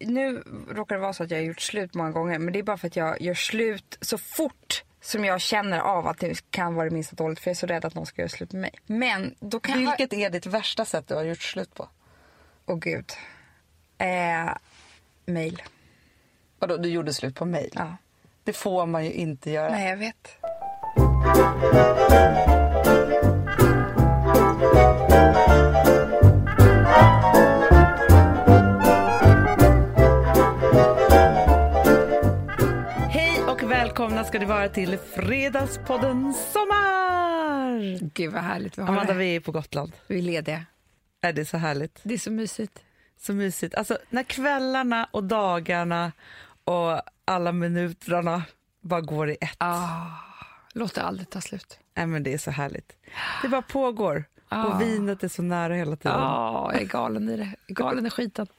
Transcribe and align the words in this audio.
nu 0.00 0.42
råkar 0.68 0.94
det 0.94 1.00
vara 1.00 1.12
så 1.12 1.22
att 1.22 1.30
jag 1.30 1.38
har 1.38 1.44
gjort 1.44 1.60
slut 1.60 1.94
många 1.94 2.10
gånger 2.10 2.38
men 2.38 2.52
det 2.52 2.58
är 2.58 2.62
bara 2.62 2.76
för 2.76 2.86
att 2.86 2.96
jag 2.96 3.20
gör 3.20 3.34
slut 3.34 3.98
så 4.00 4.18
fort 4.18 4.84
som 5.00 5.24
jag 5.24 5.40
känner 5.40 5.80
av 5.80 6.06
att 6.06 6.18
det 6.18 6.50
kan 6.50 6.74
vara 6.74 6.88
det 6.88 6.94
minsta 6.94 7.16
dåligt 7.16 7.40
för 7.40 7.50
jag 7.50 7.54
är 7.54 7.58
så 7.58 7.66
rädd 7.66 7.84
att 7.84 7.94
någon 7.94 8.06
ska 8.06 8.22
göra 8.22 8.28
slut 8.28 8.52
med 8.52 8.60
mig. 8.60 8.74
Men 8.86 9.34
då 9.40 9.60
kan 9.60 9.82
jag... 9.82 9.90
Vilket 9.98 10.12
är 10.12 10.30
ditt 10.30 10.46
värsta 10.46 10.84
sätt 10.84 11.08
du 11.08 11.14
har 11.14 11.22
gjort 11.22 11.42
slut 11.42 11.74
på? 11.74 11.88
Åh 12.66 12.78
gud. 12.78 13.12
Eh, 13.98 14.52
mail. 15.26 15.62
Vadå, 16.58 16.76
du 16.76 16.88
gjorde 16.88 17.12
slut 17.12 17.34
på 17.34 17.44
mail? 17.44 17.72
Ja. 17.74 17.96
Det 18.44 18.52
får 18.52 18.86
man 18.86 19.04
ju 19.04 19.12
inte 19.12 19.50
göra. 19.50 19.70
Nej, 19.70 19.90
jag 19.90 19.96
vet. 19.96 20.38
Välkomna 33.96 34.24
ska 34.24 34.38
det 34.38 34.46
vara 34.46 34.68
till 34.68 34.98
Fredagspodden 34.98 36.34
Sommar! 36.34 37.98
Gud 38.14 38.32
vad 38.32 38.42
härligt 38.42 38.78
vi 38.78 38.82
har 38.82 38.88
Amanda, 38.88 39.12
det. 39.12 39.18
vi 39.18 39.36
är 39.36 39.40
på 39.40 39.52
Gotland. 39.52 39.92
Vi 40.06 40.18
är 40.18 40.22
lediga. 40.22 40.64
Är 41.20 41.32
det 41.32 41.44
så 41.44 41.56
härligt? 41.56 42.00
Det 42.02 42.14
är 42.14 42.18
så 42.18 42.30
mysigt. 42.30 42.84
Så 43.20 43.32
mysigt. 43.32 43.74
Alltså 43.74 43.98
när 44.10 44.22
kvällarna 44.22 45.08
och 45.10 45.24
dagarna 45.24 46.12
och 46.64 47.00
alla 47.24 47.52
minuterna 47.52 48.42
bara 48.80 49.00
går 49.00 49.30
i 49.30 49.36
ett. 49.40 49.56
Ah, 49.58 50.06
låter 50.72 51.02
aldrig 51.02 51.30
ta 51.30 51.40
slut. 51.40 51.78
Nej, 51.94 52.06
men 52.06 52.22
det 52.22 52.32
är 52.34 52.38
så 52.38 52.50
härligt. 52.50 52.96
Det 53.42 53.48
bara 53.48 53.62
pågår. 53.62 54.24
Ah. 54.48 54.64
Och 54.64 54.80
vinet 54.80 55.22
är 55.22 55.28
så 55.28 55.42
nära 55.42 55.74
hela 55.74 55.96
tiden. 55.96 56.18
Ja, 56.18 56.70
jag 56.72 56.82
är 56.82 56.86
galen 56.86 57.28
i 57.28 57.36
det. 57.36 57.50
Galen 57.68 58.06
i 58.06 58.10
skiten. 58.10 58.46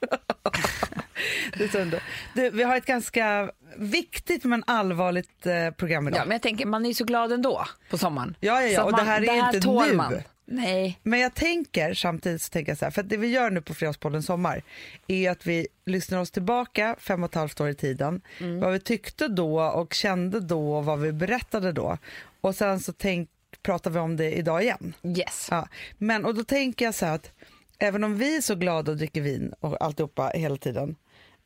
Det 1.58 1.74
är 1.74 2.00
du, 2.34 2.50
vi 2.50 2.62
har 2.62 2.76
ett 2.76 2.86
ganska 2.86 3.50
viktigt 3.76 4.44
men 4.44 4.64
allvarligt 4.66 5.46
eh, 5.46 5.70
program 5.70 6.08
idag. 6.08 6.20
Ja, 6.20 6.24
men 6.24 6.32
jag 6.32 6.42
tänker, 6.42 6.66
man 6.66 6.84
är 6.84 6.88
ju 6.88 6.94
så 6.94 7.04
glad 7.04 7.32
ändå 7.32 7.64
på 7.90 7.98
sommaren. 7.98 8.36
Ja, 8.40 8.62
ja, 8.62 8.68
ja, 8.68 8.84
och 8.84 8.96
det 8.96 9.02
här 9.02 9.22
är 9.22 9.54
inte 9.54 9.68
nu. 9.68 9.96
Man. 9.96 10.14
Nej. 10.50 10.98
Men 11.02 11.20
jag 11.20 11.34
tänker 11.34 11.94
samtidigt 11.94 12.42
så 12.42 12.50
tänker 12.50 12.70
jag 12.70 12.78
så 12.78 12.84
här, 12.84 12.92
för 12.92 13.00
att 13.00 13.08
det 13.08 13.16
vi 13.16 13.26
gör 13.28 13.50
nu 13.50 13.60
på 13.60 13.74
Fredagspodden 13.74 14.22
Sommar 14.22 14.62
är 15.06 15.30
att 15.30 15.46
vi 15.46 15.66
lyssnar 15.86 16.18
oss 16.18 16.30
tillbaka 16.30 16.96
fem 16.98 17.22
och 17.22 17.30
ett 17.30 17.34
halvt 17.34 17.60
år 17.60 17.68
i 17.68 17.74
tiden, 17.74 18.20
Mm. 18.40 18.60
vad 18.60 18.72
vi 18.72 18.80
tyckte 18.80 19.28
då 19.28 19.60
och 19.62 19.94
kände 19.94 20.40
då 20.40 20.76
och 20.76 20.84
vad 20.84 21.00
vi 21.00 21.12
berättade 21.12 21.72
då. 21.72 21.98
Och 22.40 22.54
sen 22.54 22.80
så 22.80 22.92
tänk, 22.92 23.30
pratar 23.62 23.90
vi 23.90 23.98
om 23.98 24.16
det 24.16 24.30
idag 24.36 24.62
igen. 24.62 24.94
Yes. 25.02 25.48
Ja. 25.50 25.68
Men 25.98 26.24
och 26.24 26.34
då 26.34 26.44
tänker 26.44 26.84
jag 26.84 26.94
så 26.94 27.06
här 27.06 27.14
att 27.14 27.30
även 27.78 28.04
om 28.04 28.16
vi 28.18 28.36
är 28.36 28.40
så 28.40 28.54
glada 28.54 28.92
och 28.92 28.98
dricker 28.98 29.20
vin 29.20 29.52
och 29.60 29.82
alltihopa 29.84 30.28
hela 30.34 30.56
tiden 30.56 30.96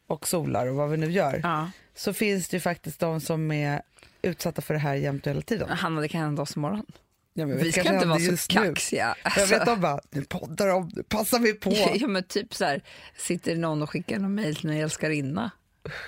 och 0.07 0.29
solar 0.29 0.67
och 0.67 0.75
vad 0.77 0.91
vi 0.91 0.97
nu 0.97 1.11
gör 1.11 1.41
Ja. 1.43 1.71
så 1.95 2.13
finns 2.13 2.49
det 2.49 2.57
ju 2.57 2.61
faktiskt 2.61 3.01
de 3.01 3.21
som 3.21 3.51
är 3.53 3.83
utsatta 4.23 4.63
för 4.63 4.75
det 4.75 4.81
här 4.81 4.95
jämt 4.95 5.27
och 5.27 5.31
hela 5.31 5.43
tiden. 5.43 5.69
Hanna, 5.69 6.01
det 6.01 6.09
kan 6.09 6.21
hända 6.21 6.43
oss 6.43 6.57
imorgon. 6.57 6.87
Ja, 7.35 7.45
Vi 7.47 7.63
det 7.63 7.73
ska 7.73 7.95
inte 7.95 8.07
vara 8.07 8.19
så 8.37 8.53
kaxiga. 8.53 9.15
Jag 9.25 9.33
Alltså. 9.33 9.55
vet 9.55 9.67
de 9.67 9.81
bara, 9.81 10.01
nu 10.11 10.25
poddar 10.25 10.69
de, 10.69 10.91
nu 10.97 11.03
passar 11.03 11.39
vi 11.39 11.53
på. 11.55 11.73
Ja, 11.95 12.07
men 12.07 12.23
typ 12.25 12.55
så 12.55 12.65
här, 12.65 12.83
sitter 13.19 13.57
någon 13.57 13.83
och 13.83 13.91
skickar 13.91 14.17
en 14.17 14.35
mejl 14.35 14.57
till 14.57 14.71
en 14.71 14.77
älskarinna 14.77 15.51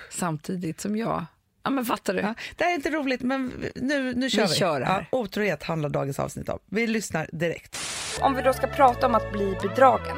samtidigt 0.09 0.81
som 0.81 0.95
jag. 0.97 1.25
Ja, 1.65 1.71
men 1.71 1.85
fattar 1.85 2.13
du? 2.13 2.19
Ja, 2.19 2.35
det 2.55 2.63
här 2.63 2.71
är 2.71 2.75
inte 2.75 2.89
roligt 2.89 3.21
men 3.21 3.71
nu, 3.75 4.13
nu 4.13 4.29
kör 4.29 4.47
vi. 4.47 4.55
kör 4.55 4.79
det 4.79 4.85
här. 4.85 5.07
Ja, 5.11 5.17
otrohet 5.17 5.63
handlar 5.63 5.89
dagens 5.89 6.19
avsnitt 6.19 6.49
om. 6.49 6.59
Vi 6.65 6.87
lyssnar 6.87 7.29
direkt. 7.31 7.77
Om 8.21 8.35
vi 8.35 8.41
då 8.41 8.53
ska 8.53 8.67
prata 8.67 9.07
om 9.07 9.15
att 9.15 9.31
bli 9.31 9.57
bedragen. 9.61 10.17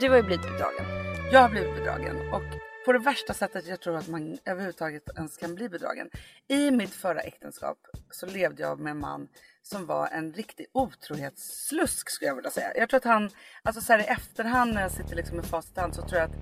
Du 0.00 0.08
har 0.08 0.16
ju 0.16 0.22
blivit 0.22 0.46
bedragen. 0.46 0.86
Jag 1.32 1.40
har 1.40 1.48
blivit 1.48 1.74
bedragen 1.76 2.16
och 2.32 2.42
på 2.84 2.92
det 2.92 2.98
värsta 2.98 3.34
sättet 3.34 3.66
jag 3.66 3.80
tror 3.80 3.96
att 3.96 4.08
man 4.08 4.38
överhuvudtaget 4.44 5.02
ens 5.16 5.36
kan 5.36 5.54
bli 5.54 5.68
bedragen. 5.68 6.10
I 6.48 6.70
mitt 6.70 6.94
förra 6.94 7.20
äktenskap 7.20 7.78
så 8.10 8.26
levde 8.26 8.62
jag 8.62 8.80
med 8.80 8.90
en 8.90 9.00
man 9.00 9.28
som 9.62 9.86
var 9.86 10.08
en 10.08 10.32
riktig 10.32 10.66
otrohetsslusk 10.72 12.10
skulle 12.10 12.28
jag 12.28 12.36
vilja 12.36 12.50
säga. 12.50 12.72
Jag 12.76 12.88
tror 12.88 12.98
att 12.98 13.04
han, 13.04 13.30
alltså 13.62 13.82
så 13.82 13.92
här 13.92 14.00
i 14.00 14.04
efterhand 14.04 14.74
när 14.74 14.82
jag 14.82 14.90
sitter 14.90 15.16
liksom 15.16 15.36
med 15.36 15.46
facit 15.46 15.76
i 15.76 15.80
hand 15.80 15.94
så 15.94 16.02
tror 16.02 16.20
jag 16.20 16.30
att, 16.30 16.36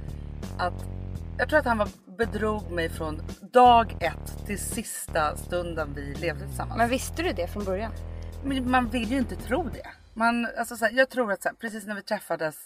att 0.59 0.85
jag 1.39 1.49
tror 1.49 1.59
att 1.59 1.67
han 1.67 1.79
var, 1.79 1.89
bedrog 2.27 2.71
mig 2.71 2.89
från 2.89 3.23
dag 3.53 3.97
ett 4.01 4.47
till 4.47 4.59
sista 4.59 5.37
stunden 5.37 5.95
vi 5.95 6.15
levde 6.15 6.47
tillsammans. 6.47 6.79
Men 6.79 6.89
visste 6.89 7.23
du 7.23 7.33
det 7.33 7.49
från 7.49 7.65
början? 7.65 7.93
Men 8.45 8.71
man 8.71 8.89
vill 8.89 9.11
ju 9.11 9.19
inte 9.19 9.37
tro 9.37 9.63
det. 9.63 9.91
Man, 10.15 10.49
alltså 10.59 10.77
så 10.77 10.85
här, 10.85 10.93
jag 10.93 11.11
tror 11.11 11.33
att 11.33 11.43
så 11.43 11.49
här, 11.49 11.57
precis 11.57 11.87
när 11.87 11.95
vi 11.95 12.03
träffades 12.03 12.57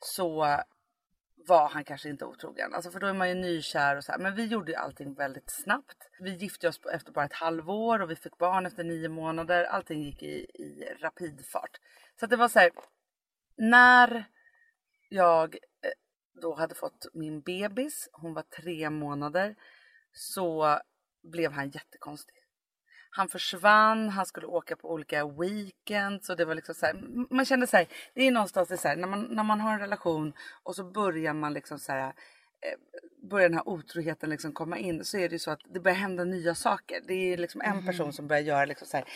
så 0.00 0.46
var 1.48 1.68
han 1.68 1.84
kanske 1.84 2.08
inte 2.08 2.24
otrogen. 2.24 2.74
Alltså 2.74 2.90
för 2.90 3.00
då 3.00 3.06
är 3.06 3.12
man 3.12 3.28
ju 3.28 3.34
nykär 3.34 3.96
och 3.96 4.04
så 4.04 4.12
här. 4.12 4.18
Men 4.18 4.34
vi 4.34 4.46
gjorde 4.46 4.72
ju 4.72 4.76
allting 4.76 5.14
väldigt 5.14 5.50
snabbt. 5.50 5.96
Vi 6.20 6.34
gifte 6.34 6.68
oss 6.68 6.80
efter 6.92 7.12
bara 7.12 7.24
ett 7.24 7.32
halvår 7.32 8.02
och 8.02 8.10
vi 8.10 8.16
fick 8.16 8.38
barn 8.38 8.66
efter 8.66 8.84
nio 8.84 9.08
månader. 9.08 9.64
Allting 9.64 10.02
gick 10.02 10.22
i, 10.22 10.36
i 10.54 10.84
rapidfart. 11.00 11.80
Så 12.20 12.26
det 12.26 12.36
var 12.36 12.48
så 12.48 12.58
här. 12.58 12.70
När 13.56 14.24
jag 15.08 15.56
då 16.34 16.54
hade 16.54 16.74
fått 16.74 17.06
min 17.14 17.40
bebis, 17.40 18.08
hon 18.12 18.34
var 18.34 18.42
tre 18.42 18.90
månader, 18.90 19.54
så 20.12 20.78
blev 21.22 21.52
han 21.52 21.70
jättekonstig. 21.70 22.36
Han 23.10 23.28
försvann, 23.28 24.08
han 24.08 24.26
skulle 24.26 24.46
åka 24.46 24.76
på 24.76 24.90
olika 24.92 25.26
weekends 25.26 26.30
och 26.30 26.36
det 26.36 26.44
var 26.44 26.54
liksom 26.54 26.74
så 26.74 26.86
här, 26.86 26.94
man 27.30 27.44
kände 27.44 27.66
så 27.66 27.76
här, 27.76 27.86
det 28.14 28.22
är 28.22 28.30
någonstans 28.30 28.68
det 28.68 28.74
är 28.74 28.78
så 28.78 28.88
här, 28.88 28.96
när 28.96 29.08
man, 29.08 29.22
när 29.22 29.44
man 29.44 29.60
har 29.60 29.72
en 29.72 29.80
relation 29.80 30.32
och 30.62 30.76
så 30.76 30.84
börjar 30.84 31.34
man 31.34 31.52
liksom 31.52 31.78
så 31.78 31.92
här, 31.92 32.14
börjar 33.30 33.48
den 33.48 33.58
här 33.58 33.68
otroheten 33.68 34.30
liksom 34.30 34.52
komma 34.52 34.78
in 34.78 35.04
så 35.04 35.18
är 35.18 35.28
det 35.28 35.32
ju 35.32 35.38
så 35.38 35.50
att 35.50 35.60
det 35.74 35.80
börjar 35.80 35.96
hända 35.96 36.24
nya 36.24 36.54
saker. 36.54 37.00
Det 37.08 37.14
är 37.14 37.36
liksom 37.36 37.60
en 37.60 37.86
person 37.86 38.12
som 38.12 38.26
börjar 38.26 38.42
göra 38.42 38.64
liksom 38.64 38.86
så 38.86 38.96
här, 38.96 39.06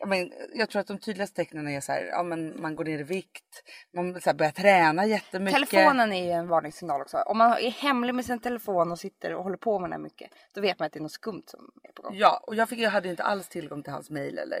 jag, 0.00 0.08
men, 0.08 0.32
jag 0.54 0.70
tror 0.70 0.80
att 0.80 0.86
de 0.86 0.98
tydligaste 0.98 1.36
tecknen 1.36 1.68
är 1.68 1.80
så 1.80 1.92
här, 1.92 2.04
ja 2.04 2.22
men 2.22 2.60
man 2.60 2.76
går 2.76 2.84
ner 2.84 2.98
i 2.98 3.02
vikt, 3.02 3.62
man 3.94 4.20
så 4.20 4.30
här, 4.30 4.34
börjar 4.34 4.52
träna 4.52 5.06
jättemycket. 5.06 5.68
Telefonen 5.68 6.12
är 6.12 6.24
ju 6.24 6.30
en 6.30 6.48
varningssignal 6.48 7.00
också. 7.00 7.16
Om 7.16 7.38
man 7.38 7.52
är 7.52 7.70
hemlig 7.70 8.14
med 8.14 8.24
sin 8.24 8.40
telefon 8.40 8.92
och 8.92 8.98
sitter 8.98 9.34
och 9.34 9.42
håller 9.44 9.56
på 9.56 9.78
med 9.78 9.90
den 9.90 10.02
mycket. 10.02 10.30
Då 10.54 10.60
vet 10.60 10.78
man 10.78 10.86
att 10.86 10.92
det 10.92 10.98
är 10.98 11.02
något 11.02 11.12
skumt 11.12 11.44
som 11.46 11.70
är 11.82 11.92
på 11.92 12.02
gång. 12.02 12.16
Ja, 12.16 12.44
och 12.46 12.54
jag, 12.54 12.68
fick, 12.68 12.78
jag 12.78 12.90
hade 12.90 13.08
inte 13.08 13.22
alls 13.22 13.48
tillgång 13.48 13.82
till 13.82 13.92
hans 13.92 14.10
mail 14.10 14.38
eller, 14.38 14.60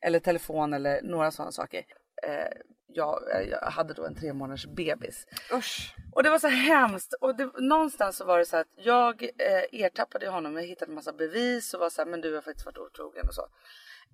eller 0.00 0.18
telefon 0.18 0.74
eller 0.74 1.02
några 1.02 1.30
sådana 1.30 1.52
saker. 1.52 1.84
Eh, 2.22 2.48
jag, 2.96 3.22
jag 3.50 3.70
hade 3.70 3.94
då 3.94 4.04
en 4.04 4.14
tre 4.14 4.32
månaders 4.32 4.66
bebis. 4.66 5.26
Usch. 5.52 5.94
Och 6.12 6.22
det 6.22 6.30
var 6.30 6.38
så 6.38 6.48
hemskt. 6.48 7.12
Och 7.12 7.36
det, 7.36 7.50
någonstans 7.58 8.16
så 8.16 8.24
var 8.24 8.38
det 8.38 8.44
så 8.44 8.56
att 8.56 8.66
jag 8.76 9.22
eh, 9.22 9.82
ertappade 9.84 10.28
honom. 10.28 10.56
Jag 10.56 10.62
hittade 10.62 10.90
en 10.90 10.94
massa 10.94 11.12
bevis 11.12 11.74
och 11.74 11.80
var 11.80 11.90
så 11.90 12.02
här, 12.02 12.10
men 12.10 12.20
du 12.20 12.34
har 12.34 12.42
faktiskt 12.42 12.66
varit 12.66 12.78
otrogen 12.78 13.28
och 13.28 13.34
så. 13.34 13.48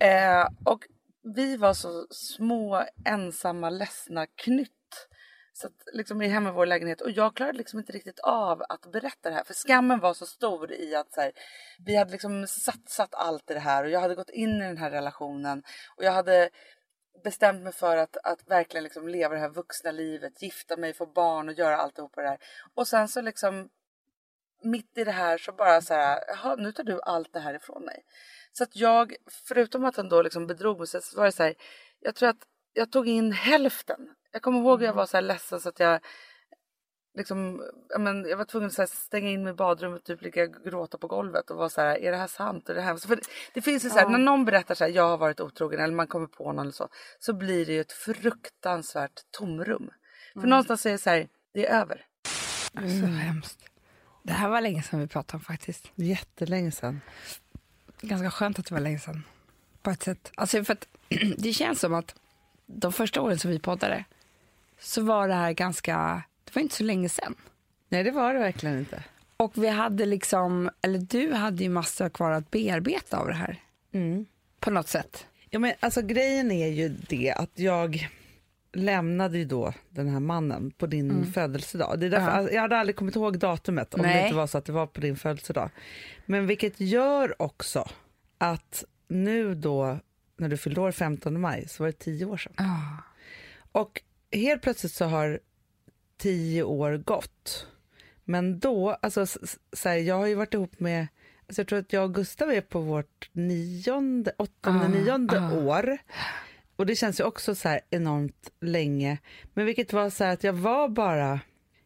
Eh, 0.05 0.49
och 0.65 0.87
vi 1.35 1.57
var 1.57 1.75
så 1.75 2.07
små, 2.11 2.85
ensamma, 3.05 3.71
ledsna 3.71 4.27
knytt. 4.27 5.09
Så 5.55 5.67
att 5.67 5.73
liksom 5.93 6.23
i 6.23 6.29
hemma 6.29 6.49
i 6.49 6.53
vår 6.53 6.67
lägenhet 6.67 7.01
och 7.01 7.11
jag 7.11 7.37
klarade 7.37 7.59
liksom 7.59 7.79
inte 7.79 7.93
riktigt 7.93 8.19
av 8.19 8.63
att 8.69 8.93
berätta 8.93 9.29
det 9.29 9.35
här 9.35 9.45
för 9.45 9.55
skammen 9.55 10.01
var 10.01 10.15
så 10.15 10.27
stor 10.27 10.73
i 10.73 10.95
att 10.95 11.13
så 11.13 11.21
här, 11.21 11.33
vi 11.87 11.97
hade 11.97 12.13
liksom 12.13 12.47
satsat 12.47 13.15
allt 13.15 13.51
i 13.51 13.55
det 13.55 13.61
här 13.61 13.85
och 13.85 13.91
jag 13.91 14.01
hade 14.01 14.15
gått 14.15 14.31
in 14.31 14.63
i 14.63 14.67
den 14.67 14.79
här 14.79 14.91
relationen 14.91 15.63
och 15.97 16.05
jag 16.05 16.13
hade 16.13 16.51
bestämt 17.25 17.63
mig 17.63 17.73
för 17.73 17.97
att, 17.97 18.17
att 18.17 18.51
verkligen 18.51 18.85
liksom 18.85 19.09
leva 19.09 19.35
det 19.35 19.41
här 19.41 19.49
vuxna 19.49 19.91
livet, 19.91 20.43
gifta 20.43 20.77
mig, 20.77 20.95
få 20.95 21.07
barn 21.07 21.49
och 21.49 21.55
göra 21.55 21.77
alltihopa 21.77 22.23
det 22.23 22.29
här. 22.29 22.39
Och 22.75 22.89
sen 22.89 23.09
så 23.09 23.21
liksom 23.21 23.69
mitt 24.63 24.99
i 24.99 25.05
det 25.05 25.13
här 25.13 25.39
så 25.39 25.53
bara 25.53 25.81
så 25.81 25.95
här, 25.95 26.57
nu 26.57 26.73
tar 26.73 26.85
du 26.85 27.01
allt 27.03 27.33
det 27.33 27.41
här 27.41 27.55
ifrån 27.55 27.85
mig. 27.85 28.05
Så 28.53 28.65
att 28.65 28.77
jag, 28.77 29.15
förutom 29.49 29.85
att 29.85 29.97
han 29.97 30.09
då 30.09 30.23
liksom 30.23 30.47
bedrog 30.47 30.79
mig 30.79 30.87
så 30.87 31.01
var 31.17 31.25
det 31.25 31.33
så 31.33 31.43
här, 31.43 31.55
jag 32.01 32.15
tror 32.15 32.29
att 32.29 32.47
jag 32.73 32.93
tog 32.93 33.09
in 33.09 33.33
hälften. 33.33 34.15
Jag 34.33 34.43
kommer 34.43 34.59
ihåg 34.59 34.83
att 34.83 34.87
jag 34.87 34.95
var 34.95 35.07
så 35.07 35.17
här 35.17 35.23
ledsen 35.23 35.61
så 35.61 35.69
att 35.69 35.81
jag 35.81 36.01
liksom, 37.15 37.63
jag, 37.89 38.01
men, 38.01 38.25
jag 38.29 38.37
var 38.37 38.45
tvungen 38.45 38.67
att 38.67 38.73
så 38.73 38.83
här, 38.83 38.87
stänga 38.87 39.31
in 39.31 39.43
mig 39.43 39.51
i 39.51 39.55
badrummet, 39.55 40.05
typ 40.05 40.23
ligga 40.23 40.45
och 40.45 40.65
gråta 40.65 40.99
på 40.99 41.07
golvet 41.07 41.51
och 41.51 41.57
vara 41.57 41.69
så 41.69 41.81
här, 41.81 41.99
är 41.99 42.11
det 42.11 42.17
här 42.17 42.27
sant? 42.27 42.69
Är 42.69 42.75
det 42.75 42.81
hemskt? 42.83 43.07
För 43.07 43.17
det, 43.17 43.23
det 43.55 43.63
finns 43.63 43.85
ju 43.85 43.91
så 43.91 43.99
här, 43.99 44.09
när 44.09 44.19
någon 44.19 44.45
berättar 44.45 44.75
så 44.75 44.85
här, 44.85 44.91
jag 44.91 45.09
har 45.09 45.19
varit 45.19 45.41
otrogen 45.41 45.81
eller 45.81 45.95
man 45.95 46.07
kommer 46.07 46.27
på 46.27 46.53
någon 46.53 46.59
eller 46.59 46.73
så, 46.73 46.89
så 47.19 47.33
blir 47.33 47.67
det 47.67 47.73
ju 47.73 47.81
ett 47.81 47.93
fruktansvärt 47.93 49.21
tomrum. 49.31 49.91
För 50.35 50.47
någonstans 50.47 50.87
är 50.87 50.93
det 50.93 50.99
så 50.99 51.11
här, 51.11 51.29
det 51.55 51.67
är 51.67 51.81
över. 51.81 52.07
Så 52.75 53.07
hemskt. 53.07 53.59
Det 54.23 54.33
här 54.33 54.49
var 54.49 54.61
länge 54.61 54.83
sedan 54.83 55.01
vi 55.01 55.07
pratade 55.07 55.37
om 55.37 55.45
faktiskt. 55.45 55.91
Jättelänge 55.95 56.71
sedan. 56.71 57.01
Ganska 58.01 58.31
skönt 58.31 58.59
att 58.59 58.67
det 58.67 58.75
var 58.75 58.81
länge 58.81 58.99
sedan. 58.99 59.25
På 59.83 59.91
ett 59.91 60.03
sätt. 60.03 60.33
Alltså 60.35 60.65
för 60.65 60.73
att 60.73 60.89
det 61.39 61.53
känns 61.53 61.81
som 61.81 61.95
att 61.95 62.15
de 62.67 62.93
första 62.93 63.21
åren 63.21 63.39
som 63.39 63.51
vi 63.51 63.59
poddade 63.59 64.05
så 64.79 65.03
var 65.03 65.29
det 65.29 65.35
här 65.35 65.53
ganska, 65.53 66.23
det 66.45 66.55
var 66.55 66.63
inte 66.63 66.75
så 66.75 66.85
länge 66.85 67.09
sedan. 67.09 67.35
Nej 67.89 68.03
det 68.05 68.11
var 68.11 68.35
det 68.35 68.41
verkligen 68.41 68.79
inte. 68.79 69.05
Och 69.37 69.53
vi 69.55 69.69
hade 69.69 70.07
liksom, 70.07 70.71
eller 70.83 70.99
du 70.99 71.33
hade 71.33 71.63
ju 71.63 71.69
massor 71.69 72.09
kvar 72.09 72.31
att 72.31 72.51
bearbeta 72.51 73.19
av 73.19 73.27
det 73.27 73.35
här. 73.35 73.61
På 74.61 74.71
något 74.71 74.89
sätt. 74.89 75.27
Ja, 75.51 75.59
men 75.59 75.73
alltså, 75.81 76.03
grejen 76.03 76.51
är 76.51 76.69
ju 76.69 76.89
det 76.89 77.33
att 77.33 77.51
jag 77.55 78.09
lämnade 78.73 79.39
ju 79.39 79.45
då 79.45 79.73
den 79.91 80.09
här 80.09 80.21
mannen 80.21 80.71
på 80.71 80.87
din 80.87 81.33
födelsedag. 81.33 81.99
Det 81.99 82.07
är 82.07 82.11
därför, 82.11 82.27
Ja. 82.27 82.33
alltså, 82.33 82.55
jag 82.55 82.63
hade 82.63 82.79
aldrig 82.79 82.97
kommit 82.97 83.17
ihåg 83.17 83.39
datumet 83.39 83.95
om 83.95 84.03
det 84.03 84.09
Nej. 84.09 84.23
inte 84.25 84.35
var 84.37 84.47
så 84.47 84.59
att 84.59 84.65
det 84.65 84.73
var 84.73 84.87
på 84.87 85.01
din 85.01 85.17
födelsedag. 85.17 85.71
Men 86.27 86.47
vilket 86.47 86.81
gör 86.81 87.43
också 87.43 87.89
att 88.39 88.85
nu 89.09 89.55
då 89.55 89.99
när 90.37 90.49
du 90.49 90.57
fyllde 90.57 90.81
år 90.81 90.93
15 90.93 91.41
maj 91.41 91.69
så 91.69 91.83
var 91.83 91.87
det 91.87 91.99
tio 91.99 92.25
år 92.25 92.37
sedan. 92.37 92.53
Ah. 92.57 93.03
Och 93.73 94.03
helt 94.33 94.63
plötsligt 94.63 94.93
så 94.93 95.05
har 95.05 95.41
tio 96.23 96.63
år 96.63 96.97
gått. 96.97 97.67
Men 98.25 98.59
då, 98.59 98.91
alltså 98.91 99.27
så 99.73 99.89
här, 99.89 99.97
jag 99.97 100.15
har 100.15 100.27
ju 100.27 100.35
varit 100.35 100.55
ihop 100.55 100.81
med, 100.81 101.07
alltså 101.47 101.61
jag 101.61 101.69
tror 101.69 101.79
att 101.79 101.93
jag 101.93 102.05
och 102.05 102.15
Gustav 102.15 102.51
är 102.51 102.61
på 102.61 102.81
vårt 102.81 103.31
nionde, 103.33 104.33
åttonde, 104.39 104.85
Ah, 104.85 104.89
nionde 104.89 105.41
ah. 105.41 105.53
år. 105.59 105.99
Och 106.77 106.87
det 106.87 106.97
känns 106.97 107.21
ju 107.21 107.25
också 107.25 107.55
så 107.55 107.69
här 107.69 107.81
enormt 107.91 108.51
länge. 108.61 109.19
Men 109.55 109.67
vilket 109.67 109.93
var 109.93 110.11
så 110.11 110.25
här 110.25 110.33
att 110.33 110.45
jag 110.45 110.53
var 110.53 110.89
bara, 110.89 111.41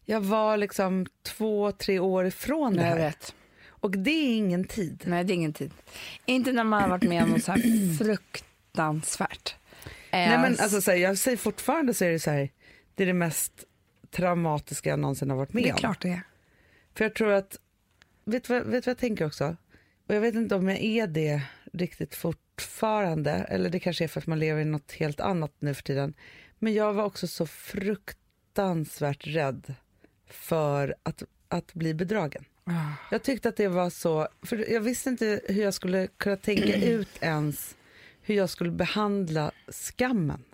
jag 0.04 0.20
var 0.20 0.56
liksom 0.56 1.06
två, 1.22 1.72
tre 1.72 1.98
år 1.98 2.26
ifrån 2.26 2.72
det 2.72 2.80
Nej, 2.80 2.90
jag 2.90 2.96
här. 2.96 3.04
vet. 3.04 3.34
Och 3.68 3.90
det 3.90 4.10
är 4.10 4.36
ingen 4.36 4.64
tid. 4.64 5.02
Nej, 5.06 5.24
det 5.24 5.32
är 5.32 5.34
ingen 5.34 5.52
tid. 5.52 5.70
Inte 6.26 6.52
när 6.52 6.64
man 6.64 6.82
har 6.82 6.88
varit 6.88 7.08
med 7.08 7.22
om 7.22 7.30
något 7.30 7.44
så 7.44 7.52
här 7.52 7.98
fruktansvärt. 8.04 9.54
Nej 10.12 10.34
Eh, 10.34 10.40
men 10.40 10.56
alltså 10.60 10.80
så 10.80 10.90
här, 10.90 10.98
jag 10.98 11.18
säger 11.18 11.36
fortfarande 11.36 11.94
så 11.94 12.04
är 12.04 12.10
det 12.10 12.20
så 12.20 12.30
här, 12.30 12.50
det 12.94 13.02
är 13.02 13.06
det 13.06 13.12
mest 13.12 13.64
traumatiska 14.16 14.90
jag 14.90 14.98
någonsin 14.98 15.30
har 15.30 15.36
varit 15.36 15.52
med 15.52 15.62
det 15.62 15.68
är 15.68 15.72
om. 15.72 15.78
klart 15.78 16.02
det 16.02 16.08
är. 16.08 16.22
För 16.94 17.04
jag 17.04 17.14
tror 17.14 17.32
att, 17.32 17.58
vet 18.24 18.44
du 18.44 18.54
vad, 18.54 18.66
vet 18.66 18.86
vad 18.86 18.90
jag 18.90 18.98
tänker 18.98 19.26
också? 19.26 19.56
Och 20.06 20.14
jag 20.14 20.20
vet 20.20 20.34
inte 20.34 20.54
om 20.54 20.68
jag 20.68 20.80
är 20.80 21.06
det 21.06 21.42
riktigt 21.72 22.14
fortfarande, 22.14 23.30
eller 23.30 23.70
det 23.70 23.80
kanske 23.80 24.04
är 24.04 24.08
för 24.08 24.20
att 24.20 24.26
man 24.26 24.38
lever 24.38 24.60
i 24.60 24.64
något 24.64 24.92
helt 24.92 25.20
annat 25.20 25.52
nu 25.58 25.74
för 25.74 25.82
tiden. 25.82 26.14
Men 26.58 26.74
jag 26.74 26.92
var 26.94 27.04
också 27.04 27.26
så 27.26 27.46
fruktansvärt 27.46 29.26
rädd 29.26 29.74
för 30.26 30.94
att, 31.02 31.22
att 31.48 31.74
bli 31.74 31.94
bedragen. 31.94 32.44
Ah. 32.64 32.92
Jag 33.10 33.22
tyckte 33.22 33.48
att 33.48 33.56
det 33.56 33.68
var 33.68 33.90
så, 33.90 34.28
för 34.42 34.70
jag 34.72 34.80
visste 34.80 35.10
inte 35.10 35.40
hur 35.48 35.62
jag 35.62 35.74
skulle 35.74 36.06
kunna 36.06 36.36
tänka 36.36 36.76
ut 36.82 37.08
ens 37.20 37.76
hur 38.22 38.34
jag 38.34 38.50
skulle 38.50 38.70
behandla 38.70 39.50
skammen. 39.68 40.44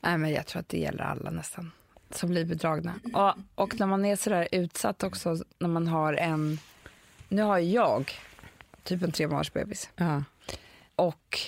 Nej, 0.00 0.18
men 0.18 0.30
jag 0.30 0.46
tror 0.46 0.60
att 0.60 0.68
det 0.68 0.78
gäller 0.78 1.04
alla 1.04 1.30
nästan 1.30 1.70
som 2.16 2.30
blir 2.30 2.44
bedragna. 2.44 2.94
Och, 3.14 3.34
och 3.54 3.80
när 3.80 3.86
man 3.86 4.04
är 4.04 4.16
så 4.16 4.30
där 4.30 4.48
utsatt 4.52 5.02
också, 5.02 5.36
när 5.58 5.68
man 5.68 5.86
har 5.86 6.14
en... 6.14 6.58
Nu 7.28 7.42
har 7.42 7.58
jag 7.58 8.20
typ 8.82 9.02
en 9.02 9.12
tre 9.12 9.26
månaders 9.26 9.52
bebis. 9.52 9.90
Ja. 9.96 10.22
Och 10.96 11.40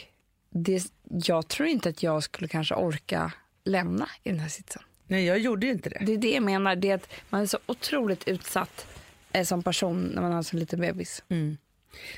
det, 0.51 0.93
jag 1.03 1.49
tror 1.49 1.69
inte 1.69 1.89
att 1.89 2.03
jag 2.03 2.23
skulle 2.23 2.49
kanske 2.49 2.75
orka 2.75 3.33
lämna 3.65 4.09
i 4.23 4.31
den 4.31 4.41
här 4.41 4.49
sitsen. 4.49 4.83
Nej, 5.07 5.25
jag 5.25 5.39
gjorde 5.39 5.67
ju 5.67 5.73
inte 5.73 5.91
det. 5.91 6.03
Det 6.07 6.13
är 6.13 6.19
det 6.19 6.31
jag 6.31 6.43
menar, 6.43 6.77
det 6.77 6.91
är 6.91 6.95
att 6.95 7.09
man 7.31 7.43
är 7.43 7.47
så 7.47 7.59
otroligt 7.67 8.29
utsatt 8.29 8.87
eh, 9.33 9.45
som 9.45 9.63
person 9.63 10.03
när 10.03 10.23
man 10.23 10.31
har 10.31 10.39
en 10.39 10.45
sån 10.45 10.61
liten 10.61 10.81
bebis. 10.81 11.23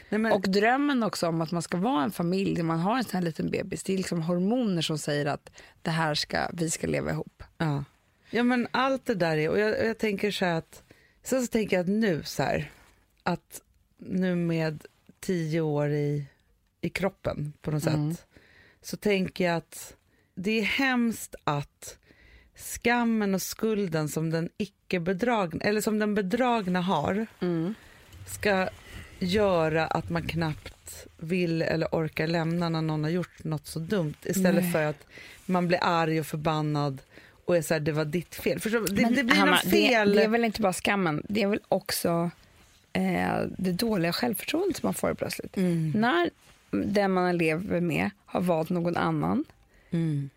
Nej, 0.08 0.18
men, 0.18 0.32
Och 0.32 0.48
drömmen 0.48 1.02
också 1.02 1.28
om 1.28 1.40
att 1.40 1.50
man 1.50 1.62
ska 1.62 1.76
vara 1.76 2.02
en 2.02 2.10
familj 2.10 2.54
när 2.56 2.62
man 2.62 2.78
har 2.78 2.96
en 2.96 3.04
sån 3.04 3.12
här 3.12 3.22
liten 3.22 3.50
bebis, 3.50 3.82
det 3.82 3.92
är 3.92 3.96
liksom 3.96 4.22
hormoner 4.22 4.82
som 4.82 4.98
säger 4.98 5.26
att 5.26 5.50
det 5.82 5.90
här 5.90 6.14
ska, 6.14 6.48
vi 6.52 6.70
ska 6.70 6.86
leva 6.86 7.10
ihop. 7.10 7.42
Ja. 7.58 7.84
Ja, 8.30 8.42
men 8.42 8.68
allt 8.70 9.06
det 9.06 9.14
där 9.14 9.36
är, 9.36 9.48
och 9.48 9.58
jag, 9.58 9.86
jag 9.86 9.98
tänker 9.98 10.30
så 10.30 10.44
här 10.44 10.54
att, 10.54 10.82
sen 11.22 11.42
så 11.42 11.46
tänker 11.46 11.76
jag 11.76 11.82
att 11.84 11.88
nu 11.90 12.22
så 12.22 12.42
här, 12.42 12.70
att 13.22 13.60
nu 13.98 14.34
med 14.34 14.84
tio 15.20 15.60
år 15.60 15.90
i, 15.90 16.24
i 16.80 16.88
kroppen 16.88 17.52
på 17.62 17.70
något 17.70 17.86
Mm. 17.86 18.14
sätt, 18.14 18.26
så 18.82 18.96
tänker 18.96 19.44
jag 19.44 19.56
att 19.56 19.96
det 20.34 20.50
är 20.58 20.62
hemskt 20.62 21.34
att 21.44 21.98
skammen 22.56 23.34
och 23.34 23.42
skulden 23.42 24.08
som 24.08 24.30
den 24.30 24.48
icke 24.56 25.00
bedragna, 25.00 25.64
eller 25.64 25.80
som 25.80 25.98
den 25.98 26.14
bedragna 26.14 26.80
har, 26.80 27.26
ska 28.26 28.68
göra 29.18 29.86
att 29.86 30.10
man 30.10 30.22
knappt 30.28 31.06
vill 31.16 31.62
eller 31.62 31.86
orkar 31.92 32.26
lämna 32.26 32.68
när 32.68 32.82
någon 32.82 33.04
har 33.04 33.10
gjort 33.10 33.44
något 33.44 33.66
så 33.66 33.78
dumt 33.78 34.14
istället 34.24 34.62
Nej. 34.62 34.72
för 34.72 34.82
att 34.82 35.06
man 35.46 35.68
blir 35.68 35.78
arg 35.82 36.20
och 36.20 36.26
förbannad 36.26 37.02
och 37.50 37.56
är 37.56 37.62
så 37.62 37.74
här, 37.74 37.80
det 37.80 37.92
var 37.92 38.04
ditt 38.04 38.34
fel. 38.34 38.60
Förstår, 38.60 38.94
det, 38.94 39.02
Men 39.02 39.14
det 39.14 39.24
blir 39.24 39.36
Hanna, 39.36 39.50
något 39.52 39.60
fel. 39.60 40.10
Det, 40.10 40.16
det 40.16 40.24
är 40.24 40.28
väl 40.28 40.44
inte 40.44 40.60
bara 40.60 40.72
skammen, 40.72 41.22
det 41.28 41.42
är 41.42 41.46
väl 41.46 41.60
också 41.68 42.30
eh, 42.92 43.40
det 43.58 43.72
dåliga 43.72 44.12
självförtroendet 44.12 44.76
som 44.76 44.86
man 44.86 44.94
får 44.94 45.14
plötsligt. 45.14 45.56
Mm. 45.56 45.90
När 45.90 46.30
den 46.70 47.12
man 47.12 47.36
lever 47.36 47.80
med 47.80 48.10
har 48.26 48.40
valt 48.40 48.70
någon 48.70 48.96
annan 48.96 49.44
Mm. 49.92 50.30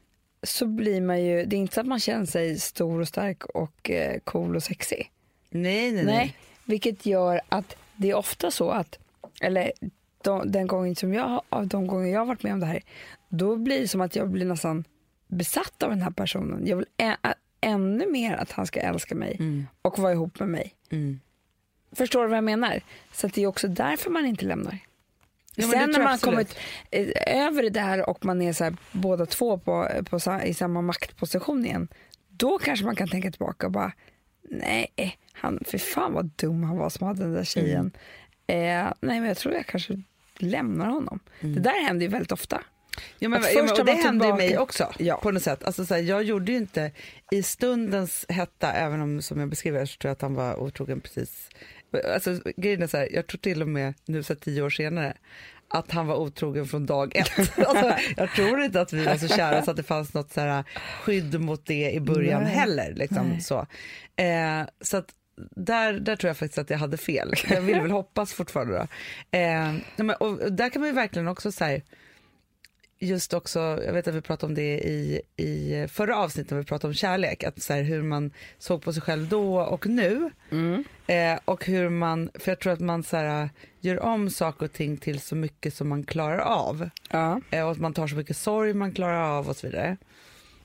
så 0.43 0.65
blir 0.65 1.01
man 1.01 1.23
ju, 1.23 1.45
det 1.45 1.55
är 1.55 1.57
inte 1.57 1.73
så 1.73 1.81
att 1.81 1.87
man 1.87 1.99
känner 1.99 2.25
sig 2.25 2.59
stor 2.59 3.01
och 3.01 3.07
stark 3.07 3.45
och 3.45 3.89
eh, 3.89 4.19
cool 4.23 4.55
och 4.55 4.63
sexig. 4.63 5.11
Nej, 5.49 5.91
nej, 5.91 6.05
nej. 6.05 6.05
Nej, 6.05 6.35
vilket 6.65 7.05
gör 7.05 7.41
att 7.49 7.75
det 7.95 8.09
är 8.09 8.15
ofta 8.15 8.51
så 8.51 8.69
att, 8.69 8.99
eller 9.41 9.71
de, 10.23 10.51
den 10.51 10.67
gången 10.67 10.95
som 10.95 11.13
jag, 11.13 11.41
av 11.49 11.67
de 11.67 11.87
gånger 11.87 12.13
jag 12.13 12.19
har 12.19 12.25
varit 12.25 12.43
med 12.43 12.53
om 12.53 12.59
det 12.59 12.65
här, 12.65 12.81
då 13.29 13.55
blir 13.55 13.79
det 13.81 13.87
som 13.87 14.01
att 14.01 14.15
jag 14.15 14.29
blir 14.29 14.45
nästan 14.45 14.83
besatt 15.33 15.83
av 15.83 15.89
den 15.89 16.01
här 16.01 16.11
personen. 16.11 16.67
Jag 16.67 16.77
vill 16.77 16.85
ä, 16.97 17.15
ännu 17.61 18.11
mer 18.11 18.33
att 18.35 18.51
han 18.51 18.67
ska 18.67 18.79
älska 18.79 19.15
mig 19.15 19.35
Mm. 19.39 19.67
och 19.81 19.99
vara 19.99 20.11
ihop 20.11 20.39
med 20.39 20.49
mig. 20.49 20.73
Mm. 20.89 21.19
Förstår 21.91 22.21
du 22.23 22.27
vad 22.27 22.37
jag 22.37 22.43
menar? 22.43 22.81
Så 23.13 23.27
det 23.27 23.41
är 23.43 23.47
också 23.47 23.67
därför 23.67 24.09
man 24.09 24.25
inte 24.25 24.45
lämnar. 24.45 24.77
Ja, 25.55 25.67
Sen 25.67 25.91
när 25.91 26.03
man 26.03 26.17
kommit 26.17 26.57
eh, 26.91 27.07
över 27.45 27.63
det 27.63 27.69
där 27.69 28.09
och 28.09 28.25
man 28.25 28.41
är 28.41 28.53
så 28.53 28.63
här, 28.63 28.75
båda 28.91 29.25
två 29.25 29.57
på, 29.57 29.89
på, 30.09 30.19
sa- 30.19 30.41
i 30.43 30.53
samma 30.53 30.81
maktposition 30.81 31.65
igen, 31.65 31.87
då 32.29 32.57
kanske 32.59 32.85
man 32.85 32.95
kan 32.95 33.07
tänka 33.07 33.31
tillbaka 33.31 33.65
och 33.65 33.71
bara, 33.71 33.91
nej, 34.49 35.17
han, 35.33 35.59
för 35.65 35.77
fan 35.77 36.13
vad 36.13 36.25
dum 36.35 36.63
han 36.63 36.77
var 36.77 36.89
som 36.89 37.07
hade 37.07 37.21
den 37.23 37.33
där 37.33 37.43
tjejen. 37.43 37.91
Mm. 38.47 38.87
Eh, 38.87 38.93
nej, 39.01 39.19
men 39.19 39.27
jag 39.27 39.37
tror 39.37 39.53
jag 39.53 39.65
kanske 39.65 40.01
lämnar 40.37 40.87
honom. 40.87 41.19
Det 41.39 41.59
där 41.59 41.85
händer 41.85 42.05
ju 42.05 42.09
väldigt 42.11 42.31
ofta. 42.31 42.61
Ja, 43.19 43.29
men, 43.29 43.41
ja, 43.55 43.63
men, 43.63 43.71
och 43.79 43.85
det 43.85 43.91
hände 43.91 44.25
ju 44.25 44.31
tillbaka- 44.31 44.35
mig 44.35 44.57
också 44.57 44.91
Ja. 44.99 45.17
på 45.17 45.31
något 45.31 45.43
sätt. 45.43 45.63
Alltså, 45.63 45.85
så 45.85 45.93
här, 45.93 46.01
jag 46.01 46.23
gjorde 46.23 46.51
ju 46.51 46.57
inte 46.57 46.91
i 47.31 47.43
stundens 47.43 48.25
hetta, 48.29 48.71
även 48.73 49.01
om 49.01 49.21
som 49.21 49.39
jag 49.39 49.49
beskriver 49.49 49.85
så 49.85 49.97
tror 49.97 50.09
jag 50.09 50.13
att 50.15 50.21
han 50.21 50.35
var 50.35 50.55
otrogen 50.59 51.01
precis. 51.01 51.49
Alltså, 52.13 52.39
grejen 52.57 52.81
är 52.81 52.87
så 52.87 52.97
här, 52.97 53.09
jag 53.13 53.27
tror 53.27 53.37
till 53.39 53.61
och 53.61 53.67
med 53.67 53.93
nu 54.05 54.23
så 54.23 54.33
här, 54.33 54.39
tio 54.39 54.61
år 54.61 54.69
senare 54.69 55.13
att 55.67 55.91
han 55.91 56.07
var 56.07 56.15
otrogen 56.15 56.65
från 56.67 56.85
dag 56.85 57.15
ett. 57.15 57.31
alltså, 57.67 57.93
jag 58.17 58.31
tror 58.31 58.61
inte 58.63 58.81
att 58.81 58.93
vi 58.93 59.05
var 59.05 59.15
så 59.15 59.27
kära 59.27 59.61
så 59.61 59.71
att 59.71 59.77
det 59.77 59.83
fanns 59.83 60.13
något 60.13 60.31
så 60.31 60.41
här, 60.41 60.63
skydd 61.03 61.41
mot 61.41 61.65
det 61.65 61.91
i 61.91 61.99
början 61.99 62.43
Nej. 62.43 62.51
heller. 62.53 62.93
Liksom, 62.95 63.27
Nej. 63.29 63.41
så 63.41 63.59
eh, 64.15 64.61
så 64.81 64.97
att, 64.97 65.09
där, 65.55 65.93
där 65.93 66.15
tror 66.15 66.29
jag 66.29 66.37
faktiskt 66.37 66.57
att 66.57 66.69
jag 66.69 66.77
hade 66.77 66.97
fel. 66.97 67.33
Jag 67.49 67.61
vill 67.61 67.81
väl 67.81 67.91
hoppas 67.91 68.33
fortfarande. 68.33 68.87
Då. 69.31 69.37
Eh, 69.37 70.11
och 70.19 70.51
där 70.53 70.69
kan 70.69 70.79
man 70.79 70.89
ju 70.89 70.95
verkligen 70.95 71.27
också 71.27 71.51
säga 71.51 71.81
just 73.03 73.33
också, 73.33 73.59
jag 73.59 73.93
vet 73.93 74.07
att 74.07 74.15
vi 74.15 74.21
pratade 74.21 74.49
om 74.51 74.55
det 74.55 74.79
i, 74.79 75.21
i 75.37 75.87
förra 75.87 76.17
avsnittet 76.17 76.51
när 76.51 76.57
vi 76.57 76.65
pratade 76.65 76.89
om 76.89 76.93
kärlek, 76.93 77.43
att 77.43 77.61
så 77.61 77.73
här, 77.73 77.81
hur 77.81 78.03
man 78.03 78.31
såg 78.57 78.81
på 78.81 78.93
sig 78.93 79.01
själv 79.01 79.27
då 79.27 79.61
och 79.61 79.87
nu. 79.87 80.31
Eh, 81.07 81.39
och 81.45 81.65
hur 81.65 81.89
man, 81.89 82.29
för 82.33 82.51
jag 82.51 82.59
tror 82.59 82.73
att 82.73 82.79
man 82.79 83.03
så 83.03 83.17
här, 83.17 83.49
gör 83.79 83.99
om 83.99 84.29
saker 84.29 84.65
och 84.65 84.73
ting 84.73 84.97
till 84.97 85.19
så 85.19 85.35
mycket 85.35 85.73
som 85.73 85.89
man 85.89 86.03
klarar 86.03 86.39
av. 86.39 86.89
Ja. 87.09 87.41
Eh, 87.49 87.65
och 87.65 87.71
att 87.71 87.79
man 87.79 87.93
tar 87.93 88.07
så 88.07 88.15
mycket 88.15 88.37
sorg 88.37 88.73
man 88.73 88.91
klarar 88.91 89.37
av 89.37 89.49
och 89.49 89.57
så 89.57 89.67
vidare. 89.67 89.97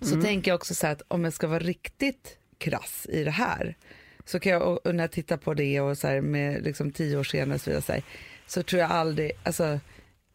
Så 0.00 0.22
tänker 0.22 0.50
jag 0.50 0.56
också 0.56 0.74
så 0.74 0.86
här 0.86 0.92
att 0.92 1.02
om 1.08 1.24
jag 1.24 1.32
ska 1.32 1.46
vara 1.46 1.58
riktigt 1.58 2.36
krass 2.58 3.06
i 3.10 3.24
det 3.24 3.30
här 3.30 3.76
så 4.24 4.40
kan 4.40 4.52
jag, 4.52 4.86
och 4.86 4.94
när 4.94 5.04
jag 5.04 5.10
tittar 5.10 5.36
på 5.36 5.54
det 5.54 5.80
och 5.80 5.98
så 5.98 6.06
här 6.06 6.20
med 6.20 6.62
liksom 6.62 6.92
tio 6.92 7.18
år 7.18 7.24
senare 7.24 7.58
så, 7.58 7.70
vidare, 7.70 7.82
så, 7.82 7.92
här, 7.92 8.02
så 8.46 8.62
tror 8.62 8.80
jag 8.80 8.90
aldrig, 8.90 9.32
alltså 9.42 9.80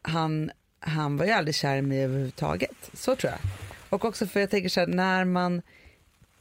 han, 0.01 0.51
han 0.85 1.17
var 1.17 1.25
ju 1.25 1.31
aldrig 1.31 1.55
kär 1.55 1.77
i 1.77 1.81
mig 1.81 2.03
överhuvudtaget. 2.03 2.89
Så 2.93 3.15
tror 3.15 3.31
jag. 3.31 3.39
Och 3.89 4.05
också 4.05 4.27
för 4.27 4.39
jag 4.39 4.49
tänker 4.49 4.69
så 4.69 4.79
här, 4.79 4.87
när 4.87 5.25
man 5.25 5.61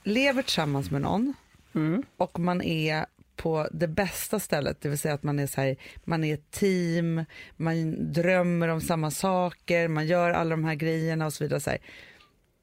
lever 0.02 0.42
tillsammans 0.42 0.90
med 0.90 1.00
någon 1.02 1.34
Mm. 1.74 2.02
och 2.16 2.38
man 2.40 2.62
är 2.62 3.06
på 3.36 3.68
det 3.72 3.88
bästa 3.88 4.40
stället, 4.40 4.80
det 4.80 4.88
vill 4.88 4.98
säga 4.98 5.14
att 5.14 5.22
man 5.22 5.38
är 5.38 5.46
så 5.46 5.60
här, 5.60 5.76
man 6.04 6.24
är 6.24 6.34
ett 6.34 6.50
team, 6.50 7.24
man 7.56 8.12
drömmer 8.12 8.68
om 8.68 8.80
samma 8.80 9.10
saker, 9.10 9.88
man 9.88 10.06
gör 10.06 10.30
alla 10.30 10.50
de 10.50 10.64
här 10.64 10.74
grejerna 10.74 11.26
och 11.26 11.32
så 11.32 11.44
vidare. 11.44 11.60
Så 11.60 11.70
här. 11.70 11.78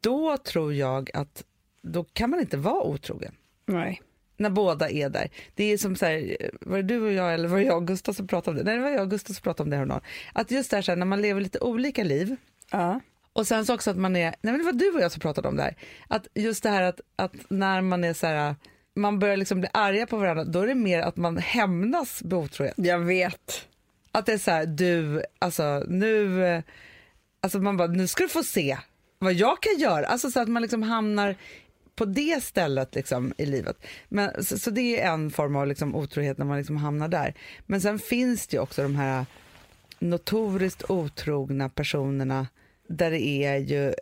Då 0.01 0.37
tror 0.37 0.73
jag 0.73 1.09
att 1.13 1.43
då 1.81 2.03
kan 2.03 2.29
man 2.29 2.39
inte 2.39 2.57
vara 2.57 2.83
otrogen 2.83 3.35
Nej. 3.65 4.01
När 4.39 4.49
båda 4.49 4.89
är 4.89 5.09
där. 5.09 5.29
Det 5.55 5.63
är 5.63 5.77
som 5.77 5.95
så 5.95 6.05
här, 6.05 6.37
var 6.61 6.77
det 6.77 6.83
du 6.83 7.01
och 7.01 7.13
jag 7.13 7.33
eller 7.33 7.47
var 7.49 7.57
det 7.57 7.63
jag 7.63 7.77
och 7.77 7.87
Gustav 7.87 8.13
som 8.13 8.27
pratade 8.27 8.51
om 8.51 8.57
det? 8.57 8.63
Nej, 8.71 8.75
det 8.77 8.83
var 8.83 8.89
jag 8.89 9.01
och 9.01 9.09
Gustav 9.09 9.33
som 9.33 9.41
pratade 9.43 9.63
om 9.63 9.69
det 9.69 9.75
häromdagen. 9.75 10.01
Att 10.33 10.51
just 10.51 10.69
det 10.71 10.77
här, 10.77 10.81
så 10.81 10.91
här, 10.91 10.95
när 10.97 11.05
man 11.05 11.21
lever 11.21 11.41
lite 11.41 11.59
olika 11.59 12.03
liv 12.03 12.35
Ja. 12.71 12.99
och 13.33 13.47
sen 13.47 13.65
så 13.65 13.73
också 13.73 13.91
att 13.91 13.97
man 13.97 14.15
är, 14.15 14.23
nej 14.41 14.53
men 14.53 14.57
det 14.57 14.63
var 14.63 14.73
du 14.73 14.91
och 14.91 15.01
jag 15.01 15.11
som 15.11 15.19
pratade 15.19 15.47
om 15.47 15.55
det 15.55 15.63
här, 15.63 15.75
att 16.07 16.27
just 16.33 16.63
det 16.63 16.69
här 16.69 16.81
att, 16.83 17.01
att 17.15 17.33
när 17.49 17.81
man 17.81 18.03
är 18.03 18.13
så 18.13 18.27
här, 18.27 18.55
man 18.95 19.19
börjar 19.19 19.37
liksom 19.37 19.59
bli 19.59 19.69
arga 19.73 20.05
på 20.07 20.17
varandra, 20.17 20.43
då 20.43 20.61
är 20.61 20.67
det 20.67 20.75
mer 20.75 20.99
att 20.99 21.17
man 21.17 21.37
hämnas 21.37 22.21
på 22.29 22.35
otrohet. 22.37 22.73
Jag 22.77 22.99
vet. 22.99 23.67
Att 24.11 24.25
det 24.25 24.33
är 24.33 24.37
så 24.37 24.51
här, 24.51 24.65
du, 24.65 25.23
alltså 25.39 25.83
nu, 25.87 26.63
alltså 27.41 27.59
man 27.59 27.77
bara, 27.77 27.87
nu 27.87 28.07
ska 28.07 28.23
du 28.23 28.29
få 28.29 28.43
se 28.43 28.77
vad 29.19 29.33
jag 29.33 29.61
kan 29.61 29.77
göra, 29.79 30.05
alltså 30.05 30.31
så 30.31 30.39
att 30.39 30.47
man 30.47 30.61
liksom 30.61 30.83
hamnar 30.83 31.35
på 31.99 32.05
det 32.05 32.43
stället 32.43 32.95
liksom 32.95 33.33
i 33.37 33.45
livet. 33.45 33.77
Men, 34.09 34.43
så, 34.43 34.59
så 34.59 34.69
det 34.69 35.01
är 35.01 35.13
en 35.13 35.31
form 35.31 35.55
av 35.55 35.67
liksom 35.67 35.95
otrohet 35.95 36.37
när 36.37 36.45
man 36.45 36.57
liksom 36.57 36.77
hamnar 36.77 37.07
där. 37.07 37.33
Men 37.65 37.81
sen 37.81 37.99
finns 37.99 38.47
det 38.47 38.57
ju 38.57 38.61
också 38.61 38.81
de 38.81 38.95
här 38.95 39.25
notoriskt 39.99 40.89
otrogna 40.89 41.69
personerna 41.69 42.47
där 42.87 43.11
det 43.11 43.21
är 43.21 43.57
ju, 43.57 43.93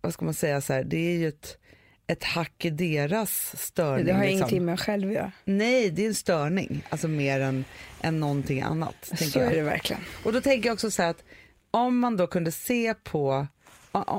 vad 0.00 0.12
ska 0.12 0.24
man 0.24 0.34
säga 0.34 0.60
så 0.60 0.72
här, 0.72 0.84
det 0.84 0.96
är 0.96 1.16
ju 1.16 1.28
ett, 1.28 1.58
ett 2.06 2.24
hack 2.24 2.64
i 2.64 2.70
deras 2.70 3.62
störning. 3.62 4.06
Det 4.06 4.12
har 4.12 4.20
liksom. 4.20 4.36
ingenting 4.36 4.64
med 4.64 4.80
själv 4.80 5.08
att 5.08 5.14
göra. 5.14 5.32
Nej, 5.44 5.90
det 5.90 6.02
är 6.02 6.08
en 6.08 6.14
störning, 6.14 6.84
alltså 6.88 7.08
mer 7.08 7.40
än, 7.40 7.64
än 8.00 8.20
någonting 8.20 8.62
annat. 8.62 9.12
Så 9.32 9.40
är 9.40 9.54
det 9.54 9.62
verkligen. 9.62 10.02
Och 10.24 10.32
då 10.32 10.40
tänker 10.40 10.68
jag 10.68 10.74
också 10.74 10.90
så 10.90 11.02
här 11.02 11.10
att 11.10 11.24
om 11.70 11.98
man 11.98 12.16
då 12.16 12.26
kunde 12.26 12.52
se 12.52 12.94
på, 12.94 13.46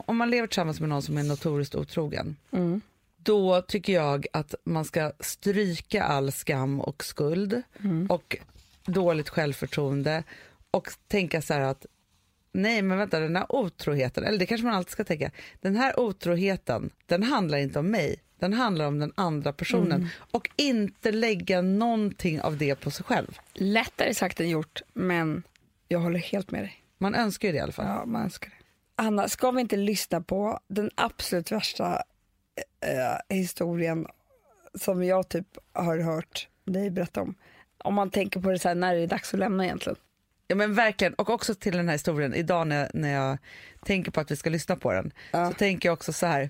om 0.05 0.17
man 0.17 0.29
lever 0.29 0.47
tillsammans 0.47 0.79
med 0.79 0.89
någon 0.89 1.01
som 1.01 1.17
är 1.17 1.23
notoriskt 1.23 1.75
otrogen, 1.75 2.35
Mm. 2.51 2.81
Då 3.23 3.61
tycker 3.61 3.93
jag 3.93 4.25
att 4.33 4.55
man 4.63 4.85
ska 4.85 5.11
stryka 5.19 6.03
all 6.03 6.31
skam 6.31 6.81
och 6.81 7.03
skuld 7.03 7.61
Mm. 7.79 8.07
och 8.09 8.37
dåligt 8.85 9.29
självförtroende 9.29 10.23
och 10.71 10.89
tänka 11.07 11.41
så 11.41 11.53
här 11.53 11.61
att 11.61 11.85
nej 12.51 12.81
men 12.81 12.97
vänta 12.97 13.19
den 13.19 13.35
här 13.35 13.45
otroheten, 13.55 14.23
eller 14.23 14.37
det 14.39 14.45
kanske 14.45 14.65
man 14.65 14.75
alltid 14.75 14.91
ska 14.91 15.03
tänka, 15.03 15.31
den 15.61 15.75
här 15.75 15.99
otroheten 15.99 16.89
den 17.05 17.23
handlar 17.23 17.57
inte 17.57 17.79
om 17.79 17.91
mig, 17.91 18.19
den 18.39 18.53
handlar 18.53 18.85
om 18.85 18.99
den 18.99 19.13
andra 19.15 19.53
personen 19.53 19.91
Mm. 19.91 20.07
och 20.31 20.49
inte 20.55 21.11
lägga 21.11 21.61
någonting 21.61 22.41
av 22.41 22.57
det 22.57 22.75
på 22.75 22.91
sig 22.91 23.05
själv. 23.05 23.39
Lättare 23.53 24.13
sagt 24.13 24.39
än 24.39 24.49
gjort, 24.49 24.81
men 24.93 25.43
jag 25.87 25.99
håller 25.99 26.19
helt 26.19 26.51
med 26.51 26.61
dig. 26.63 26.83
Man 26.97 27.15
önskar 27.15 27.47
ju 27.47 27.51
det 27.51 27.57
i 27.57 27.61
alla 27.61 27.71
fall. 27.71 27.85
Ja, 27.85 28.05
man 28.05 28.21
önskar 28.23 28.49
det. 28.49 28.55
Anna, 28.95 29.29
ska 29.29 29.51
vi 29.51 29.61
inte 29.61 29.77
lyssna 29.77 30.21
på 30.21 30.59
den 30.67 30.91
absolut 30.95 31.51
värsta 31.51 32.03
eh, 32.81 33.35
historien 33.37 34.07
som 34.75 35.03
jag 35.03 35.29
typ 35.29 35.47
har 35.73 35.97
hört 35.97 36.47
dig 36.65 36.89
berätta 36.89 37.21
om? 37.21 37.35
Om 37.77 37.93
man 37.93 38.09
tänker 38.09 38.39
på 38.39 38.51
det 38.51 38.59
så 38.59 38.67
här, 38.67 38.75
när 38.75 38.95
det 38.95 39.01
är 39.01 39.07
dags 39.07 39.33
att 39.33 39.39
lämna 39.39 39.65
egentligen. 39.65 39.97
Ja 40.47 40.55
men 40.55 40.73
verkligen, 40.75 41.13
och 41.13 41.29
också 41.29 41.55
till 41.55 41.73
den 41.77 41.87
här 41.87 41.93
historien, 41.95 42.33
idag 42.33 42.67
när 42.67 42.79
jag, 42.79 42.89
när 42.93 43.13
jag 43.13 43.37
tänker 43.85 44.11
på 44.11 44.19
att 44.19 44.31
vi 44.31 44.35
ska 44.35 44.49
lyssna 44.49 44.75
på 44.75 44.93
den, 44.93 45.11
Ja. 45.31 45.47
så 45.51 45.53
tänker 45.53 45.89
jag 45.89 45.93
också 45.93 46.13
så 46.13 46.25
här, 46.25 46.49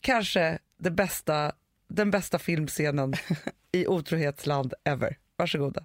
kanske 0.00 0.58
det 0.78 0.90
bästa, 0.90 1.52
den 1.88 2.10
bästa 2.10 2.38
filmscenen 2.38 3.14
i 3.72 3.86
otrohetsland 3.86 4.74
ever. 4.84 5.16
Varsågoda. 5.36 5.84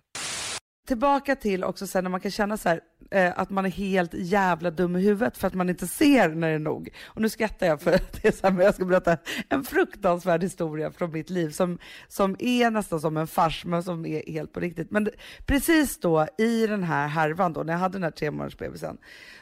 Tillbaka 0.88 1.36
till 1.36 1.64
också 1.64 1.88
sen 1.88 2.04
när 2.04 2.12
man 2.12 2.20
kan 2.20 2.32
känna 2.32 2.58
så 2.58 2.70
här, 2.70 2.82
eh, 3.12 3.40
att 3.40 3.50
man 3.50 3.66
är 3.66 3.70
helt 3.70 4.14
jävla 4.14 4.72
dum 4.72 4.96
i 4.96 5.02
huvudet 5.02 5.38
för 5.38 5.48
att 5.48 5.54
man 5.54 5.70
inte 5.70 5.88
ser 5.88 6.30
när 6.30 6.50
det 6.50 6.56
är 6.56 6.60
nog. 6.60 6.90
Och 7.06 7.22
nu 7.22 7.30
skrattar 7.30 7.68
jag 7.68 7.82
för 7.82 7.94
att 7.94 8.22
det 8.22 8.28
är 8.28 8.32
så 8.32 8.48
här, 8.48 8.52
men 8.54 8.66
jag 8.66 8.76
ska 8.76 8.86
berätta 8.86 9.18
en 9.50 9.64
fruktansvärd 9.64 10.44
historia 10.44 10.92
från 10.92 11.12
mitt 11.12 11.30
liv 11.30 11.50
som, 11.50 11.80
som 12.08 12.36
är 12.40 12.72
nästan 12.72 13.02
som 13.02 13.18
en 13.18 13.28
fars 13.28 13.66
men 13.66 13.84
som 13.84 14.06
är 14.06 14.32
helt 14.32 14.54
på 14.54 14.60
riktigt. 14.60 14.92
Men 14.92 15.10
precis 15.46 16.00
då 16.00 16.28
i 16.38 16.68
den 16.68 16.84
här 16.84 17.08
härvan 17.08 17.54
då, 17.54 17.64
när 17.64 17.74
jag 17.74 17.80
hade 17.80 17.94
den 17.96 18.04
här 18.04 18.12
tre 18.12 18.32
månaders 18.32 18.58
bebisen, 18.58 18.98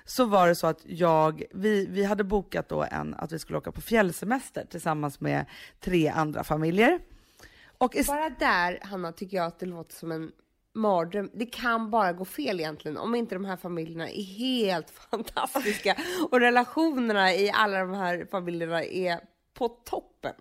så 0.06 0.26
var 0.26 0.48
det 0.48 0.56
så 0.56 0.68
att 0.68 0.82
jag, 0.86 1.44
vi, 1.54 1.86
vi 1.86 2.04
hade 2.04 2.24
bokat 2.24 2.70
då 2.70 2.86
en, 2.92 3.14
att 3.14 3.32
vi 3.32 3.40
skulle 3.40 3.58
åka 3.58 3.72
på 3.72 3.82
fjällsemester 3.82 4.66
tillsammans 4.70 5.20
med 5.20 5.46
tre 5.80 6.08
andra 6.08 6.44
familjer. 6.44 7.00
Och 7.78 7.96
Bara 8.08 8.30
där, 8.30 8.80
Hanna, 8.82 9.12
tycker 9.12 9.38
jag 9.38 9.46
att 9.46 9.60
det 9.60 9.66
låter 9.66 9.96
som 9.96 10.12
en 10.12 10.32
mardröm. 10.74 11.30
Det 11.34 11.46
kan 11.46 11.90
bara 11.90 12.14
gå 12.14 12.26
fel 12.26 12.60
egentligen 12.60 12.98
om 12.98 13.16
inte 13.16 13.36
de 13.36 13.46
här 13.46 13.58
familjerna 13.58 14.10
är 14.10 14.24
helt 14.24 14.90
fantastiska 15.12 15.96
och 16.32 16.40
relationerna 16.40 17.34
i 17.34 17.52
alla 17.54 17.80
de 17.80 17.94
här 17.94 18.28
familjerna 18.32 18.84
är 18.84 19.20
på 19.54 19.68
toppen. 19.68 20.34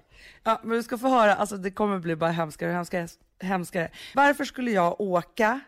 Ja, 0.43 0.61
men 0.63 0.77
du 0.77 0.83
ska 0.83 0.99
få 0.99 1.09
höra, 1.09 1.35
alltså 1.35 1.57
det 1.57 1.71
kommer 1.71 1.99
bli 1.99 2.17
bara 2.17 2.31
hemskare 2.31 2.69
och 2.71 2.75
hemskare. 2.75 3.09
hemskare. 3.41 3.91
Varför 4.15 4.45
skulle 4.45 4.71
jag 4.71 5.01
åka 5.01 5.61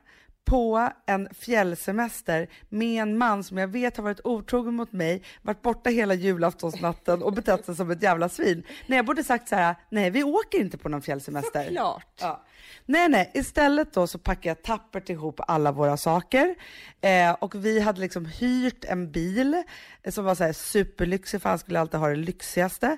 på 0.45 0.91
en 1.07 1.29
fjällsemester 1.35 2.49
med 2.69 3.03
en 3.03 3.19
man 3.19 3.45
som 3.45 3.59
jag 3.59 3.69
vet 3.69 3.97
har 3.97 4.05
varit 4.05 4.21
otrogen 4.25 4.75
mot 4.75 4.93
mig, 4.93 5.23
varit 5.43 5.63
borta 5.63 5.91
hela 5.91 6.15
julaftonsnatten 6.15 7.23
och 7.23 7.33
betett 7.33 7.65
sig 7.65 7.77
som 7.77 7.91
ett 7.91 8.03
jävla 8.03 8.29
svin. 8.29 8.63
Nej, 8.87 8.97
jag 8.97 9.07
borde 9.07 9.25
sagt 9.25 9.49
så 9.49 9.57
här, 9.57 9.75
nej 9.91 10.11
vi 10.11 10.25
åker 10.25 10.61
inte 10.61 10.79
på 10.79 10.89
någon 10.89 11.03
fjällsemester. 11.03 11.69
Klart. 11.69 12.07
Ja. 12.21 12.45
Nej, 12.87 13.09
nej, 13.09 13.31
istället 13.35 13.93
då 13.93 14.07
så 14.07 14.19
packade 14.19 14.49
jag 14.49 14.63
tappert 14.63 15.09
ihop 15.09 15.41
alla 15.47 15.73
våra 15.73 15.97
saker 15.97 16.55
eh, 17.01 17.33
och 17.33 17.55
vi 17.55 17.81
hade 17.81 18.01
liksom 18.01 18.27
hyrt 18.27 18.85
en 18.85 19.13
bil 19.13 19.63
eh, 20.03 20.13
som 20.13 20.25
var 20.25 20.35
så 20.35 20.45
här 20.45 20.53
superlyxig 20.53 21.43
för 21.43 21.49
han 21.49 21.59
skulle 21.59 21.81
alltid 21.81 22.01
ha 22.01 22.09
det 22.09 22.17
lyxigaste. 22.17 22.97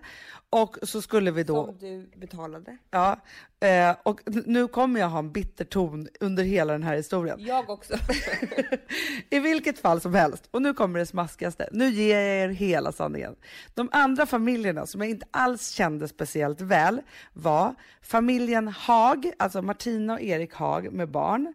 Och 0.50 0.76
så 0.82 1.02
skulle 1.02 1.30
vi 1.30 1.42
då 1.42 1.66
Som 1.66 1.78
du 1.78 2.10
betalade. 2.16 2.78
Ja, 2.90 3.20
eh, 3.60 3.96
och 4.02 4.20
nu 4.26 4.68
kommer 4.68 5.00
jag 5.00 5.08
ha 5.08 5.18
en 5.18 5.32
bitter 5.32 5.64
ton 5.64 6.08
under 6.20 6.44
hela 6.44 6.72
den 6.72 6.82
här 6.82 6.96
historien. 6.96 7.36
Jag 7.40 7.70
också. 7.70 7.94
I 9.30 9.38
vilket 9.38 9.78
fall 9.78 10.00
som 10.00 10.14
helst, 10.14 10.48
och 10.50 10.62
nu 10.62 10.74
kommer 10.74 10.98
det 10.98 11.06
smaskigaste. 11.06 11.68
Nu 11.72 11.90
ger 11.90 12.20
jag 12.20 12.36
er 12.36 12.48
hela 12.48 12.92
sanningen. 12.92 13.36
De 13.74 13.88
andra 13.92 14.26
familjerna 14.26 14.86
som 14.86 15.00
jag 15.00 15.10
inte 15.10 15.26
alls 15.30 15.70
kände 15.70 16.08
speciellt 16.08 16.60
väl 16.60 17.00
var 17.32 17.74
familjen 18.02 18.68
Haag, 18.68 19.32
alltså 19.38 19.53
Martina 19.62 20.12
och 20.12 20.20
Erik 20.20 20.54
Haag 20.54 20.92
med 20.92 21.10
barn. 21.10 21.54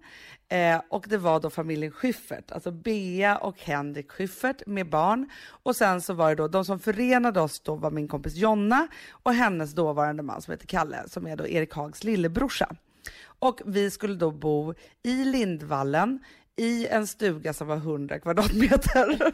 Eh, 0.49 0.81
och 0.89 1.05
det 1.09 1.17
var 1.17 1.39
då 1.39 1.49
familjen 1.49 1.91
Schyffert, 1.91 2.51
alltså 2.51 2.71
Bea 2.71 3.37
och 3.37 3.59
Henrik 3.59 4.11
Schyffert 4.11 4.65
med 4.65 4.89
barn. 4.89 5.29
Och 5.63 5.75
sen 5.75 6.01
så 6.01 6.13
var 6.13 6.29
det 6.29 6.35
då, 6.35 6.47
de 6.47 6.65
som 6.65 6.79
förenade 6.79 7.41
oss 7.41 7.59
då 7.59 7.75
var 7.75 7.91
min 7.91 8.07
kompis 8.07 8.35
Jonna 8.35 8.87
och 9.11 9.33
hennes 9.33 9.73
dåvarande 9.73 10.23
man 10.23 10.41
som 10.41 10.51
heter 10.51 10.67
Kalle, 10.67 11.03
som 11.07 11.27
är 11.27 11.35
då 11.35 11.47
Erik 11.47 11.73
Haags 11.73 12.03
lillebrorsa. 12.03 12.75
Och 13.23 13.61
vi 13.65 13.91
skulle 13.91 14.15
då 14.15 14.31
bo 14.31 14.73
i 15.03 15.25
Lindvallen 15.25 16.19
i 16.55 16.87
en 16.87 17.07
stuga 17.07 17.53
som 17.53 17.67
var 17.67 17.75
100 17.75 18.19
kvadratmeter. 18.19 19.33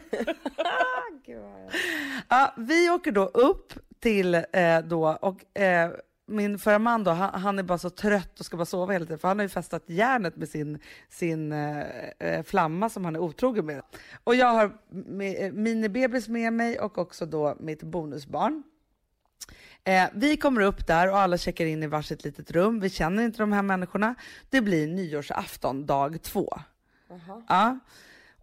ja, 2.28 2.54
vi 2.56 2.90
åker 2.90 3.12
då 3.12 3.24
upp 3.24 3.72
till 4.00 4.34
eh, 4.34 4.78
då 4.84 5.18
och 5.20 5.58
eh, 5.60 5.90
min 6.26 6.58
förra 6.58 6.78
man 6.78 7.04
då, 7.04 7.10
han, 7.10 7.40
han 7.40 7.58
är 7.58 7.62
bara 7.62 7.78
så 7.78 7.90
trött 7.90 8.40
och 8.40 8.46
ska 8.46 8.56
bara 8.56 8.64
sova 8.64 8.92
hela 8.92 9.04
tiden 9.04 9.18
för 9.18 9.28
han 9.28 9.38
har 9.38 9.44
ju 9.44 9.48
fästat 9.48 9.82
järnet 9.86 10.36
med 10.36 10.48
sin, 10.48 10.78
sin 11.08 11.52
eh, 11.52 11.80
eh, 12.18 12.42
flamma 12.42 12.88
som 12.88 13.04
han 13.04 13.16
är 13.16 13.20
otrogen 13.20 13.66
med. 13.66 13.82
Och 14.24 14.34
jag 14.34 14.46
har 14.46 14.64
eh, 14.64 15.52
minibebis 15.52 16.28
med 16.28 16.52
mig 16.52 16.78
och 16.78 16.98
också 16.98 17.26
då 17.26 17.56
mitt 17.60 17.82
bonusbarn. 17.82 18.62
Eh, 19.84 20.08
vi 20.14 20.36
kommer 20.36 20.60
upp 20.60 20.86
där 20.86 21.10
och 21.10 21.18
alla 21.18 21.38
checkar 21.38 21.66
in 21.66 21.82
i 21.82 21.86
varsitt 21.86 22.24
litet 22.24 22.50
rum. 22.50 22.80
Vi 22.80 22.90
känner 22.90 23.22
inte 23.22 23.38
de 23.38 23.52
här 23.52 23.62
människorna. 23.62 24.14
Det 24.50 24.60
blir 24.60 24.86
nyårsafton, 24.86 25.86
dag 25.86 26.22
två. 26.22 26.58
Ja. 27.48 27.78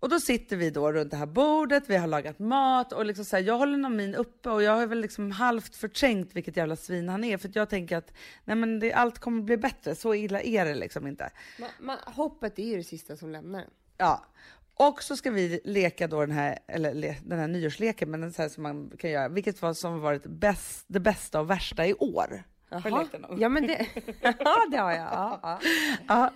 Och 0.03 0.10
då 0.10 0.19
sitter 0.19 0.57
vi 0.57 0.69
då 0.69 0.91
runt 0.91 1.12
det 1.12 1.17
här 1.17 1.25
bordet, 1.25 1.83
vi 1.88 1.98
har 1.98 2.07
lagat 2.07 2.39
mat 2.39 2.93
och 2.93 3.05
liksom 3.05 3.25
så 3.25 3.36
här, 3.36 3.43
jag 3.43 3.57
håller 3.57 3.77
nog 3.77 3.91
min 3.91 4.15
uppe 4.15 4.50
och 4.50 4.63
jag 4.63 4.75
har 4.75 4.88
väl 4.88 5.01
liksom 5.01 5.31
halvt 5.31 5.75
förträngt 5.75 6.36
vilket 6.36 6.57
jävla 6.57 6.75
svin 6.75 7.10
han 7.10 7.24
är 7.24 7.38
för 7.38 7.51
jag 7.53 7.69
tänker 7.69 7.98
att 7.98 8.13
nej 8.45 8.55
men 8.55 8.79
det, 8.79 8.93
allt 8.93 9.19
kommer 9.19 9.41
bli 9.41 9.57
bättre, 9.57 9.95
så 9.95 10.13
illa 10.13 10.41
är 10.41 10.65
det 10.65 10.75
liksom 10.75 11.07
inte. 11.07 11.31
Man, 11.60 11.69
man, 11.81 11.98
hoppet 12.05 12.60
är 12.60 12.63
ju 12.63 12.77
det 12.77 12.83
sista 12.83 13.15
som 13.15 13.29
lämnar 13.29 13.60
en. 13.60 13.69
Ja. 13.98 14.25
Och 14.74 15.03
så 15.03 15.17
ska 15.17 15.31
vi 15.31 15.62
leka 15.63 16.07
då 16.07 16.22
den 16.22 16.31
här, 16.31 16.60
eller 16.67 16.93
le, 16.93 17.15
den 17.24 17.39
här 17.39 17.48
nyårsleken, 17.48 18.12
men 18.12 18.22
den 18.22 18.33
så 18.33 18.41
här 18.41 18.50
som 18.50 18.63
man 18.63 18.91
kan 18.98 19.10
göra, 19.10 19.29
vilket 19.29 19.62
var 19.62 19.74
som 19.74 20.00
varit 20.00 20.25
bäst, 20.25 20.86
det 20.88 21.00
bästa 21.00 21.39
och 21.39 21.50
värsta 21.50 21.88
i 21.88 21.93
år. 21.93 22.43
Har 22.74 22.89
du 22.92 22.98
lekt 22.98 23.12
den 23.12 23.22
någon? 23.22 23.39
Ja, 23.39 23.50
men 23.50 23.68
det, 23.68 23.88
ja, 24.22 24.58
det 24.72 24.77
har 24.77 24.92
jag. 24.92 25.01
Ja, 25.12 25.39
ja. 25.44 25.60
Ja, 26.08 26.32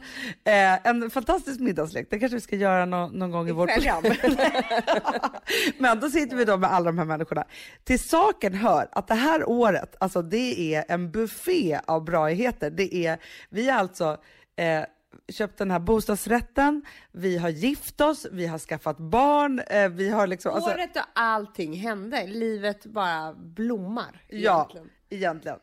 eh, 0.51 0.88
en 0.88 1.10
fantastisk 1.10 1.60
middagslek. 1.60 2.08
Det 2.10 2.20
kanske 2.20 2.36
vi 2.36 2.41
ska 2.41 2.56
göra 2.56 2.86
nå- 2.86 3.08
någon 3.10 3.32
gång 3.32 3.50
i 3.50 3.51
vårt 3.51 3.74
program. 3.74 4.03
Men 5.77 6.00
då 6.00 6.10
sitter 6.10 6.36
vi 6.36 6.46
då 6.46 6.58
med 6.58 6.72
alla 6.74 6.86
de 6.86 6.98
här 6.98 7.06
människorna. 7.06 7.44
Till 7.84 8.00
saken 8.00 8.53
hör 8.53 8.88
att 8.91 9.08
det 9.08 9.15
här 9.15 9.50
året, 9.50 9.96
alltså 10.00 10.22
det 10.22 10.75
är 10.75 10.86
en 10.88 11.12
buffé 11.12 11.79
av 11.86 12.03
braigheter. 12.03 12.70
Det 12.70 12.96
är, 12.96 13.17
vi 13.50 13.70
har 13.70 13.79
alltså 13.79 14.17
eh, 14.56 14.84
köpt 15.29 15.58
den 15.58 15.72
här 15.72 15.79
bostadsrätten, 15.79 16.82
vi 17.12 17.38
har 17.38 17.50
gift 17.50 18.01
oss, 18.01 18.25
vi 18.32 18.48
har 18.48 18.60
skaffat 18.60 18.98
barn, 18.98 19.60
eh, 19.67 19.89
vi 19.89 20.10
har 20.10 20.27
liksom... 20.27 20.53
alltså- 20.56 20.70
Året 20.72 20.94
då 20.94 21.01
allting 21.13 21.74
hände, 21.74 22.27
livet 22.27 22.86
bara 22.86 23.34
blommar. 23.34 24.22
Ja, 24.27 24.60
egentligen. 24.72 24.89
egentligen. 25.10 25.58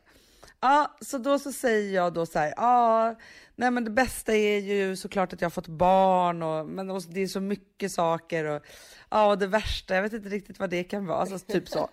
Ja, 0.65 0.95
så 1.01 1.17
då 1.17 1.39
så 1.39 1.51
säger 1.51 1.95
jag 1.95 2.13
då 2.13 2.25
så 2.25 2.39
här, 2.39 2.53
ja, 2.57 3.15
nej 3.55 3.71
men 3.71 3.83
det 3.83 3.91
bästa 3.91 4.33
är 4.33 4.59
ju 4.59 4.95
såklart 4.95 5.33
att 5.33 5.41
jag 5.41 5.45
har 5.45 5.51
fått 5.51 5.67
barn 5.67 6.43
och, 6.43 6.65
men 6.65 6.89
och 6.89 7.01
det 7.09 7.19
är 7.19 7.27
så 7.27 7.39
mycket 7.39 7.91
saker 7.91 8.45
och 8.45 8.61
ja, 9.09 9.27
och 9.27 9.37
det 9.37 9.47
värsta, 9.47 9.95
jag 9.95 10.01
vet 10.01 10.13
inte 10.13 10.29
riktigt 10.29 10.59
vad 10.59 10.69
det 10.69 10.83
kan 10.83 11.05
vara, 11.05 11.17
alltså 11.17 11.39
typ 11.39 11.69
så. 11.69 11.89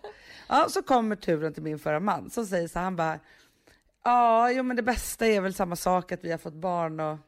Ja, 0.48 0.66
så 0.68 0.82
kommer 0.82 1.16
turen 1.16 1.54
till 1.54 1.62
min 1.62 1.78
förra 1.78 2.00
man 2.00 2.30
som 2.30 2.46
säger 2.46 2.68
så 2.68 2.78
här, 2.78 2.84
han 2.84 2.96
bara, 2.96 3.18
ja, 4.04 4.50
jo 4.50 4.62
men 4.62 4.76
det 4.76 4.82
bästa 4.82 5.26
är 5.26 5.40
väl 5.40 5.54
samma 5.54 5.76
sak 5.76 6.12
att 6.12 6.24
vi 6.24 6.30
har 6.30 6.38
fått 6.38 6.54
barn 6.54 7.00
och 7.00 7.18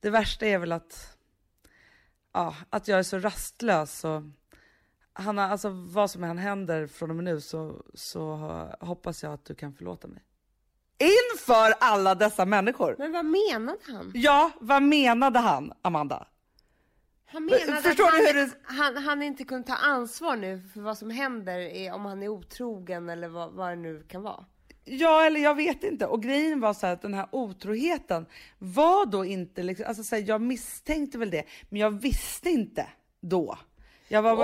det 0.00 0.10
värsta 0.10 0.46
är 0.46 0.58
väl 0.58 0.72
att, 0.72 1.18
ja, 2.32 2.56
att 2.70 2.88
jag 2.88 2.98
är 2.98 3.02
så 3.02 3.18
rastlös 3.18 4.04
och 4.04 4.22
Hanna, 5.12 5.50
alltså 5.50 5.68
vad 5.68 6.10
som 6.10 6.24
än 6.24 6.38
händer 6.38 6.86
från 6.86 7.10
och 7.10 7.16
med 7.16 7.24
nu 7.24 7.40
så, 7.40 7.82
så 7.94 8.36
hoppas 8.80 9.22
jag 9.22 9.32
att 9.32 9.44
du 9.44 9.54
kan 9.54 9.72
förlåta 9.72 10.08
mig. 10.08 10.22
Inför 10.98 11.74
alla 11.80 12.14
dessa 12.14 12.44
människor! 12.44 12.96
Men 12.98 13.12
vad 13.12 13.24
menade 13.24 13.78
han? 13.88 14.12
Ja, 14.14 14.50
vad 14.60 14.82
menade 14.82 15.38
han, 15.38 15.72
Amanda? 15.82 16.26
Han 17.26 17.44
menade 17.44 17.82
Förstår 17.82 17.90
att 17.90 17.96
du 17.96 18.04
han, 18.26 18.26
hur 18.26 18.34
det- 18.34 18.50
han, 18.62 18.96
han 18.96 19.22
inte 19.22 19.44
kunde 19.44 19.66
ta 19.66 19.74
ansvar 19.76 20.36
nu 20.36 20.62
för 20.74 20.80
vad 20.80 20.98
som 20.98 21.10
händer 21.10 21.58
är, 21.58 21.92
om 21.94 22.04
han 22.04 22.22
är 22.22 22.28
otrogen 22.28 23.08
eller 23.08 23.28
vad, 23.28 23.52
vad 23.52 23.70
det 23.70 23.76
nu 23.76 24.02
kan 24.08 24.22
vara. 24.22 24.44
Ja, 24.84 25.24
eller 25.26 25.40
jag 25.40 25.54
vet 25.54 25.84
inte. 25.84 26.06
Och 26.06 26.22
grejen 26.22 26.60
var 26.60 26.74
så 26.74 26.86
här 26.86 26.92
att 26.94 27.02
den 27.02 27.14
här 27.14 27.28
otroheten 27.32 28.26
var 28.58 29.06
då 29.06 29.24
inte 29.24 29.62
liksom, 29.62 29.86
alltså 29.88 30.04
så 30.04 30.16
här, 30.16 30.24
jag 30.26 30.40
misstänkte 30.40 31.18
väl 31.18 31.30
det, 31.30 31.44
men 31.68 31.80
jag 31.80 31.90
visste 31.90 32.50
inte 32.50 32.86
då. 33.20 33.58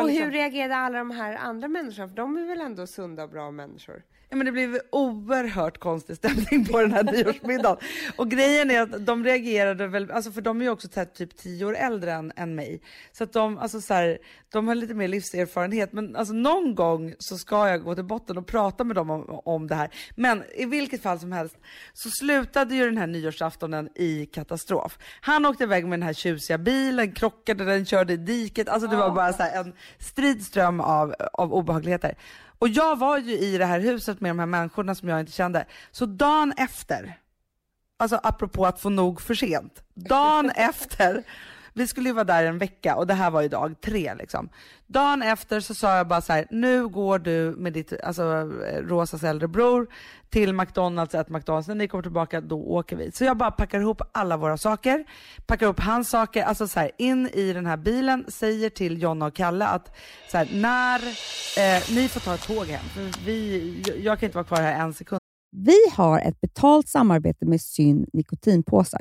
Och 0.00 0.06
liksom, 0.06 0.24
hur 0.24 0.32
reagerade 0.32 0.76
alla 0.76 0.98
de 0.98 1.10
här 1.10 1.36
andra 1.36 1.68
människorna? 1.68 2.08
För 2.08 2.16
de 2.16 2.36
är 2.36 2.46
väl 2.46 2.60
ändå 2.60 2.86
sunda 2.86 3.24
och 3.24 3.30
bra 3.30 3.50
människor? 3.50 4.02
Ja, 4.32 4.36
men 4.36 4.46
det 4.46 4.52
blev 4.52 4.80
oerhört 4.92 5.78
konstig 5.78 6.16
stämning 6.16 6.64
på 6.64 6.80
den 6.80 6.92
här 6.92 7.02
nyårsmiddagen. 7.02 7.78
Och 8.16 8.30
grejen 8.30 8.70
är 8.70 8.80
att 8.80 9.06
de 9.06 9.24
reagerade 9.24 9.86
väl, 9.86 10.10
alltså 10.10 10.32
för 10.32 10.40
de 10.40 10.60
är 10.60 10.64
ju 10.64 10.70
också 10.70 10.88
här, 10.94 11.04
typ 11.04 11.36
tio 11.36 11.64
år 11.64 11.76
äldre 11.76 12.12
än, 12.12 12.32
än 12.36 12.54
mig. 12.54 12.82
Så 13.12 13.24
att 13.24 13.32
de, 13.32 13.58
alltså 13.58 13.80
så 13.80 13.94
här, 13.94 14.18
de 14.52 14.68
har 14.68 14.74
lite 14.74 14.94
mer 14.94 15.08
livserfarenhet. 15.08 15.92
Men 15.92 16.16
alltså 16.16 16.34
någon 16.34 16.74
gång 16.74 17.14
så 17.18 17.38
ska 17.38 17.68
jag 17.68 17.84
gå 17.84 17.94
till 17.94 18.04
botten 18.04 18.38
och 18.38 18.46
prata 18.46 18.84
med 18.84 18.96
dem 18.96 19.10
om, 19.10 19.40
om 19.44 19.66
det 19.66 19.74
här. 19.74 19.90
Men 20.16 20.42
i 20.54 20.64
vilket 20.64 21.02
fall 21.02 21.18
som 21.18 21.32
helst 21.32 21.56
så 21.92 22.10
slutade 22.10 22.74
ju 22.74 22.84
den 22.84 22.96
här 22.96 23.06
nyårsaftonen 23.06 23.88
i 23.94 24.26
katastrof. 24.26 24.98
Han 25.20 25.46
åkte 25.46 25.64
iväg 25.64 25.84
med 25.86 25.98
den 25.98 26.06
här 26.06 26.14
tjusiga 26.14 26.58
bilen, 26.58 27.12
krockade, 27.12 27.64
den 27.64 27.86
körde 27.86 28.12
i 28.12 28.16
diket. 28.16 28.68
Alltså 28.68 28.88
det 28.88 28.96
var 28.96 29.10
bara 29.10 29.32
så 29.32 29.42
här 29.42 29.60
en 29.60 29.72
stridström 29.98 30.80
av, 30.80 31.14
av 31.32 31.54
obehagligheter. 31.54 32.14
Och 32.62 32.68
jag 32.68 32.98
var 32.98 33.18
ju 33.18 33.38
i 33.38 33.58
det 33.58 33.66
här 33.66 33.80
huset 33.80 34.20
med 34.20 34.30
de 34.30 34.38
här 34.38 34.46
människorna 34.46 34.94
som 34.94 35.08
jag 35.08 35.20
inte 35.20 35.32
kände. 35.32 35.66
Så 35.90 36.06
dagen 36.06 36.52
efter, 36.56 37.18
alltså 37.98 38.20
apropå 38.22 38.66
att 38.66 38.80
få 38.80 38.90
nog 38.90 39.20
för 39.20 39.34
sent, 39.34 39.82
dagen 39.94 40.50
efter, 40.56 41.22
vi 41.74 41.86
skulle 41.86 42.08
ju 42.08 42.12
vara 42.12 42.24
där 42.24 42.44
en 42.44 42.58
vecka 42.58 42.96
och 42.96 43.06
det 43.06 43.14
här 43.14 43.30
var 43.30 43.42
ju 43.42 43.48
dag 43.48 43.80
tre 43.80 44.14
liksom. 44.14 44.48
Dagen 44.86 45.22
efter 45.22 45.60
så 45.60 45.74
sa 45.74 45.96
jag 45.96 46.08
bara 46.08 46.20
så 46.20 46.32
här, 46.32 46.46
nu 46.50 46.88
går 46.88 47.18
du 47.18 47.54
med 47.58 47.72
ditt, 47.72 47.92
alltså 48.02 48.22
eh, 48.66 48.82
Rosas 48.82 49.22
äldre 49.22 49.48
bror 49.48 49.86
till 50.30 50.54
McDonalds, 50.54 51.14
ett 51.14 51.28
McDonalds, 51.28 51.68
när 51.68 51.74
ni 51.74 51.88
kommer 51.88 52.02
tillbaka 52.02 52.40
då 52.40 52.62
åker 52.62 52.96
vi. 52.96 53.12
Så 53.12 53.24
jag 53.24 53.36
bara 53.36 53.50
packar 53.50 53.80
ihop 53.80 54.02
alla 54.12 54.36
våra 54.36 54.56
saker, 54.56 55.04
packar 55.46 55.66
upp 55.66 55.80
hans 55.80 56.10
saker, 56.10 56.42
alltså 56.42 56.68
så 56.68 56.80
här 56.80 56.90
in 56.98 57.28
i 57.28 57.52
den 57.52 57.66
här 57.66 57.76
bilen, 57.76 58.24
säger 58.28 58.70
till 58.70 59.02
Jonna 59.02 59.26
och 59.26 59.34
Kalle 59.34 59.66
att 59.66 59.96
så 60.30 60.38
här, 60.38 60.48
när 60.52 60.98
eh, 60.98 61.82
ni 61.96 62.08
får 62.08 62.20
ta 62.20 62.34
ett 62.34 62.46
tåg 62.46 62.66
hem, 62.66 62.84
för 62.84 63.24
vi, 63.24 63.82
jag, 63.86 63.98
jag 63.98 64.18
kan 64.18 64.26
inte 64.26 64.36
vara 64.36 64.46
kvar 64.46 64.60
här 64.60 64.84
en 64.84 64.94
sekund. 64.94 65.18
Vi 65.56 65.78
har 65.92 66.20
ett 66.20 66.40
betalt 66.40 66.88
samarbete 66.88 67.46
med 67.46 67.60
Syn 67.60 68.06
nikotinpåsar. 68.12 69.00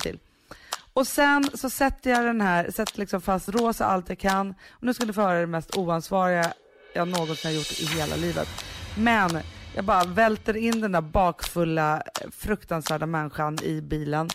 Till. 0.00 0.18
Och 0.92 1.06
sen 1.06 1.50
så 1.54 1.70
sätter 1.70 2.10
jag 2.10 2.24
den 2.24 2.40
här, 2.40 2.70
sätter 2.70 2.98
liksom 2.98 3.20
fast 3.20 3.48
rosa 3.48 3.84
allt 3.86 4.08
jag 4.08 4.18
kan. 4.18 4.54
Och 4.70 4.82
nu 4.82 4.94
ska 4.94 5.04
ni 5.04 5.12
få 5.12 5.20
höra 5.20 5.40
det 5.40 5.46
mest 5.46 5.76
oansvariga 5.76 6.52
jag 6.96 7.08
någonsin 7.08 7.50
har 7.50 7.56
gjort 7.56 7.80
i 7.80 7.86
hela 7.86 8.16
livet. 8.16 8.48
Men 8.98 9.38
jag 9.74 9.84
bara 9.84 10.04
välter 10.04 10.56
in 10.56 10.80
den 10.80 10.92
där 10.92 11.00
bakfulla, 11.00 12.02
fruktansvärda 12.30 13.06
människan 13.06 13.58
i 13.62 13.80
bilen. 13.80 14.28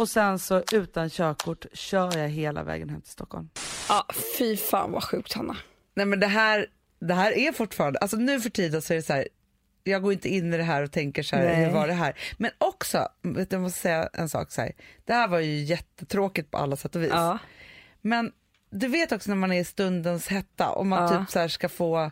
Och 0.00 0.08
sen 0.08 0.38
så 0.38 0.62
utan 0.72 1.10
körkort 1.10 1.66
kör 1.72 2.18
jag 2.18 2.28
hela 2.28 2.62
vägen 2.62 2.88
hem 2.88 3.00
till 3.00 3.12
Stockholm. 3.12 3.48
Ja, 3.88 4.06
fy 4.38 4.56
fan 4.56 4.92
vad 4.92 5.04
sjukt 5.04 5.32
Hanna. 5.32 5.56
Nej 5.94 6.06
men 6.06 6.20
det 6.20 6.26
här, 6.26 6.66
det 7.00 7.14
här 7.14 7.32
är 7.32 7.52
fortfarande, 7.52 7.98
alltså 7.98 8.16
nu 8.16 8.40
för 8.40 8.50
tiden 8.50 8.82
så 8.82 8.92
är 8.92 8.96
det 8.96 9.02
så 9.02 9.12
här, 9.12 9.28
jag 9.84 10.02
går 10.02 10.12
inte 10.12 10.28
in 10.28 10.54
i 10.54 10.56
det 10.56 10.62
här 10.62 10.82
och 10.82 10.92
tänker 10.92 11.22
så 11.22 11.36
här, 11.36 11.54
hur 11.54 11.70
var 11.70 11.86
det 11.86 11.92
här? 11.92 12.14
Men 12.36 12.50
också, 12.58 13.08
vet 13.22 13.50
du, 13.50 13.56
jag 13.56 13.62
måste 13.62 13.80
säga 13.80 14.08
en 14.12 14.28
sak 14.28 14.52
så 14.52 14.60
här, 14.60 14.72
det 15.04 15.12
här 15.12 15.28
var 15.28 15.38
ju 15.38 15.56
jättetråkigt 15.62 16.50
på 16.50 16.58
alla 16.58 16.76
sätt 16.76 16.96
och 16.96 17.02
vis. 17.02 17.10
Ja. 17.12 17.38
Men 18.00 18.32
du 18.70 18.88
vet 18.88 19.12
också 19.12 19.30
när 19.30 19.36
man 19.36 19.52
är 19.52 19.60
i 19.60 19.64
stundens 19.64 20.28
hetta 20.28 20.68
och 20.68 20.86
man 20.86 21.12
Ja. 21.12 21.18
typ 21.18 21.30
så 21.30 21.48
ska 21.48 21.68
få, 21.68 22.10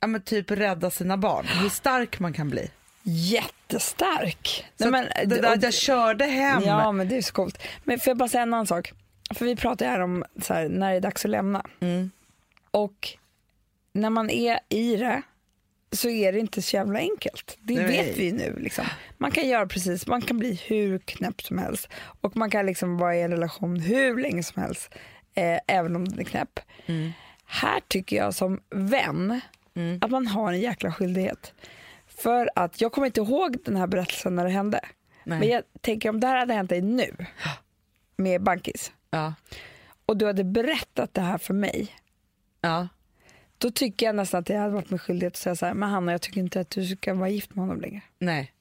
ja 0.00 0.06
men 0.06 0.22
typ 0.22 0.50
rädda 0.50 0.90
sina 0.90 1.16
barn, 1.16 1.46
hur 1.46 1.68
stark 1.68 2.18
man 2.20 2.32
kan 2.32 2.50
bli. 2.50 2.70
Jättestark. 3.02 4.66
Så 4.78 4.90
Nej, 4.90 5.12
att 5.22 5.30
det 5.30 5.40
där 5.40 5.54
att 5.54 5.62
jag 5.62 5.74
körde 5.74 6.24
hem, 6.24 6.62
Ja 6.62 6.92
men 6.92 7.08
det 7.08 7.16
är 7.16 7.22
så 7.22 7.32
coolt. 7.32 7.62
Men 7.84 7.98
får 7.98 8.10
jag 8.10 8.16
bara 8.16 8.28
säga 8.28 8.42
en 8.42 8.54
annan 8.54 8.66
sak? 8.66 8.92
För 9.34 9.44
vi 9.44 9.56
pratar 9.56 9.86
ju 9.86 9.90
här 9.92 10.00
om 10.00 10.24
så 10.42 10.54
här, 10.54 10.68
när 10.68 10.90
det 10.90 10.96
är 10.96 11.00
dags 11.00 11.24
att 11.24 11.30
lämna. 11.30 11.64
Mm. 11.80 12.10
Och 12.70 13.08
när 13.92 14.10
man 14.10 14.30
är 14.30 14.60
i 14.68 14.96
det 14.96 15.22
så 15.92 16.08
är 16.08 16.32
det 16.32 16.38
inte 16.38 16.62
så 16.62 16.76
jävla 16.76 16.98
enkelt. 16.98 17.58
Det 17.60 17.74
Nej. 17.74 17.86
vet 17.86 18.16
vi 18.18 18.32
nu. 18.32 18.56
Liksom. 18.58 18.84
Man 19.18 19.30
kan 19.30 19.48
göra 19.48 19.66
precis, 19.66 20.06
man 20.06 20.22
kan 20.22 20.38
bli 20.38 20.60
hur 20.66 20.98
knäpp 20.98 21.42
som 21.42 21.58
helst. 21.58 21.88
Och 22.20 22.36
man 22.36 22.50
kan 22.50 22.66
liksom 22.66 22.98
vara 22.98 23.16
i 23.16 23.22
en 23.22 23.30
relation 23.30 23.80
hur 23.80 24.20
länge 24.20 24.42
som 24.42 24.62
helst. 24.62 24.90
Eh, 25.34 25.58
även 25.66 25.96
om 25.96 26.08
den 26.08 26.18
är 26.18 26.24
knäpp. 26.24 26.60
Mm. 26.86 27.12
Här 27.44 27.80
tycker 27.88 28.16
jag 28.16 28.34
som 28.34 28.60
vän 28.70 29.40
Mm. 29.78 29.98
att 30.02 30.10
man 30.10 30.26
har 30.26 30.52
en 30.52 30.60
jäkla 30.60 30.92
skyldighet. 30.92 31.54
För 32.06 32.50
att 32.54 32.80
jag 32.80 32.92
kommer 32.92 33.06
inte 33.06 33.20
ihåg 33.20 33.56
den 33.64 33.76
här 33.76 33.86
berättelsen 33.86 34.34
när 34.34 34.44
det 34.44 34.50
hände. 34.50 34.80
Nej. 35.24 35.38
Men 35.38 35.48
jag 35.48 35.62
tänker 35.80 36.08
om 36.08 36.20
det 36.20 36.26
här 36.26 36.36
hade 36.36 36.54
hänt 36.54 36.70
dig 36.70 36.80
nu 36.82 37.16
med 38.16 38.42
Bankis 38.42 38.92
ja. 39.10 39.34
och 40.06 40.16
du 40.16 40.26
hade 40.26 40.44
berättat 40.44 41.14
det 41.14 41.20
här 41.20 41.38
för 41.38 41.54
mig. 41.54 41.88
Ja. 42.60 42.88
Då 43.58 43.70
tycker 43.70 44.06
jag 44.06 44.14
nästan 44.14 44.40
att 44.40 44.48
jag 44.48 44.58
hade 44.60 44.72
varit 44.74 44.90
med 44.90 45.00
skyldighet 45.00 45.32
att 45.32 45.36
säga 45.36 45.56
så 45.56 45.66
här, 45.66 45.74
men 45.74 45.88
Hanna 45.88 46.12
jag 46.12 46.20
tycker 46.22 46.40
inte 46.40 46.60
att 46.60 46.70
du 46.70 46.86
ska 46.86 47.14
vara 47.14 47.28
gift 47.28 47.54
med 47.54 47.62
honom 47.64 47.80
längre. 47.80 48.00
Nej. 48.18 48.52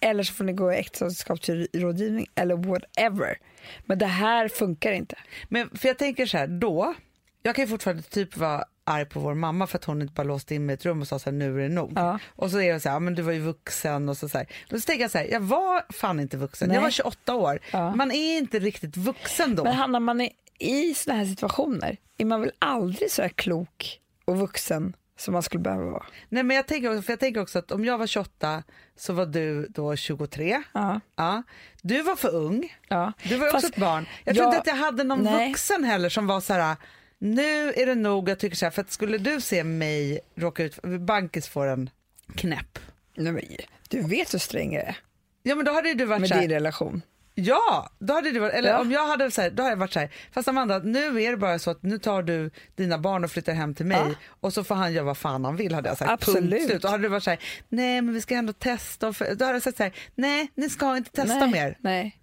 Eller 0.00 0.22
så 0.22 0.34
får 0.34 0.44
ni 0.44 0.52
gå 0.52 0.72
i 0.72 0.76
äktenskapsrådgivning 0.76 2.26
eller 2.34 2.56
whatever. 2.56 3.38
Men 3.84 3.98
det 3.98 4.06
här 4.06 4.48
funkar 4.48 4.92
inte. 4.92 5.16
Men 5.48 5.70
för 5.70 5.88
jag 5.88 5.98
tänker 5.98 6.26
så 6.26 6.38
här, 6.38 6.46
då, 6.46 6.94
jag 7.42 7.54
kan 7.54 7.64
ju 7.64 7.68
fortfarande 7.68 8.02
typ 8.02 8.36
vara 8.36 8.64
arg 8.84 9.04
på 9.04 9.20
vår 9.20 9.34
mamma 9.34 9.66
för 9.66 9.78
att 9.78 9.84
hon 9.84 10.02
inte 10.02 10.14
bara 10.14 10.22
låste 10.22 10.54
in 10.54 10.66
mig 10.66 10.72
i 10.72 10.74
ett 10.74 10.84
rum 10.84 11.00
och 11.00 11.08
sa 11.08 11.18
så 11.18 11.30
här, 11.30 11.36
nu 11.36 11.58
är 11.58 11.68
det 11.68 11.74
nog. 11.74 11.92
Ja. 11.96 12.18
Och 12.28 12.50
så 12.50 12.60
är 12.60 12.72
det 12.72 12.80
så 12.80 12.88
här, 12.88 12.96
"Ja, 12.96 13.00
men 13.00 13.14
du 13.14 13.22
var 13.22 13.32
ju 13.32 13.40
vuxen 13.40 14.08
och 14.08 14.16
så, 14.16 14.28
så 14.28 14.38
här. 14.38 14.46
Då 14.68 14.80
så 14.80 14.86
tänker 14.86 15.02
jag 15.04 15.10
så 15.10 15.18
här, 15.18 15.24
jag 15.26 15.40
var 15.40 15.92
fan 15.92 16.20
inte 16.20 16.36
vuxen, 16.36 16.68
Nej. 16.68 16.74
jag 16.74 16.82
var 16.82 16.90
28 16.90 17.34
år. 17.34 17.58
Ja. 17.72 17.94
Man 17.94 18.12
är 18.12 18.38
inte 18.38 18.58
riktigt 18.58 18.96
vuxen 18.96 19.54
då. 19.54 19.64
Men 19.64 19.72
Hanna, 19.74 20.00
man 20.00 20.20
är 20.20 20.30
i 20.58 20.94
såna 20.94 21.16
här 21.16 21.24
situationer 21.24 21.96
är 22.18 22.24
man 22.24 22.40
väl 22.40 22.52
aldrig 22.58 23.10
så 23.10 23.22
här 23.22 23.28
klok 23.28 24.00
och 24.24 24.38
vuxen 24.38 24.96
som 25.18 25.32
man 25.32 25.42
skulle 25.42 25.60
behöva 25.62 25.90
vara. 25.90 26.06
Nej 26.28 26.42
men 26.42 26.56
jag 26.56 26.66
tänker, 26.66 26.90
också, 26.90 27.02
för 27.02 27.12
jag 27.12 27.20
tänker 27.20 27.40
också 27.40 27.58
att 27.58 27.70
om 27.72 27.84
jag 27.84 27.98
var 27.98 28.06
28 28.06 28.62
så 28.96 29.12
var 29.12 29.26
du 29.26 29.66
då 29.70 29.96
23. 29.96 30.62
Ja, 30.72 31.00
Ja. 31.16 31.42
Du 31.82 32.02
var 32.02 32.16
för 32.16 32.34
ung, 32.34 32.76
ja. 32.88 33.12
du 33.22 33.36
var 33.36 33.46
ju 33.46 33.50
också 33.50 33.60
Fast 33.60 33.74
ett 33.74 33.80
barn. 33.80 34.06
Jag 34.24 34.34
tror 34.34 34.44
jag- 34.46 34.50
inte 34.50 34.60
att 34.60 34.66
jag 34.78 34.84
hade 34.84 35.04
någon 35.04 35.22
nej. 35.22 35.48
vuxen 35.48 35.84
heller 35.84 36.08
som 36.08 36.26
var 36.26 36.40
så 36.40 36.52
här, 36.54 36.76
nu 37.18 37.72
är 37.72 37.86
det 37.86 37.94
nog, 37.94 38.28
jag 38.28 38.38
tycker 38.38 38.56
så 38.56 38.66
här, 38.66 38.70
för 38.70 38.80
att 38.82 38.90
skulle 38.92 39.18
du 39.18 39.40
se 39.40 39.64
mig 39.64 40.20
råka 40.34 40.64
ut, 40.64 40.82
Bankis 40.82 41.48
får 41.48 41.66
en 41.66 41.90
knäpp. 42.36 42.78
Nej, 43.16 43.32
men, 43.32 43.44
du 43.88 44.00
vet 44.02 44.34
hur 44.34 44.38
sträng 44.38 44.72
jag 44.74 44.82
är 44.84 44.96
Ja 45.42 45.54
men 45.54 45.64
då 45.64 45.72
hade 45.72 45.94
du 45.94 46.04
varit 46.04 46.20
med 46.20 46.28
så 46.28 46.34
här, 46.34 46.40
din 46.42 46.50
relation. 46.50 47.02
Ja, 47.34 47.90
då 47.98 48.14
hade 48.14 48.30
det 48.30 48.40
varit, 48.40 48.54
eller 48.54 48.68
Ja. 48.70 48.80
om 48.80 48.90
jag 48.92 49.06
hade 49.06 49.30
så 49.30 49.40
här, 49.42 49.50
då 49.50 49.62
hade 49.62 49.72
jag 49.72 49.76
varit 49.78 49.92
så 49.92 49.98
här, 50.00 50.10
fast 50.32 50.48
Amanda 50.48 50.78
nu 50.78 51.22
är 51.22 51.30
det 51.30 51.36
bara 51.36 51.58
så 51.58 51.70
att 51.70 51.82
nu 51.82 51.98
tar 51.98 52.22
du 52.22 52.50
dina 52.74 52.98
barn 52.98 53.24
och 53.24 53.30
flyttar 53.30 53.52
hem 53.52 53.74
till 53.74 53.86
mig 53.86 54.02
Ja. 54.08 54.14
och 54.40 54.52
så 54.52 54.64
får 54.64 54.74
han 54.74 54.92
göra 54.92 55.04
vad 55.04 55.18
fan 55.18 55.44
han 55.44 55.56
vill 55.56 55.74
hade 55.74 55.88
jag 55.88 55.98
sagt. 55.98 56.10
Absolut. 56.10 56.50
Punkt 56.50 56.68
slut. 56.68 56.82
Då 56.82 56.88
hade 56.88 57.02
du 57.02 57.08
varit 57.08 57.22
så 57.22 57.30
här, 57.30 57.38
nej 57.68 58.02
men 58.02 58.14
vi 58.14 58.20
ska 58.20 58.34
ändå 58.34 58.52
testa 58.52 59.12
för, 59.12 59.34
då 59.34 59.44
hade 59.44 59.56
jag 59.56 59.62
sagt 59.62 59.76
så 59.76 59.82
här, 59.82 59.92
nej 60.14 60.48
ni 60.54 60.70
ska 60.70 60.96
inte 60.96 61.10
testa 61.10 61.38
nej, 61.38 61.50
mer. 61.50 61.78
Nej. 61.80 62.18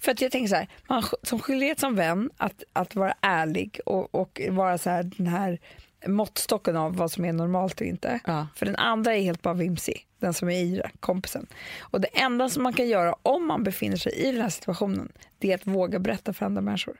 För 0.00 0.12
att 0.12 0.20
jag 0.20 0.32
tänker 0.32 0.48
så 0.48 0.54
här, 0.56 0.68
man 0.88 1.04
som 1.22 1.38
skyldighet 1.38 1.80
som 1.80 1.96
vän 1.96 2.30
att, 2.36 2.62
att 2.72 2.94
vara 2.94 3.14
ärlig 3.20 3.80
och, 3.86 4.14
och 4.14 4.40
vara 4.50 4.78
så 4.78 4.90
här, 4.90 5.02
den 5.02 5.26
här 5.26 5.58
måttstocken 6.06 6.76
av 6.76 6.96
vad 6.96 7.12
som 7.12 7.24
är 7.24 7.32
normalt 7.32 7.80
och 7.80 7.86
inte. 7.86 8.20
Ja. 8.26 8.46
För 8.54 8.66
den 8.66 8.76
andra 8.76 9.14
är 9.14 9.22
helt 9.22 9.42
bara 9.42 9.54
vimsig, 9.54 10.06
den 10.18 10.34
som 10.34 10.48
är 10.48 10.62
i 10.62 10.76
det, 10.76 10.90
kompisen. 11.00 11.46
Och 11.80 12.00
det 12.00 12.08
enda 12.20 12.48
som 12.48 12.62
man 12.62 12.72
kan 12.72 12.88
göra 12.88 13.14
om 13.22 13.46
man 13.46 13.64
befinner 13.64 13.96
sig 13.96 14.12
i 14.12 14.32
den 14.32 14.42
här 14.42 14.48
situationen, 14.48 15.12
det 15.38 15.50
är 15.50 15.54
att 15.54 15.66
våga 15.66 15.98
berätta 15.98 16.32
för 16.32 16.46
andra 16.46 16.60
människor. 16.60 16.96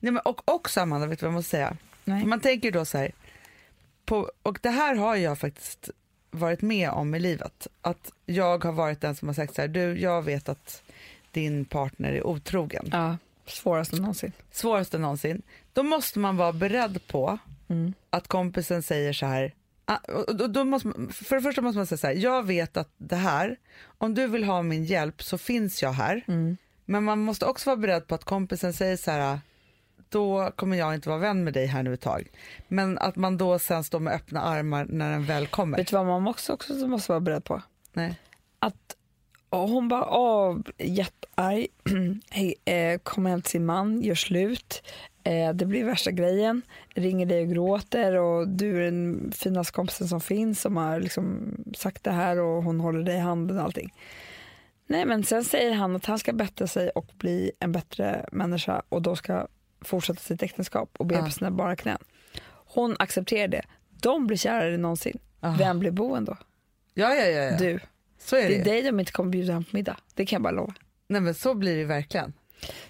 Nej, 0.00 0.12
men, 0.12 0.18
och 0.18 0.50
också 0.54 0.80
Amanda, 0.80 1.06
vet 1.06 1.18
du 1.18 1.26
vad 1.26 1.32
jag 1.32 1.36
måste 1.36 1.50
säga? 1.50 1.76
Nej. 2.04 2.24
Man 2.24 2.40
tänker 2.40 2.72
då 2.72 2.84
så 2.84 2.98
här, 2.98 3.12
på, 4.04 4.30
och 4.42 4.58
det 4.62 4.70
här 4.70 4.94
har 4.94 5.16
jag 5.16 5.38
faktiskt 5.38 5.90
varit 6.30 6.62
med 6.62 6.90
om 6.90 7.14
i 7.14 7.20
livet. 7.20 7.66
Att 7.80 8.12
jag 8.26 8.64
har 8.64 8.72
varit 8.72 9.00
den 9.00 9.16
som 9.16 9.28
har 9.28 9.34
sagt 9.34 9.54
så 9.54 9.60
här, 9.60 9.68
du 9.68 10.00
jag 10.00 10.22
vet 10.22 10.48
att 10.48 10.82
din 11.30 11.64
partner 11.64 12.12
är 12.12 12.26
otrogen. 12.26 12.88
Ja, 12.92 13.16
svårast 13.46 13.92
någonsin. 13.92 14.32
svåraste 14.50 14.98
någonsin, 14.98 15.42
då 15.72 15.82
måste 15.82 16.18
man 16.18 16.36
vara 16.36 16.52
beredd 16.52 17.06
på 17.06 17.38
Mm. 17.68 17.94
att 18.10 18.28
kompisen 18.28 18.82
säger 18.82 19.12
så 19.12 19.26
här, 19.26 19.54
ah, 19.84 19.98
då, 20.32 20.46
då 20.46 20.64
måste 20.64 20.88
man, 20.88 21.08
för 21.12 21.36
det 21.36 21.42
första 21.42 21.60
måste 21.62 21.76
man 21.78 21.86
säga 21.86 21.98
så 21.98 22.06
här, 22.06 22.14
jag 22.14 22.46
vet 22.46 22.76
att 22.76 22.90
det 22.96 23.16
här, 23.16 23.56
om 23.98 24.14
du 24.14 24.26
vill 24.26 24.44
ha 24.44 24.62
min 24.62 24.84
hjälp 24.84 25.22
så 25.22 25.38
finns 25.38 25.82
jag 25.82 25.92
här, 25.92 26.24
Mm. 26.28 26.56
men 26.84 27.04
man 27.04 27.18
måste 27.18 27.46
också 27.46 27.70
vara 27.70 27.76
beredd 27.76 28.06
på 28.06 28.14
att 28.14 28.24
kompisen 28.24 28.72
säger 28.72 28.96
så 28.96 29.10
här, 29.10 29.38
då 30.08 30.50
kommer 30.56 30.76
jag 30.76 30.94
inte 30.94 31.08
vara 31.08 31.18
vän 31.18 31.44
med 31.44 31.52
dig 31.52 31.66
här 31.66 31.82
nu 31.82 31.94
ett 31.94 32.00
tag. 32.00 32.28
Men 32.68 32.98
att 32.98 33.16
man 33.16 33.36
då 33.36 33.58
sen 33.58 33.84
står 33.84 34.00
med 34.00 34.12
öppna 34.12 34.40
armar 34.40 34.84
när 34.88 35.10
den 35.10 35.24
väl 35.24 35.46
kommer. 35.46 35.78
Vet 35.78 35.86
du 35.86 35.96
vad 35.96 36.06
man 36.06 36.26
också, 36.28 36.52
också 36.52 36.72
måste 36.88 37.12
vara 37.12 37.20
beredd 37.20 37.44
på? 37.44 37.62
Nej. 37.92 38.20
att 38.58 38.96
och 39.62 39.68
hon 39.68 39.88
bara, 39.88 40.10
åh, 40.10 40.56
jättearg, 40.78 41.66
Hej, 42.30 42.54
eh, 42.64 42.98
kommer 42.98 43.30
hem 43.30 43.42
till 43.42 43.50
sin 43.50 43.66
man, 43.66 44.02
gör 44.02 44.14
slut, 44.14 44.82
eh, 45.24 45.52
det 45.54 45.66
blir 45.66 45.84
värsta 45.84 46.10
grejen, 46.10 46.62
ringer 46.94 47.26
dig 47.26 47.42
och 47.42 47.48
gråter 47.48 48.14
och 48.14 48.48
du 48.48 48.80
är 48.80 48.84
den 48.84 49.32
finaste 49.36 49.72
kompisen 49.72 50.08
som 50.08 50.20
finns 50.20 50.60
som 50.60 50.76
har 50.76 51.00
liksom 51.00 51.54
sagt 51.76 52.04
det 52.04 52.10
här 52.10 52.38
och 52.40 52.62
hon 52.62 52.80
håller 52.80 53.02
dig 53.02 53.16
i 53.16 53.20
handen 53.20 53.58
och 53.58 53.64
allting. 53.64 53.94
Nej 54.86 55.06
men 55.06 55.24
sen 55.24 55.44
säger 55.44 55.72
han 55.72 55.96
att 55.96 56.06
han 56.06 56.18
ska 56.18 56.32
bättra 56.32 56.66
sig 56.66 56.90
och 56.90 57.06
bli 57.18 57.50
en 57.60 57.72
bättre 57.72 58.26
människa 58.32 58.82
och 58.88 59.02
då 59.02 59.16
ska 59.16 59.46
fortsätta 59.80 60.20
sitt 60.20 60.42
äktenskap 60.42 60.90
och 60.98 61.06
be 61.06 61.14
Ja. 61.14 61.24
på 61.24 61.30
sina 61.30 61.50
bara 61.50 61.76
knän. 61.76 61.98
Hon 62.66 62.96
accepterar 62.98 63.48
det. 63.48 63.62
De 64.02 64.26
blir 64.26 64.36
kärare 64.36 64.74
än 64.74 64.82
någonsin. 64.82 65.18
Ah. 65.40 65.54
Vem 65.58 65.78
blir 65.78 65.90
boen 65.90 66.24
då? 66.24 66.36
Ja, 66.94 67.14
ja, 67.14 67.24
ja. 67.24 67.42
ja. 67.42 67.58
Du. 67.58 67.80
Så 68.24 68.36
är 68.36 68.42
det, 68.42 68.48
Det 68.48 68.60
är 68.60 68.64
dig 68.64 68.82
de 68.82 69.00
inte 69.00 69.12
kommer 69.12 69.30
bjuda 69.30 69.52
hem 69.52 69.64
på 69.64 69.76
middag. 69.76 69.96
Det 70.14 70.26
kan 70.26 70.36
jag 70.36 70.42
bara 70.42 70.50
lova. 70.52 70.74
Nej, 71.08 71.20
men 71.20 71.34
så 71.34 71.54
blir 71.54 71.76
det 71.76 71.84
verkligen. 71.84 72.32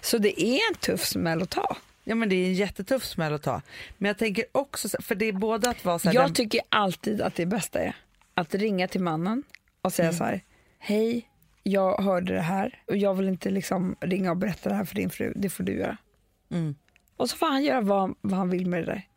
Så 0.01 0.17
det 0.17 0.41
är 0.43 0.59
en 0.71 0.75
tuff 0.79 1.05
smäll 1.05 1.41
att 1.41 1.49
ta. 1.49 1.77
Ja, 2.03 2.15
men 2.15 2.29
det 2.29 2.35
är 2.35 2.45
en 2.47 2.53
jättetuff 2.53 3.05
smäll 3.05 3.33
att 3.33 3.43
ta. 3.43 3.61
Men 3.97 4.07
jag 4.07 4.17
tänker 4.17 4.45
också, 4.51 4.89
så- 4.89 5.01
för 5.01 5.15
det 5.15 5.25
är 5.25 5.33
både 5.33 5.69
att 5.69 5.85
vara 5.85 5.99
så 5.99 6.07
här, 6.09 6.15
Jag 6.15 6.25
den- 6.25 6.33
tycker 6.33 6.61
alltid 6.69 7.21
att 7.21 7.35
det 7.35 7.45
bästa 7.45 7.79
är 7.79 7.95
att 8.33 8.55
ringa 8.55 8.87
till 8.87 9.01
mannen 9.01 9.43
och 9.81 9.93
säga 9.93 10.07
Mm. 10.07 10.17
så 10.17 10.23
här. 10.23 10.41
Hej, 10.79 11.29
jag 11.63 11.97
hörde 12.03 12.33
det 12.33 12.41
här 12.41 12.81
och 12.87 12.97
jag 12.97 13.13
vill 13.13 13.27
inte 13.27 13.49
liksom 13.49 13.95
ringa 14.01 14.31
och 14.31 14.37
berätta 14.37 14.69
det 14.69 14.75
här 14.75 14.85
för 14.85 14.95
din 14.95 15.09
fru. 15.09 15.33
Det 15.35 15.49
får 15.49 15.63
du 15.63 15.73
göra. 15.77 15.97
Mm. 16.51 16.75
Och 17.17 17.29
så 17.29 17.37
får 17.37 17.47
han 17.47 17.63
göra 17.63 17.81
vad, 17.81 18.15
vad 18.21 18.37
han 18.37 18.49
vill 18.49 18.67
med 18.67 18.79
det 18.81 18.85
där. 18.85 19.07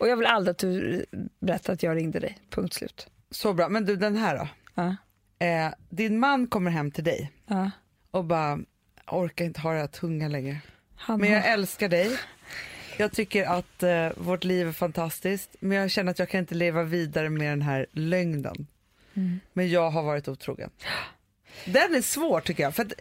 Och 0.00 0.08
jag 0.08 0.16
vill 0.16 0.26
aldrig 0.26 0.50
att 0.52 0.58
du 0.58 1.04
berättar 1.40 1.72
att 1.72 1.82
jag 1.82 1.96
ringde 1.96 2.18
dig. 2.20 2.38
Punkt 2.50 2.74
slut. 2.74 3.06
Så 3.30 3.52
bra. 3.52 3.68
Men 3.68 3.84
du, 3.84 3.96
den 3.96 4.16
här 4.16 4.38
då. 4.38 4.48
Ja, 4.74 4.96
Eh, 5.44 5.68
din 5.88 6.18
man 6.18 6.46
kommer 6.46 6.70
hem 6.70 6.90
till 6.90 7.04
dig 7.04 7.32
ja. 7.46 7.70
och 8.10 8.24
bara, 8.24 8.58
"Jag 9.06 9.18
orkar 9.18 9.44
inte 9.44 9.60
ha 9.60 9.72
det 9.72 9.78
här 9.80 9.86
tunga 9.86 10.28
längre. 10.28 10.60
Han 10.96 11.20
Men 11.20 11.32
jag 11.32 11.40
har- 11.42 11.48
älskar 11.48 11.88
dig. 11.88 12.18
Jag 12.98 13.12
tycker 13.12 13.44
att 13.44 13.82
eh, 13.82 14.08
vårt 14.16 14.44
liv 14.44 14.68
är 14.68 14.72
fantastiskt. 14.72 15.56
Men 15.60 15.78
jag 15.78 15.90
känner 15.90 16.10
att 16.10 16.18
jag 16.18 16.28
kan 16.28 16.40
inte 16.40 16.54
leva 16.54 16.82
vidare 16.82 17.30
med 17.30 17.50
den 17.52 17.62
här 17.62 17.86
lögnen. 17.92 18.66
Mm. 19.14 19.40
Men 19.52 19.68
jag 19.70 19.90
har 19.90 20.02
varit 20.02 20.28
otrogen. 20.28 20.70
Den 21.64 21.94
är 21.94 22.02
svår 22.02 22.40
tycker 22.40 22.62
jag. 22.62 22.74
För 22.74 22.82
att, 22.82 22.92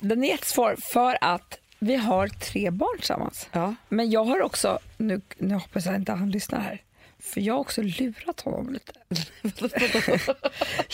Den 0.00 0.24
är 0.24 0.28
jättesvår 0.28 0.76
för 0.92 1.18
att 1.20 1.58
vi 1.78 1.96
har 1.96 2.28
tre 2.28 2.70
barn 2.70 2.98
tillsammans. 2.98 3.48
ja. 3.52 3.74
Men 3.88 4.10
jag 4.10 4.24
har 4.24 4.42
också, 4.42 4.78
nu, 4.96 5.20
nu 5.38 5.54
hoppas 5.54 5.86
jag 5.86 5.94
inte 5.94 6.12
han 6.12 6.30
lyssnar 6.30 6.60
här, 6.60 6.82
för 7.18 7.40
jag 7.40 7.54
har 7.54 7.60
också 7.60 7.82
lurat 7.82 8.40
honom 8.40 8.72
lite. 8.72 8.92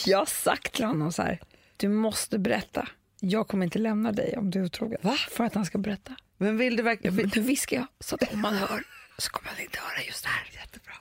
jag 0.07 0.19
har 0.19 0.27
sagt 0.27 0.73
till 0.73 0.85
honom 0.85 1.13
så 1.13 1.23
här, 1.23 1.41
du 1.77 1.89
måste 1.89 2.39
berätta. 2.39 2.89
Jag 3.21 3.49
kommer 3.49 3.65
inte 3.65 3.79
lämna 3.79 4.13
dig 4.13 4.37
om 4.37 4.51
du 4.51 4.61
är 4.61 4.65
otrogen. 4.65 4.99
Va? 5.03 5.17
För 5.31 5.45
att 5.45 5.55
han 5.55 5.65
ska 5.67 5.79
berätta. 5.79 6.17
Men 6.37 6.57
vill 6.57 6.77
du 6.77 6.83
verkligen... 6.83 7.17
Men 7.17 7.31
nu 7.35 7.41
viskar 7.41 7.77
jag, 7.77 7.87
så 8.01 8.15
att 8.15 8.33
om 8.33 8.41
man 8.41 8.55
hör 8.55 8.85
så 9.19 9.31
kommer 9.31 9.51
han 9.51 9.61
inte 9.61 9.79
höra 9.79 10.07
just 10.07 10.25
det 10.25 10.31
här. 10.31 10.61
Jättebra. 10.61 10.93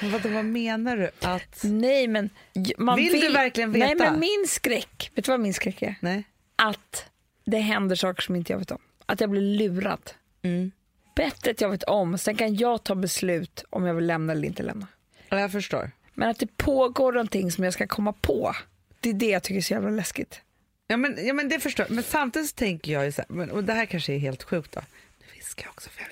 Men 0.00 0.10
vad, 0.10 0.26
vad 0.26 0.44
menar 0.44 0.96
du? 0.96 1.10
Att... 1.20 1.60
Nej 1.62 2.08
men 2.08 2.30
man 2.78 2.96
Vill 2.96 3.12
vill, 3.12 3.20
du 3.20 3.32
verkligen 3.32 3.72
veta? 3.72 3.86
Nej 3.86 3.94
men 3.96 4.20
min 4.20 4.44
skräck, 4.48 5.10
vet 5.14 5.24
du 5.24 5.30
vad 5.30 5.40
min 5.40 5.54
skräck 5.54 5.82
är? 5.82 5.94
Nej. 6.00 6.24
Att 6.56 7.10
det 7.44 7.58
händer 7.58 7.96
saker 7.96 8.22
som 8.22 8.36
inte 8.36 8.52
jag 8.52 8.58
vet 8.58 8.70
om. 8.70 8.78
Att 9.06 9.20
jag 9.20 9.30
blir 9.30 9.40
lurad. 9.40 10.10
Mm. 10.42 10.70
Bättre 11.18 11.50
att 11.50 11.60
jag 11.60 11.70
vet 11.70 11.82
om, 11.82 12.18
sen 12.18 12.36
kan 12.36 12.56
jag 12.56 12.84
ta 12.84 12.94
beslut 12.94 13.64
om 13.70 13.84
jag 13.84 13.94
vill 13.94 14.06
lämna 14.06 14.32
eller 14.32 14.48
inte 14.48 14.62
lämna. 14.62 14.86
Ja, 15.28 15.40
Jag 15.40 15.52
förstår. 15.52 15.90
Men 16.14 16.28
att 16.28 16.38
det 16.38 16.56
pågår 16.56 17.12
någonting 17.12 17.52
som 17.52 17.64
jag 17.64 17.72
ska 17.72 17.86
komma 17.86 18.12
på, 18.12 18.54
det 19.00 19.10
är 19.10 19.14
det 19.14 19.26
jag 19.26 19.42
tycker 19.42 19.56
är 19.58 19.62
så 19.62 19.72
jävla 19.72 19.90
läskigt. 19.90 20.40
Ja 20.86 20.96
men, 20.96 21.26
ja, 21.26 21.34
men 21.34 21.48
det 21.48 21.60
förstår 21.60 21.86
jag. 21.88 21.94
Men 21.94 22.04
samtidigt 22.04 22.48
så 22.48 22.54
tänker 22.54 22.92
jag 22.92 23.04
ju 23.04 23.12
så 23.12 23.22
här, 23.22 23.28
men, 23.28 23.50
och 23.50 23.64
det 23.64 23.72
här 23.72 23.86
kanske 23.86 24.12
är 24.12 24.18
helt 24.18 24.42
sjukt 24.42 24.72
då. 24.72 24.80
Nu 25.18 25.26
viskar 25.34 25.64
jag 25.64 25.70
också 25.70 25.90
för 25.90 26.02
jag 26.02 26.10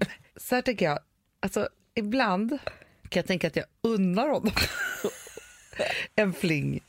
vet 0.00 0.08
Så 0.36 0.54
här 0.54 0.62
tänker 0.62 0.84
jag, 0.84 0.98
alltså 1.40 1.68
ibland 1.94 2.50
kan 3.08 3.20
jag 3.20 3.26
tänka 3.26 3.46
att 3.46 3.56
jag 3.56 3.66
unnar 3.82 4.28
honom 4.28 4.52
en 6.14 6.32
fling. 6.32 6.80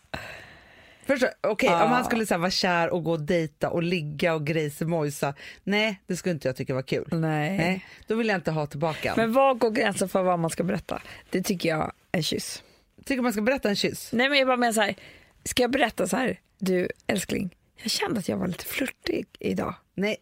Förstår 1.06 1.28
du? 1.28 1.50
Okej, 1.50 1.70
om 1.70 1.92
han 1.92 2.06
skulle 2.06 2.26
så 2.26 2.34
här, 2.34 2.40
vara 2.40 2.52
kär 2.52 2.90
och 2.90 3.04
gå 3.04 3.12
och 3.12 3.22
dejta 3.22 3.70
och 3.70 3.84
ligga 3.84 4.34
och 4.34 4.46
grejsimojsa. 4.46 5.34
Nej, 5.64 6.02
det 6.08 6.16
skulle 6.16 6.34
inte 6.34 6.48
jag 6.48 6.56
tycka 6.56 6.74
var 6.74 6.82
kul. 6.82 7.08
Nej. 7.12 7.58
Nej, 7.58 7.86
då 8.08 8.16
vill 8.16 8.28
jag 8.28 8.36
inte 8.36 8.52
ha 8.52 8.68
tillbaka. 8.68 9.14
Men 9.18 9.34
var 9.34 9.54
går 9.54 9.72
gränsen 9.72 10.10
för 10.10 10.24
vad 10.24 10.40
man 10.40 10.50
ska 10.50 10.64
berätta? 10.64 11.02
Det 11.30 11.42
tycker 11.42 11.70
jag 11.70 11.92
är 12.12 12.22
kyss. 12.22 12.64
Tycker 13.06 13.22
man 13.22 13.34
ska 13.34 13.42
berätta 13.42 13.70
en 13.70 13.76
kyss? 13.76 14.10
Nej 14.14 14.30
men 14.30 14.40
jag 14.40 14.48
bara 14.48 14.58
menar 14.58 14.74
så 14.74 14.82
här, 14.82 14.96
ska 15.44 15.64
jag 15.64 15.72
berätta 15.72 16.08
så 16.08 16.18
här, 16.18 16.40
du 16.58 16.90
älskling, 17.08 17.56
jag 17.82 17.92
kände 17.92 18.20
att 18.20 18.30
jag 18.30 18.38
var 18.38 18.48
lite 18.48 18.66
flörtig 18.66 19.26
idag. 19.40 19.76
Nej, 19.94 20.18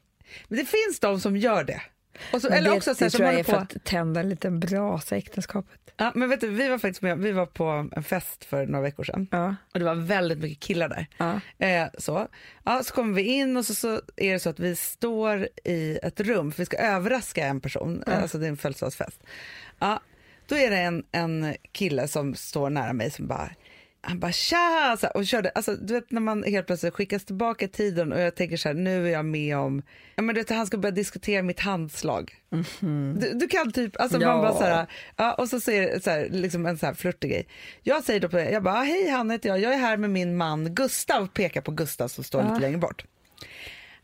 men 0.48 0.60
det 0.60 0.66
finns 0.66 1.00
de 1.00 1.20
som 1.20 1.38
gör 1.38 1.64
det. 1.64 1.82
Så, 2.42 2.48
eller 2.48 2.70
det, 2.70 2.76
också 2.78 2.96
så 2.96 3.04
här, 3.04 3.12
det 3.12 3.18
tror 3.18 3.30
jag 3.30 3.40
är 3.40 3.44
för 3.44 3.52
på. 3.52 3.58
att 3.58 3.84
tända 3.84 4.20
en 4.20 4.30
liten 4.30 4.60
brasa 4.60 5.16
i 5.16 5.20
äktenskapet. 5.20 5.80
Ja, 5.98 6.12
men 6.16 6.30
vet 6.30 6.42
du, 6.42 6.50
vi 6.50 6.70
var 6.70 6.78
faktiskt 6.78 7.02
med, 7.02 7.20
vi 7.20 7.32
var 7.32 7.46
på 7.46 7.90
en 7.96 8.04
fest 8.04 8.46
för 8.46 8.66
några 8.66 8.84
veckor 8.84 9.04
sedan 9.04 9.28
Ja. 9.32 9.56
och 9.74 9.80
det 9.80 9.86
var 9.86 9.96
väldigt 9.96 10.38
mycket 10.40 10.60
killar 10.60 10.90
där. 10.90 11.08
Ja. 11.18 11.40
Eh, 11.68 11.88
så. 11.98 12.28
Ja, 12.64 12.84
så 12.84 12.94
kommer 12.94 13.14
vi 13.14 13.22
in 13.22 13.58
och 13.58 13.66
så, 13.66 13.76
så 13.76 14.02
är 14.16 14.34
det 14.34 14.40
så 14.40 14.50
att 14.50 14.60
vi 14.60 14.76
står 14.76 15.48
i 15.64 16.00
ett 16.04 16.20
rum 16.20 16.52
för 16.52 16.58
vi 16.62 16.66
ska 16.66 16.78
överraska 16.78 17.46
en 17.46 17.62
person, 17.62 18.04
eh, 18.08 18.22
alltså 18.22 18.38
det 18.38 18.46
är 18.46 18.50
en 18.50 18.58
födelsedagsfest. 18.58 19.24
Ja, 19.80 20.02
då 20.48 20.56
är 20.56 20.70
det 20.70 20.78
en, 20.78 21.04
en 21.12 21.56
kille 21.72 22.08
som 22.08 22.36
står 22.36 22.70
nära 22.70 22.94
mig 22.94 23.12
som 23.12 23.28
bara 23.28 23.50
han 24.06 24.20
bara 24.20 24.32
tja 24.32 24.98
och 25.14 25.26
körde, 25.26 25.50
alltså 25.50 25.76
du 25.76 25.94
vet 25.94 26.12
när 26.12 26.22
man 26.22 26.44
helt 26.44 26.68
plötsligt 26.68 26.94
skickas 26.94 27.26
tillbaka 27.26 27.66
i 27.66 27.68
tiden 27.68 28.14
och 28.14 28.20
jag 28.20 28.36
tänker 28.36 28.58
så 28.58 28.70
här, 28.70 28.76
nu 28.76 29.08
är 29.08 29.12
jag 29.12 29.26
med 29.26 29.58
om, 29.58 29.82
ja 30.16 30.24
men 30.24 30.36
du 30.36 30.42
vet 30.42 30.50
han 30.50 30.68
ska 30.68 30.78
börja 30.78 30.92
diskutera 30.96 31.42
mitt 31.44 31.60
handslag. 31.60 32.36
Du, 33.20 33.32
du 33.34 33.48
kan 33.48 33.72
typ, 33.72 34.02
alltså 34.02 34.18
man 34.20 34.28
Ja. 34.28 34.42
bara 34.42 34.54
så 34.54 34.64
här, 34.64 34.86
ja, 35.16 35.34
och 35.34 35.50
så 35.50 35.60
ser 35.60 35.82
det 35.82 36.04
så 36.04 36.10
här, 36.10 36.28
liksom 36.32 36.66
en 36.66 36.78
så 36.78 36.86
här 36.86 36.94
flörtig 36.94 37.32
grej. 37.32 37.48
Jag 37.84 38.04
säger 38.04 38.20
då 38.20 38.30
på 38.30 38.38
det, 38.38 38.50
jag 38.50 38.64
bara 38.64 38.84
hej 38.84 39.10
Hanna 39.10 39.34
heter 39.34 39.50
jag, 39.50 39.60
jag 39.60 39.74
är 39.74 39.78
här 39.78 39.98
med 39.98 40.10
min 40.10 40.38
man 40.38 40.76
Gustav, 40.76 41.28
pekar 41.28 41.62
på 41.62 41.72
Gustav 41.72 42.08
som 42.08 42.24
står 42.24 42.44
lite 42.44 42.60
längre 42.60 42.78
bort. 42.78 43.06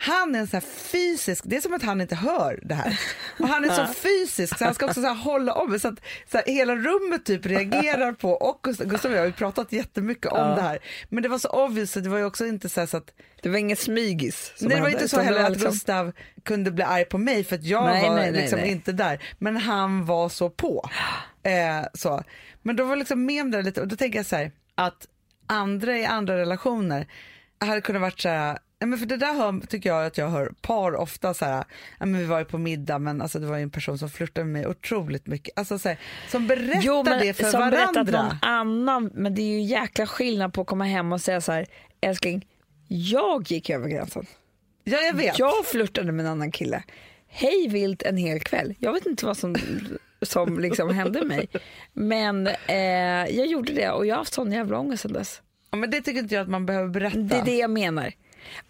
Han 0.02 0.36
är 0.36 0.40
en 0.40 0.48
så 0.48 0.56
här 0.56 0.62
fysisk, 0.62 1.44
det 1.48 1.58
är 1.58 1.62
som 1.62 1.74
att 1.74 1.84
han 1.84 2.02
inte 2.02 2.16
hör 2.16 2.60
det 2.64 2.76
här. 2.76 3.00
Och 3.40 3.48
han 3.48 3.64
är 3.66 3.70
så 3.70 3.94
fysisk 3.94 4.58
så 4.58 4.66
han 4.66 4.74
ska 4.74 4.86
också 4.86 5.02
så 5.02 5.08
hålla 5.14 5.54
om 5.54 5.80
så 5.80 5.88
att 5.88 6.00
så 6.32 6.38
här, 6.38 6.46
hela 6.46 6.76
rummet 6.76 7.26
typ 7.26 7.46
reagerar 7.46 8.12
på 8.14 8.32
och 8.32 8.60
Gustav, 8.64 9.12
och 9.12 9.18
jag 9.18 9.22
har 9.22 9.26
ju 9.28 9.34
pratat 9.34 9.72
jättemycket 9.72 10.32
om 10.32 10.56
det 10.56 10.62
här. 10.62 10.80
Men 11.10 11.24
det 11.24 11.30
var 11.30 11.38
så 11.38 11.50
obvious 11.50 11.94
det 11.94 12.10
var 12.10 12.18
ju 12.18 12.26
också 12.26 12.46
inte 12.46 12.70
så, 12.70 12.88
så 12.88 12.98
att 12.98 13.12
Det 13.42 13.50
var 13.50 13.58
inget 13.58 13.80
smygis. 13.80 14.54
Nej, 14.60 14.76
det 14.76 14.82
var 14.82 14.90
inte 14.90 15.08
så 15.08 15.20
heller 15.20 15.44
att 15.44 15.52
liksom- 15.52 15.72
Gustav 15.72 16.12
kunde 16.44 16.72
bli 16.72 16.84
arg 16.84 17.06
på 17.06 17.18
mig 17.18 17.44
för 17.44 17.56
att 17.56 17.64
jag 17.64 17.86
Nej, 17.86 18.10
var 18.10 18.16
nej, 18.16 18.32
nej, 18.32 18.42
liksom 18.42 18.60
inte 18.60 18.92
där. 18.92 19.24
Men 19.38 19.58
han 19.58 20.06
var 20.06 20.30
så 20.30 20.50
på. 20.50 20.90
Eh, 21.44 21.86
så. 21.94 22.24
Men 22.62 22.76
då 22.76 22.84
var 22.84 22.96
liksom 22.96 23.26
med 23.26 23.42
om 23.42 23.52
det 23.52 23.62
lite 23.62 23.82
och 23.82 23.88
då 23.88 23.96
tänker 23.96 24.20
jag 24.20 24.26
så 24.26 24.36
här 24.36 24.52
att 24.76 25.08
andra 25.48 25.98
i 25.98 26.06
andra 26.06 26.38
relationer 26.38 27.08
hade 27.60 27.82
kunnat 27.82 28.02
varit 28.02 28.22
så 28.22 28.30
här 28.30 28.58
men 28.86 28.98
för 29.00 29.06
det 29.06 29.18
där 29.18 29.34
hör, 29.34 29.68
tycker 29.68 29.89
jag 29.89 30.06
att 30.06 30.18
jag 30.18 30.30
hör 30.30 30.52
par 30.62 30.96
ofta 30.96 31.34
så 31.34 31.46
här, 31.46 31.63
men 32.00 32.18
vi 32.18 32.26
var 32.26 32.39
ju 32.39 32.46
på 32.46 32.58
middag 32.58 33.00
men 33.00 33.22
alltså 33.22 33.39
det 33.39 33.48
var 33.48 33.58
ju 33.58 33.63
en 33.63 33.70
person 33.70 33.98
som 33.98 34.10
flörtade 34.10 34.46
med 34.46 34.54
mig 34.54 34.68
otroligt 34.68 35.28
mycket, 35.28 35.60
alltså 35.60 35.80
så 35.80 35.89
här, 35.89 35.98
som 36.32 36.48
berättar 36.48 36.82
Jo, 36.82 37.04
men 37.04 37.20
det 37.20 37.34
för 37.34 37.44
som 37.44 37.60
varandra. 37.60 38.04
någon 38.04 38.38
annan. 38.42 39.12
Men 39.13 39.36
det 39.36 39.42
är 39.42 39.48
ju 39.48 39.62
jäkla 39.62 40.08
skillnad 40.08 40.54
på 40.54 40.62
att 40.62 40.68
komma 40.68 40.84
hem 40.86 41.13
och 41.13 41.22
säga 41.22 41.42
så 41.42 41.52
här, 41.52 41.65
älskling, 42.02 42.48
jag 42.88 43.52
gick 43.52 43.70
över 43.70 43.89
gränsen. 43.89 44.26
Ja 44.84 44.98
jag 44.98 45.13
vet. 45.13 45.39
Jag 45.39 45.65
flörtade 45.65 46.12
med 46.12 46.26
en 46.26 46.32
annan 46.32 46.52
kille. 46.52 46.84
Hej 47.28 47.68
vilt 47.70 48.04
en 48.04 48.18
hel 48.18 48.39
kväll. 48.39 48.76
Jag 48.80 48.94
vet 48.94 49.06
inte 49.06 49.26
vad 49.26 49.38
som, 49.38 49.56
som 50.22 50.60
liksom 50.60 50.89
hände 50.89 51.26
mig. 51.26 51.48
Men 51.94 52.48
eh, 52.48 52.76
jag 53.38 53.48
gjorde 53.48 53.74
det 53.74 53.89
och 53.92 54.06
jag 54.06 54.15
har 54.15 54.20
haft 54.20 54.34
sån 54.34 54.52
jävla 54.52 54.80
ångest 54.80 55.02
sen 55.02 55.13
dess. 55.13 55.42
Ja, 55.72 55.78
men 55.78 55.92
det 55.92 56.02
tycker 56.02 56.20
inte 56.20 56.36
jag 56.36 56.42
att 56.42 56.50
man 56.50 56.65
behöver 56.65 56.89
berätta. 56.89 57.18
Det 57.18 57.36
är 57.36 57.46
det 57.46 57.58
jag 57.58 57.70
menar. 57.70 58.13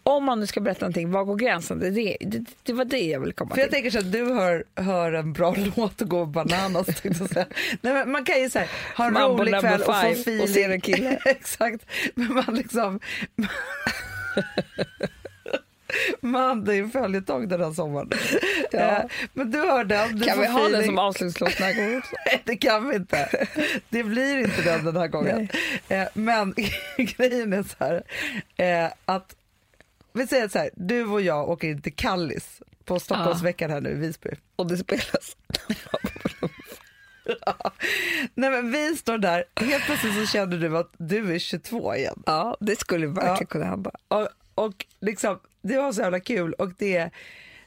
Om 0.04 0.24
man 0.24 0.40
nu 0.40 0.48
ska 0.48 0.62
berätta 0.62 0.86
någonting, 0.86 1.12
var 1.12 1.24
går 1.26 1.36
gränsen? 1.36 1.80
Det, 1.80 1.90
det, 1.90 2.18
det, 2.22 2.46
det 2.64 2.74
var 2.74 2.86
det 2.86 2.98
jag 3.00 3.20
ville 3.20 3.34
komma 3.34 3.56
För 3.56 3.62
jag 3.62 3.70
till. 3.70 3.74
tänker 3.76 3.90
så 3.92 4.00
att 4.00 4.12
du 4.12 4.34
hör, 4.34 4.64
hör 4.76 5.14
en 5.14 5.34
bra 5.34 5.56
låt 5.76 6.02
och 6.02 6.10
går 6.10 6.26
bananas. 6.26 6.88
jag. 7.04 7.46
Nej, 7.82 7.94
men 7.94 8.12
man 8.12 8.24
kan 8.26 8.42
ju 8.42 8.50
så 8.50 8.60
här, 8.60 8.68
ha 8.98 9.06
en 9.08 9.14
Mambo 9.14 9.38
rolig 9.44 9.60
kväll 9.60 9.80
och 9.82 9.86
få 9.86 9.92
feeling. 9.92 10.42
och 10.42 10.50
se 10.50 10.64
en 10.64 10.82
kille. 10.82 11.20
Exakt. 11.26 11.86
Men 12.16 12.34
man 12.34 12.56
liksom... 12.56 13.00
Man, 16.22 16.66
det 16.66 16.76
är 16.76 16.80
en 16.80 16.92
följetong 16.92 17.48
den 17.48 17.62
här 17.64 17.72
sommaren. 17.74 18.10
Ja. 18.72 18.80
Eh, 18.80 19.06
Men 19.34 19.52
du 19.52 19.58
hör 19.58 19.84
den, 19.84 20.16
du 20.20 20.26
Kan 20.26 20.40
vi 20.40 20.48
ha 20.48 20.68
den 20.70 20.86
som 20.86 20.98
avslutningslåt 21.00 21.58
den 21.58 21.68
här 21.68 21.74
gången 21.74 21.98
också? 21.98 22.16
Nej, 22.26 22.42
det 22.46 22.58
kan 22.58 22.90
vi 22.90 22.96
inte. 22.96 23.48
Det 23.90 24.04
blir 24.04 24.40
inte 24.40 24.62
den 24.62 24.86
den 24.86 24.96
här 24.98 25.08
gången. 25.08 25.50
Eh, 25.90 26.08
Men 26.14 26.54
grejen 26.98 27.54
är 27.54 27.64
så 27.64 27.76
här, 27.80 28.04
eh, 28.58 28.92
att 29.06 29.36
vi 30.14 30.28
säger 30.28 30.48
så 30.48 30.60
här, 30.60 30.70
du 30.76 31.06
och 31.06 31.22
jag 31.22 31.50
åker 31.50 31.68
in 31.68 31.82
till 31.82 31.96
Kallis 31.96 32.62
på 32.86 33.00
Stockholmsveckan 33.00 33.70
här 33.72 33.82
nu 33.82 33.90
i 33.90 33.94
Visby. 33.96 34.30
Och 34.56 34.68
det 34.68 34.78
spelas. 34.78 35.38
Nej 38.36 38.50
men 38.50 38.72
vi 38.72 38.96
står 38.96 39.18
där, 39.18 39.44
helt 39.56 39.84
plötsligt 39.86 40.14
så 40.16 40.26
känner 40.26 40.58
du 40.58 40.78
att 40.78 40.92
du 40.98 41.36
är 41.36 41.40
22 41.40 41.96
igen. 41.96 42.24
Ja, 42.26 42.58
det 42.60 42.76
skulle 42.80 43.08
verkligen 43.08 43.36
Ja. 43.40 43.46
kunna 43.46 43.66
hända. 43.66 43.92
Och, 44.08 44.28
och 44.56 44.86
liksom, 45.02 45.40
det 45.62 45.78
var 45.78 45.92
så 45.94 46.02
jävla 46.02 46.20
kul 46.20 46.54
och 46.54 46.70
det, 46.78 47.10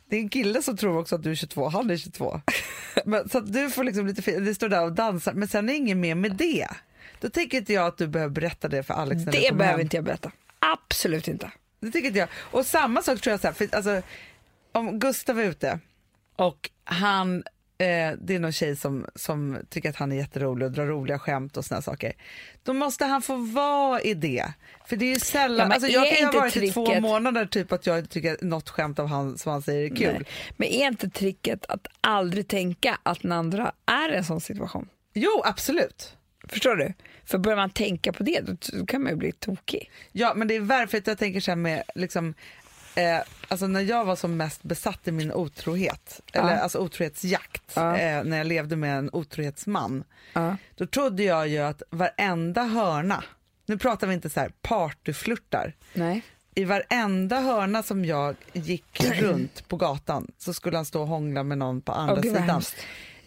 det 0.09 0.17
är 0.17 0.21
en 0.21 0.29
kille 0.29 0.63
som 0.63 0.77
tror 0.77 0.99
också 0.99 1.15
att 1.15 1.23
du 1.23 1.31
är 1.31 1.35
22, 1.35 1.69
han 1.69 1.91
är 1.91 1.97
22. 1.97 2.41
Men, 3.05 3.29
så 3.29 3.41
du 3.41 3.71
får 3.71 3.85
liksom 3.85 4.07
lite 4.07 4.41
vi 4.41 4.55
står 4.55 4.69
där 4.69 4.85
och 4.85 4.93
dansar 4.93 5.33
men 5.33 5.49
sen 5.49 5.69
är 5.69 5.75
ingen 5.75 6.01
mer 6.01 6.15
med 6.15 6.33
det. 6.33 6.69
Då 7.21 7.29
tänker 7.31 7.59
inte 7.59 7.73
jag 7.73 7.87
att 7.87 7.99
du 7.99 8.07
behöver 8.07 8.35
berätta 8.35 8.69
det 8.69 8.83
för 8.83 8.95
Alex 8.95 9.25
när 9.25 9.33
Det 9.33 9.55
behöver 9.55 9.65
hem. 9.65 9.81
inte 9.81 9.97
jag 9.97 10.05
berätta. 10.05 10.31
Absolut 10.59 11.29
inte. 11.29 11.51
Det 11.83 11.91
tycker 11.91 12.09
inte 12.09 12.19
jag. 12.19 12.29
Och 12.39 12.67
samma 12.67 13.03
sak 13.03 13.21
tror 13.21 13.31
jag, 13.31 13.41
så 13.41 13.47
här, 13.47 13.55
för, 13.55 13.75
alltså, 13.75 14.03
om 14.73 14.99
Gustav 14.99 15.41
är 15.41 15.45
ute 15.45 15.79
och 16.37 16.71
han, 16.85 17.37
eh, 17.79 18.13
det 18.19 18.35
är 18.35 18.39
någon 18.39 18.53
tjej 18.53 18.77
som, 18.77 19.07
som 19.15 19.59
tycker 19.69 19.91
att 19.91 19.97
han 19.97 20.13
är 20.13 20.17
jätterolig 20.17 20.67
och 20.67 20.73
drar 20.73 20.87
roliga 20.87 21.19
skämt 21.19 21.57
och 21.57 21.65
såna 21.65 21.83
saker. 21.83 22.13
Då 22.63 22.73
måste 22.73 23.05
han 23.05 23.23
få 23.23 23.37
vara 23.37 24.01
i 24.01 24.15
det. 24.15 24.53
För 24.87 24.97
det 24.97 25.05
är 25.05 25.15
ju 25.15 25.21
sällan, 25.21 25.69
Ja, 25.69 25.75
alltså, 25.75 25.89
jag 25.91 26.09
kan 26.09 26.19
ju 26.19 26.25
ha 26.25 26.33
varit 26.41 26.57
i 26.57 26.73
två 26.73 27.01
månader 27.01 27.47
typ 27.47 27.73
att 27.73 27.87
jag 27.87 28.11
tycker 28.11 28.33
att 28.33 28.43
något 28.43 28.69
skämt 28.71 28.99
av 28.99 29.07
han 29.07 29.39
som 29.39 29.53
han 29.53 29.63
säger 29.63 29.93
är 29.93 29.97
kul. 29.97 30.13
Nej. 30.13 30.27
Men 30.57 30.69
är 30.69 30.87
inte 30.87 31.11
tricket 31.11 31.67
att 31.69 31.87
aldrig 32.01 32.49
tänka 32.49 32.99
att 33.03 33.23
den 33.23 33.33
andra 33.33 33.73
är 33.87 34.13
i 34.13 34.17
en 34.17 34.25
sån 34.25 34.41
situation? 34.41 34.89
Jo 35.15 35.43
absolut. 35.45 36.17
Förstår 36.53 36.77
du? 36.77 36.93
För 37.25 37.39
börjar 37.39 37.57
man 37.57 37.71
tänka 37.71 38.13
på 38.13 38.23
det 38.23 38.41
då 38.41 38.87
kan 38.87 39.03
man 39.03 39.13
ju 39.13 39.17
bli 39.17 39.33
tokig. 39.33 39.91
Ja 40.13 40.33
men 40.37 40.49
det 40.49 40.57
är 40.57 40.61
varför 40.61 41.03
jag 41.05 41.19
tänker 41.19 41.41
så 41.41 41.51
här 41.51 41.57
med 41.57 41.83
liksom 41.95 42.35
Eh, 42.95 43.21
alltså 43.49 43.67
när 43.67 43.81
jag 43.81 44.05
var 44.05 44.17
som 44.17 44.37
mest 44.37 44.63
besatt 44.63 45.09
i 45.09 45.13
min 45.13 45.33
otrohet, 45.33 46.21
eller 46.33 46.57
alltså 46.57 46.79
otrohetsjakt, 46.79 47.63
Ja. 47.75 47.97
eh, 47.99 48.25
när 48.25 48.37
jag 48.39 48.47
levde 48.47 48.77
med 48.77 48.99
en 48.99 49.11
otrohetsman, 49.13 50.05
Ja. 50.33 50.57
då 50.77 50.87
trodde 50.87 51.23
jag 51.23 51.49
ju 51.49 51.59
att 51.59 51.83
varenda 51.91 52.63
hörna, 52.63 53.25
nu 53.67 53.79
pratar 53.79 54.07
vi 54.07 54.15
inte 54.15 54.31
så 54.31 54.41
här 54.41 54.53
partyflörtar, 54.63 55.73
Nej. 55.93 56.23
i 56.55 56.65
varenda 56.65 57.41
hörna 57.41 57.83
som 57.83 58.05
jag 58.05 58.37
gick 58.53 59.05
runt 59.21 59.69
på 59.69 59.77
gatan 59.77 60.33
så 60.39 60.55
skulle 60.55 60.77
han 60.77 60.85
stå 60.85 61.01
och 61.01 61.09
hångla 61.09 61.43
med 61.43 61.59
någon 61.59 61.81
på 61.81 61.93
andra 61.93 62.15
vad 62.15 62.25
sidan. 62.25 62.43
hemskt. 62.43 62.77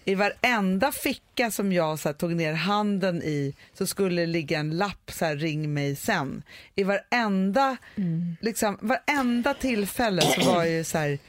I 0.06 0.16
varenda 0.16 0.92
ficka 0.92 1.52
som 1.52 1.72
jag 1.74 2.00
så 2.00 2.10
här, 2.10 2.14
tog 2.14 2.36
ner 2.36 2.54
handen 2.54 3.22
i 3.24 3.56
så 3.74 3.88
skulle 3.88 4.22
det 4.22 4.28
ligga 4.28 4.60
en 4.60 4.78
lapp 4.78 5.12
så 5.12 5.26
här, 5.26 5.36
ring 5.36 5.74
mig 5.74 5.96
sen. 5.96 6.44
I 6.76 6.84
varenda, 6.84 7.78
Mm. 7.98 8.36
liksom, 8.42 8.78
varenda 8.82 9.54
tillfälle 9.54 10.22
så 10.22 10.42
var 10.52 10.64
det 10.64 10.70
ju 10.70 10.84
så 10.84 10.98
här, 10.98 11.20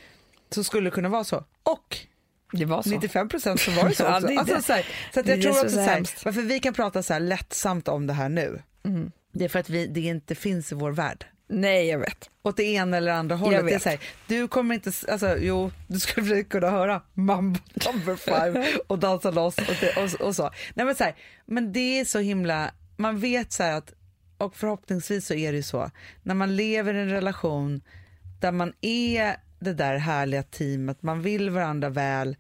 så 0.51 0.65
skulle 0.65 0.87
det 0.87 0.95
kunna 0.95 1.09
vara 1.09 1.25
så. 1.25 1.45
Och 1.62 1.97
Det 2.53 2.65
var 2.65 2.83
så. 2.83 2.89
95 2.91 3.29
procent 3.29 3.61
så 3.61 3.71
var 3.71 3.89
det 3.89 3.95
så 3.95 4.03
Ja, 4.05 4.17
också. 4.17 4.27
det 4.27 4.35
är 4.35 4.39
alltså, 4.39 4.55
det. 4.57 4.62
så, 4.62 4.73
här, 4.73 4.87
så 5.15 5.21
att 5.21 5.27
Det 5.27 5.33
jag 5.33 5.43
tror 5.43 5.53
det 5.53 5.61
också 5.61 5.79
är 5.81 5.85
så 5.85 5.91
här, 5.91 6.07
varför 6.25 6.43
vi 6.43 6.61
kan 6.61 6.75
prata 6.75 7.03
så 7.03 7.12
här 7.12 7.21
lättsamt 7.21 7.89
om 7.89 8.07
det 8.07 8.12
här 8.12 8.29
nu, 8.29 8.62
Mm. 8.85 9.11
det 9.33 9.45
är 9.45 9.49
för 9.49 9.59
att 9.59 9.71
vi, 9.71 9.87
det 9.87 10.01
inte 10.01 10.35
finns 10.35 10.73
i 10.73 10.75
vår 10.75 10.91
värld 10.91 11.27
Nej 11.48 11.87
jag 11.87 11.98
vet. 11.98 12.30
åt 12.42 12.56
det 12.56 12.64
ena 12.64 12.96
eller 12.96 13.12
andra 13.12 13.37
hållet. 13.37 13.64
vet. 13.64 13.66
Det 13.66 13.74
är 13.74 13.78
så 13.78 13.88
här, 13.88 13.98
du 14.26 14.48
kommer 14.48 14.74
inte, 14.74 14.92
alltså 15.09 15.37
jo, 15.38 15.70
du 15.87 16.00
skulle 16.00 16.42
kunna 16.44 16.70
höra 16.70 17.02
Mambo 17.14 17.61
number 17.87 18.16
five 18.16 18.78
och 18.87 18.98
dansa 18.98 19.30
loss 19.30 19.56
och, 19.59 20.02
och, 20.02 20.26
och 20.26 20.37
så. 20.37 20.50
Nej 20.74 20.87
men 20.87 20.94
så 20.94 21.04
här, 21.04 21.14
men 21.46 21.72
det 21.72 22.00
är 22.00 22.04
så 22.04 22.18
himla, 22.18 22.70
man 22.96 23.18
vet 23.18 23.52
så 23.52 23.62
här 23.62 23.72
att, 23.72 23.92
och 24.38 24.56
förhoppningsvis 24.56 25.26
så 25.26 25.35
är 25.35 25.52
det 25.52 25.56
ju 25.56 25.62
så, 25.62 25.90
när 26.22 26.35
man 26.35 26.56
lever 26.56 26.94
i 26.94 27.00
en 27.00 27.11
relation 27.11 27.80
där 28.40 28.52
man 28.52 28.72
är 28.80 29.37
det 29.59 29.72
där 29.72 29.96
härliga 29.96 30.42
teamet, 30.42 31.02
man 31.02 31.22
vill 31.22 31.50
varandra 31.50 31.88
väl, 31.88 32.37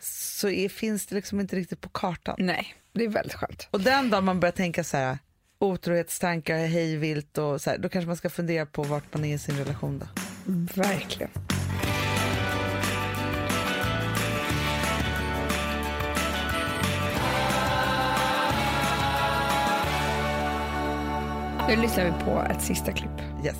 så 0.00 0.48
är, 0.48 0.68
finns 0.68 1.06
det 1.06 1.14
liksom 1.14 1.40
inte 1.40 1.56
riktigt 1.56 1.80
på 1.80 1.88
kartan. 1.88 2.36
Nej, 2.38 2.74
det 2.92 3.04
är 3.04 3.08
väldigt 3.08 3.34
skönt. 3.34 3.68
Och 3.70 3.80
den 3.80 4.10
dag 4.10 4.24
man 4.24 4.40
börjar 4.40 4.52
tänka 4.52 4.84
så 4.84 4.96
här, 4.96 5.18
otrohetstankar 5.58 6.56
hej 6.56 6.96
vilt 6.96 7.38
och 7.38 7.60
så 7.60 7.70
här, 7.70 7.78
då 7.78 7.88
kanske 7.88 8.06
man 8.06 8.16
ska 8.16 8.30
fundera 8.30 8.66
på 8.66 8.82
vart 8.82 9.14
man 9.14 9.24
är 9.24 9.34
i 9.34 9.38
sin 9.38 9.56
relation 9.56 9.98
då. 9.98 10.06
Verkligen. 10.82 11.30
Nu 21.68 21.76
lyssnar 21.76 22.04
vi 22.04 22.24
på 22.24 22.46
ett 22.50 22.62
sista 22.62 22.92
klipp. 22.92 23.44
Yes. 23.44 23.56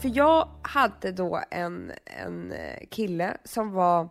För 0.00 0.16
jag 0.16 0.48
hade 0.62 1.12
då 1.12 1.42
en, 1.50 1.92
en 2.04 2.52
eh, 2.52 2.86
kille 2.90 3.36
som 3.44 3.72
var 3.72 4.08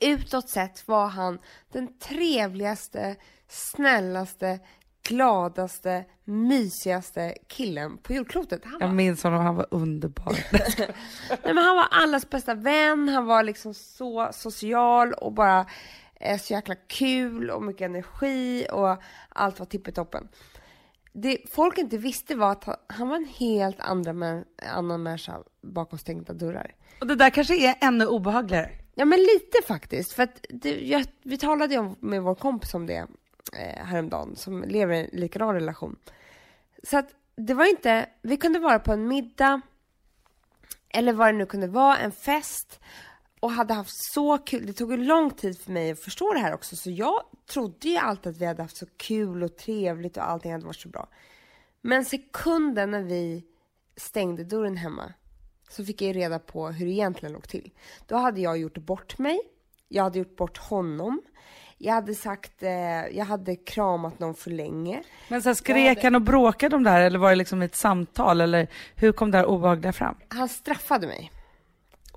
utåt 0.00 0.48
sett 0.48 0.88
var 0.88 1.06
han 1.06 1.38
den 1.72 1.98
trevligaste, 1.98 3.16
snällaste, 3.48 4.58
gladaste, 5.08 6.04
mysigaste 6.24 7.34
killen 7.48 7.98
på 7.98 8.12
jordklotet. 8.12 8.64
Han 8.64 8.72
var, 8.72 8.80
Jag 8.80 8.94
minns 8.94 9.22
honom, 9.22 9.44
han 9.44 9.56
var 9.56 9.66
underbar. 9.70 10.38
nej, 11.28 11.54
men 11.54 11.58
han 11.58 11.76
var 11.76 11.86
allas 11.90 12.30
bästa 12.30 12.54
vän, 12.54 13.08
han 13.08 13.26
var 13.26 13.42
liksom 13.42 13.74
så 13.74 14.28
social 14.32 15.12
och 15.12 15.32
bara 15.32 15.66
eh, 16.20 16.38
så 16.38 16.52
jäkla 16.52 16.74
kul 16.74 17.50
och 17.50 17.62
mycket 17.62 17.84
energi 17.84 18.66
och 18.72 19.02
allt 19.28 19.58
var 19.58 19.66
tippetoppen. 19.66 20.28
Det 21.12 21.38
folk 21.50 21.78
inte 21.78 21.98
visste 21.98 22.34
var 22.34 22.52
att 22.52 22.64
han, 22.64 22.76
han 22.86 23.08
var 23.08 23.16
en 23.16 23.28
helt 23.38 23.80
andra 23.80 24.42
annan 24.72 25.02
människa 25.02 25.38
bakom 25.62 25.98
stängda 25.98 26.32
dörrar. 26.32 26.74
Och 27.00 27.06
det 27.06 27.14
där 27.14 27.30
kanske 27.30 27.70
är 27.70 27.74
ännu 27.80 28.06
obehagligare. 28.06 28.70
Ja 28.94 29.04
men 29.04 29.18
lite 29.18 29.66
faktiskt. 29.66 30.12
För 30.12 30.22
att 30.22 30.46
det, 30.48 30.80
jag, 30.80 31.04
vi 31.22 31.38
talade 31.38 31.74
ju 31.74 31.94
med 32.00 32.22
vår 32.22 32.34
kompis 32.34 32.74
om 32.74 32.86
det 32.86 33.06
eh, 33.52 33.84
häromdagen 33.84 34.36
som 34.36 34.62
lever 34.62 34.94
i 34.94 34.98
en 34.98 35.10
likadan 35.12 35.54
relation. 35.54 35.96
Så 36.82 36.98
att 36.98 37.14
det 37.36 37.54
var 37.54 37.64
inte, 37.64 38.06
vi 38.22 38.36
kunde 38.36 38.58
vara 38.58 38.78
på 38.78 38.92
en 38.92 39.08
middag 39.08 39.60
eller 40.88 41.12
vad 41.12 41.28
det 41.28 41.32
nu 41.32 41.46
kunde 41.46 41.66
vara, 41.66 41.98
en 41.98 42.12
fest 42.12 42.80
och 43.40 43.50
hade 43.50 43.74
haft 43.74 44.12
så 44.14 44.38
kul. 44.38 44.66
Det 44.66 44.72
tog 44.72 44.90
ju 44.90 44.96
lång 44.96 45.30
tid 45.30 45.58
för 45.58 45.72
mig 45.72 45.90
att 45.90 46.00
förstå 46.00 46.32
det 46.32 46.38
här 46.38 46.54
också 46.54 46.76
så 46.76 46.90
jag 46.90 47.22
trodde 47.46 47.88
ju 47.88 47.96
alltid 47.96 48.32
att 48.32 48.38
vi 48.38 48.46
hade 48.46 48.62
haft 48.62 48.76
så 48.76 48.86
kul 48.96 49.42
och 49.42 49.56
trevligt 49.56 50.16
och 50.16 50.30
allting 50.30 50.52
hade 50.52 50.66
varit 50.66 50.80
så 50.80 50.88
bra. 50.88 51.08
Men 51.80 52.04
sekunden 52.04 52.90
när 52.90 53.02
vi 53.02 53.44
stängde 53.96 54.44
dörren 54.44 54.76
hemma 54.76 55.12
så 55.70 55.84
fick 55.84 56.02
jag 56.02 56.06
ju 56.06 56.12
reda 56.12 56.38
på 56.38 56.68
hur 56.68 56.86
det 56.86 56.92
egentligen 56.92 57.32
låg 57.32 57.48
till. 57.48 57.72
Då 58.06 58.16
hade 58.16 58.40
jag 58.40 58.58
gjort 58.58 58.78
bort 58.78 59.18
mig. 59.18 59.40
Jag 59.88 60.02
hade 60.02 60.18
gjort 60.18 60.36
bort 60.36 60.58
honom. 60.58 61.22
Jag 61.84 61.94
hade 61.94 62.14
sagt, 62.14 62.62
eh, 62.62 62.70
jag 63.16 63.24
hade 63.24 63.56
kramat 63.56 64.18
någon 64.18 64.34
för 64.34 64.50
länge. 64.50 65.02
Men 65.28 65.42
så 65.42 65.48
här, 65.48 65.54
skrek 65.54 66.04
han 66.04 66.14
och 66.14 66.22
bråkade 66.22 66.76
om 66.76 66.82
det 66.82 66.90
här 66.90 67.00
eller 67.00 67.18
var 67.18 67.30
det 67.30 67.36
liksom 67.36 67.62
ett 67.62 67.74
samtal 67.74 68.40
eller 68.40 68.68
hur 68.94 69.12
kom 69.12 69.30
det 69.30 69.38
här 69.38 69.46
obehagliga 69.46 69.92
fram? 69.92 70.16
Han 70.28 70.48
straffade 70.48 71.06
mig. 71.06 71.30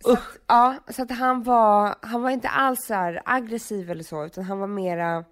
Så 0.02 0.14
att, 0.14 0.24
ja, 0.48 0.76
så 0.90 1.02
att 1.02 1.12
han 1.12 1.44
var, 1.44 1.96
han 2.02 2.22
var 2.22 2.30
inte 2.30 2.50
alls 2.50 2.86
så 2.86 2.94
här 2.94 3.22
aggressiv 3.26 3.92
eller 3.92 4.04
så, 4.04 4.26
utan 4.26 4.44
han 4.44 4.60
var 4.60 4.68
mera, 4.68 5.24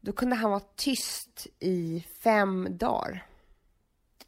då 0.00 0.12
kunde 0.12 0.36
han 0.36 0.50
vara 0.50 0.62
tyst 0.76 1.46
i 1.60 2.04
fem 2.24 2.68
dagar. 2.70 3.26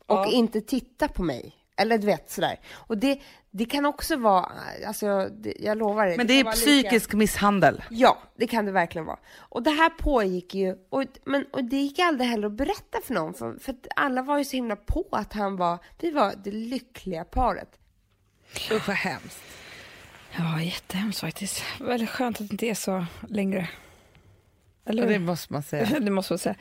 Och 0.07 0.27
inte 0.27 0.61
titta 0.61 1.09
på 1.09 1.23
mig. 1.23 1.55
Eller 1.77 1.99
du 1.99 2.07
vet 2.07 2.31
sådär. 2.31 2.61
Och 2.73 2.99
det, 2.99 3.21
det 3.51 3.65
kan 3.65 3.87
också 3.87 4.17
vara, 4.17 4.51
alltså 4.87 5.29
det, 5.29 5.55
jag 5.61 5.79
lovar 5.79 6.17
Men 6.17 6.27
det 6.27 6.43
kan 6.43 6.53
är 6.53 6.53
psykisk 6.53 7.13
misshandel. 7.13 7.83
Ja, 7.91 8.19
det 8.37 8.47
kan 8.47 8.67
det 8.67 8.73
verkligen 8.73 9.05
vara. 9.05 9.19
Och 9.37 9.63
det 9.63 9.71
här 9.71 9.91
pågick 9.91 10.55
ju, 10.55 10.77
och, 10.89 11.05
men, 11.25 11.45
och 11.53 11.65
det 11.65 11.77
gick 11.77 11.99
aldrig 11.99 12.31
heller 12.31 12.47
att 12.47 12.53
berätta 12.53 12.99
för 13.05 13.15
någon, 13.15 13.35
för, 13.35 13.59
för 13.59 13.73
att 13.73 13.87
alla 13.97 14.23
var 14.23 14.39
ju 14.39 14.45
så 14.45 14.57
himla 14.57 14.77
på 14.77 15.07
att 15.11 15.33
han 15.33 15.57
var, 15.57 15.79
vi 15.99 16.11
var 16.11 16.35
det 16.45 16.51
lyckliga 16.51 17.25
paret. 17.25 17.79
Usch 18.73 18.89
vad 18.89 18.97
hemskt. 18.97 19.43
Ja, 20.39 20.63
jättehemskt 20.63 21.21
faktiskt. 21.21 21.65
Väldigt 21.81 22.11
skönt 22.11 22.41
att 22.41 22.49
det 22.49 22.53
inte 22.55 22.67
är 22.67 22.75
så 22.75 23.07
längre. 23.29 23.69
Eller 24.85 25.03
Och 25.03 25.09
hur? 25.09 25.19
det 25.19 25.25
måste 25.25 25.53
man 25.53 25.63
säga. 25.63 26.01
det 26.01 26.11
måste 26.11 26.33
man 26.33 26.39
säga. 26.39 26.57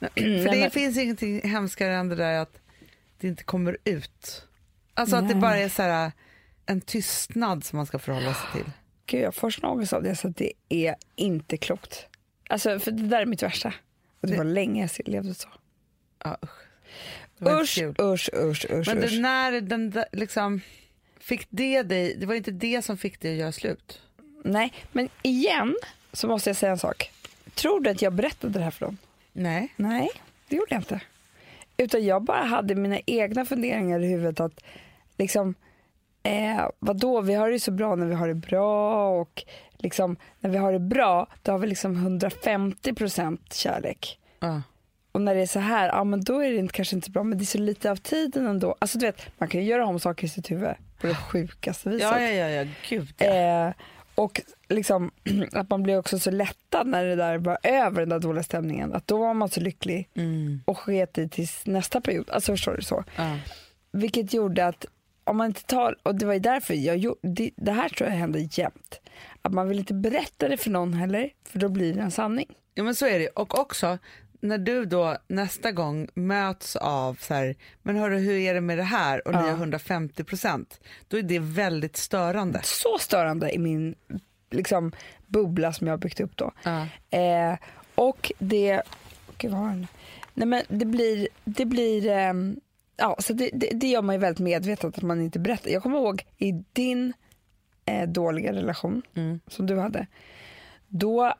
För 0.00 0.50
det 0.50 0.70
finns 0.70 0.98
ingenting 0.98 1.48
hemskare 1.48 1.94
än 1.94 2.08
det 2.08 2.16
där 2.16 2.38
att 2.38 2.60
det 3.18 3.28
inte 3.28 3.44
kommer 3.44 3.76
ut. 3.84 4.46
Alltså 4.94 5.16
att 5.16 5.28
det 5.28 5.34
bara 5.34 5.58
är 5.58 5.68
så 5.68 5.82
här 5.82 6.12
en 6.66 6.80
tystnad 6.80 7.64
som 7.64 7.76
man 7.76 7.86
ska 7.86 7.98
förhålla 7.98 8.34
sig 8.34 8.46
till. 8.52 8.72
Gud, 9.06 9.20
jag 9.22 9.34
får 9.34 9.50
sån 9.50 9.70
ångest 9.70 9.92
av 9.92 10.02
det 10.02 10.16
så 10.16 10.28
att 10.28 10.36
det 10.36 10.52
är 10.68 10.94
inte 11.16 11.56
klokt. 11.56 12.06
Alltså, 12.48 12.78
för 12.78 12.90
det 12.90 13.02
där 13.02 13.20
är 13.20 13.26
mitt 13.26 13.42
värsta. 13.42 13.74
Och 14.20 14.28
det 14.28 14.36
var 14.36 14.44
länge 14.44 14.88
jag 14.96 15.08
levde 15.08 15.34
så. 15.34 15.48
Ja, 16.24 16.38
usch. 16.42 16.50
Det 17.38 17.50
Usch, 17.50 17.78
usch, 17.98 18.30
usch, 18.34 18.66
usch. 18.70 18.88
Men 18.88 19.04
usch. 19.04 19.10
det, 19.10 19.20
när 19.20 19.60
den 19.60 19.90
där, 19.90 20.04
liksom, 20.12 20.60
fick 21.20 21.46
det 21.50 21.82
dig, 21.82 22.16
det 22.16 22.26
var 22.26 22.34
inte 22.34 22.50
det 22.50 22.82
som 22.82 22.98
fick 22.98 23.20
dig 23.20 23.32
att 23.32 23.38
göra 23.38 23.52
slut. 23.52 24.02
Nej, 24.44 24.72
men 24.92 25.08
igen 25.22 25.76
så 26.12 26.28
måste 26.28 26.50
jag 26.50 26.56
säga 26.56 26.72
en 26.72 26.78
sak. 26.78 27.12
Tror 27.54 27.80
du 27.80 27.90
att 27.90 28.02
jag 28.02 28.12
berättade 28.12 28.58
det 28.58 28.64
här 28.64 28.70
för 28.70 28.86
dem? 28.86 28.98
Nej. 29.32 29.74
Nej, 29.76 30.10
det 30.48 30.56
gjorde 30.56 30.74
jag 30.74 30.80
inte. 30.80 31.00
Utan 31.80 32.04
jag 32.04 32.22
bara 32.22 32.44
hade 32.44 32.74
mina 32.74 32.98
egna 33.06 33.44
funderingar 33.44 34.00
i 34.00 34.08
huvudet 34.08 34.40
att 34.40 34.64
liksom, 35.18 35.54
eh, 36.22 36.68
vadå, 36.78 37.20
vi 37.20 37.34
har 37.34 37.50
det 37.50 37.60
så 37.60 37.70
bra 37.70 37.94
när 37.94 38.06
vi 38.06 38.14
har 38.14 38.28
det 38.28 38.34
bra 38.34 39.08
och 39.20 39.44
liksom, 39.78 40.16
när 40.40 40.50
vi 40.50 40.58
har 40.58 40.72
det 40.72 40.78
bra 40.78 41.26
då 41.42 41.52
har 41.52 41.58
vi 41.58 41.66
liksom 41.66 41.96
150 41.96 42.94
procent 42.94 43.54
kärlek. 43.54 44.18
Ja. 44.40 44.62
Och 45.12 45.20
när 45.20 45.34
det 45.34 45.40
är 45.40 45.46
så 45.46 45.60
här, 45.60 45.88
ja 45.88 46.04
men 46.04 46.24
då 46.24 46.38
är 46.38 46.50
det 46.50 46.56
inte, 46.56 46.74
kanske 46.74 46.96
inte 46.96 47.10
bra 47.10 47.22
men 47.22 47.38
det 47.38 47.44
är 47.44 47.46
så 47.46 47.58
lite 47.58 47.90
av 47.90 47.96
tiden 47.96 48.46
ändå. 48.46 48.76
Alltså 48.78 48.98
du 48.98 49.06
vet, 49.06 49.38
man 49.38 49.48
kan 49.48 49.60
ju 49.60 49.66
göra 49.66 49.86
om 49.86 50.00
saker 50.00 50.24
i 50.24 50.28
sitt 50.28 50.50
huvud 50.50 50.74
på 51.00 51.06
det 51.06 51.14
sjukaste 51.14 51.88
viset. 51.88 52.08
Ja, 52.10 52.20
ja, 52.20 52.30
ja, 52.30 52.48
ja, 52.48 52.66
gud 52.88 53.14
ja. 53.18 53.26
Eh, 53.26 53.72
och 54.20 54.40
liksom 54.68 55.10
att 55.52 55.70
man 55.70 55.82
blir 55.82 55.98
också 55.98 56.18
så 56.18 56.30
lättad 56.30 56.86
när 56.86 57.04
det 57.04 57.16
där 57.16 57.38
var 57.38 57.58
över 57.62 58.00
den 58.00 58.08
där 58.08 58.18
dåliga 58.18 58.42
stämningen. 58.42 58.94
Att 58.94 59.06
då 59.06 59.18
var 59.18 59.34
man 59.34 59.48
så 59.48 59.60
lycklig 59.60 60.08
Mm. 60.14 60.60
och 60.64 60.78
sket 60.78 61.18
i 61.18 61.28
tills 61.28 61.66
nästa 61.66 62.00
period. 62.00 62.30
Alltså 62.30 62.52
förstår 62.52 62.76
du 62.76 62.82
så? 62.82 63.04
ja. 63.16 63.38
vilket 63.92 64.32
gjorde 64.34 64.66
att 64.66 64.84
om 65.24 65.36
man 65.36 65.46
inte 65.46 65.64
tar, 65.64 65.96
och 66.02 66.14
det 66.14 66.26
var 66.26 66.32
ju 66.32 66.40
därför 66.40 66.74
jag 66.74 66.96
gjorde, 66.96 67.18
det, 67.22 67.50
det 67.56 67.72
här 67.72 67.88
tror 67.88 68.08
jag 68.10 68.16
händer 68.16 68.48
jämt. 68.58 69.00
Att 69.42 69.52
man 69.52 69.68
vill 69.68 69.78
inte 69.78 69.94
berätta 69.94 70.48
det 70.48 70.56
för 70.56 70.70
någon 70.70 70.94
heller, 70.94 71.30
för 71.44 71.58
då 71.58 71.68
blir 71.68 71.94
det 71.94 72.00
en 72.00 72.10
sanning. 72.10 72.46
Ja 72.74 72.82
men 72.84 72.94
så 72.94 73.06
är 73.06 73.18
det 73.18 73.28
och 73.28 73.58
också 73.58 73.98
när 74.40 74.58
du 74.58 74.84
då 74.84 75.16
nästa 75.28 75.72
gång 75.72 76.08
möts 76.14 76.76
av 76.76 77.14
så 77.14 77.34
här, 77.34 77.56
men 77.82 77.96
hörru 77.96 78.18
hur 78.18 78.36
är 78.36 78.54
det 78.54 78.60
med 78.60 78.78
det 78.78 78.82
här 78.84 79.28
och 79.28 79.34
ni 79.34 79.38
Ja. 79.40 79.44
har 79.46 79.50
150 79.50 80.24
procent, 80.24 80.80
då 81.08 81.18
är 81.18 81.22
det 81.22 81.38
väldigt 81.38 81.96
störande. 81.96 82.60
Så 82.64 82.98
störande 83.00 83.54
i 83.54 83.58
min 83.58 83.94
liksom, 84.50 84.92
bubbla 85.26 85.72
som 85.72 85.86
jag 85.86 85.92
har 85.92 85.98
byggt 85.98 86.20
upp 86.20 86.36
då. 86.36 86.52
Ja. 86.62 86.86
Eh, 87.18 87.58
och 87.94 88.32
det, 88.38 88.82
gud 89.38 89.50
vad 89.50 89.60
var 89.60 89.68
det? 89.70 89.86
Nej 90.34 90.46
men 90.46 90.62
det 90.68 90.84
blir, 90.86 91.28
det 91.44 91.64
blir, 91.64 92.06
ehm, 92.08 92.60
ja 92.96 93.16
så 93.18 93.32
det, 93.32 93.50
det, 93.52 93.70
det 93.74 93.86
gör 93.88 94.02
man 94.02 94.14
ju 94.14 94.18
väldigt 94.20 94.38
medvetet 94.44 94.84
att 94.98 95.02
man 95.02 95.20
inte 95.20 95.38
berättar. 95.38 95.70
Jag 95.70 95.82
kommer 95.82 95.98
ihåg 95.98 96.22
i 96.38 96.52
din 96.72 97.12
eh, 97.84 98.08
dåliga 98.08 98.52
relation 98.52 99.02
Mm. 99.14 99.40
som 99.46 99.66
du 99.66 99.78
hade, 99.78 100.06
då 100.88 101.34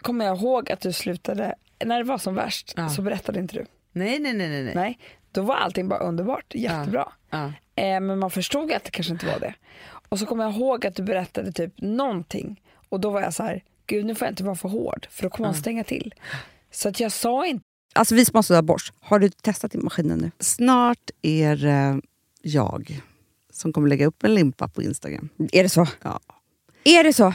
kommer 0.00 0.24
jag 0.24 0.36
ihåg 0.38 0.70
att 0.72 0.80
du 0.80 0.92
slutade, 0.92 1.54
när 1.84 1.98
det 1.98 2.04
var 2.04 2.18
som 2.18 2.34
värst 2.34 2.74
Ja. 2.76 2.88
så 2.88 3.02
berättade 3.02 3.38
inte 3.40 3.54
du. 3.56 3.66
Nej 3.92 4.18
nej 4.18 4.32
nej 4.32 4.62
nej. 4.62 4.74
nej. 4.74 4.98
Då 5.32 5.42
var 5.42 5.54
allting 5.54 5.88
bara 5.88 6.00
underbart, 6.00 6.54
jättebra. 6.54 7.12
Ja. 7.30 7.52
Eh, 7.76 8.00
men 8.00 8.18
man 8.18 8.30
förstod 8.30 8.72
att 8.72 8.84
det 8.84 8.90
kanske 8.90 9.12
inte 9.12 9.26
var 9.26 9.40
det. 9.40 9.54
Och 10.08 10.18
så 10.18 10.26
kommer 10.26 10.44
jag 10.44 10.54
ihåg 10.54 10.86
att 10.86 10.94
du 10.96 11.02
berättade 11.02 11.52
typ 11.52 11.72
någonting 11.80 12.60
och 12.88 13.00
då 13.00 13.10
var 13.10 13.20
jag 13.20 13.34
så 13.34 13.42
här, 13.42 13.62
gud 13.86 14.04
nu 14.06 14.14
får 14.14 14.26
jag 14.26 14.32
inte 14.32 14.44
vara 14.44 14.56
för 14.56 14.68
hård 14.68 15.06
för 15.10 15.22
då 15.22 15.30
kommer 15.30 15.48
hon 15.48 15.54
stänga 15.56 15.84
till. 15.84 16.14
Så 16.70 16.88
att 16.88 17.00
jag 17.00 17.12
sa 17.12 17.46
inte, 17.46 17.64
Alltså 17.94 18.14
vi 18.14 18.24
som 18.24 18.34
har 18.36 18.42
sådär 18.42 18.62
borst, 18.62 18.92
har 19.00 19.18
du 19.18 19.28
testat 19.28 19.74
i 19.74 19.78
maskinen 19.78 20.18
nu? 20.18 20.30
Snart 20.38 21.10
är 21.22 21.56
det 21.56 22.00
jag 22.42 23.00
som 23.52 23.72
kommer 23.72 23.88
lägga 23.88 24.06
upp 24.06 24.24
en 24.24 24.34
limpa 24.34 24.68
på 24.68 24.82
Instagram. 24.82 25.28
Är 25.52 25.62
det 25.62 25.68
så? 25.68 25.86
Ja. 26.02 26.20
Är 26.84 27.04
det 27.04 27.12
så? 27.12 27.34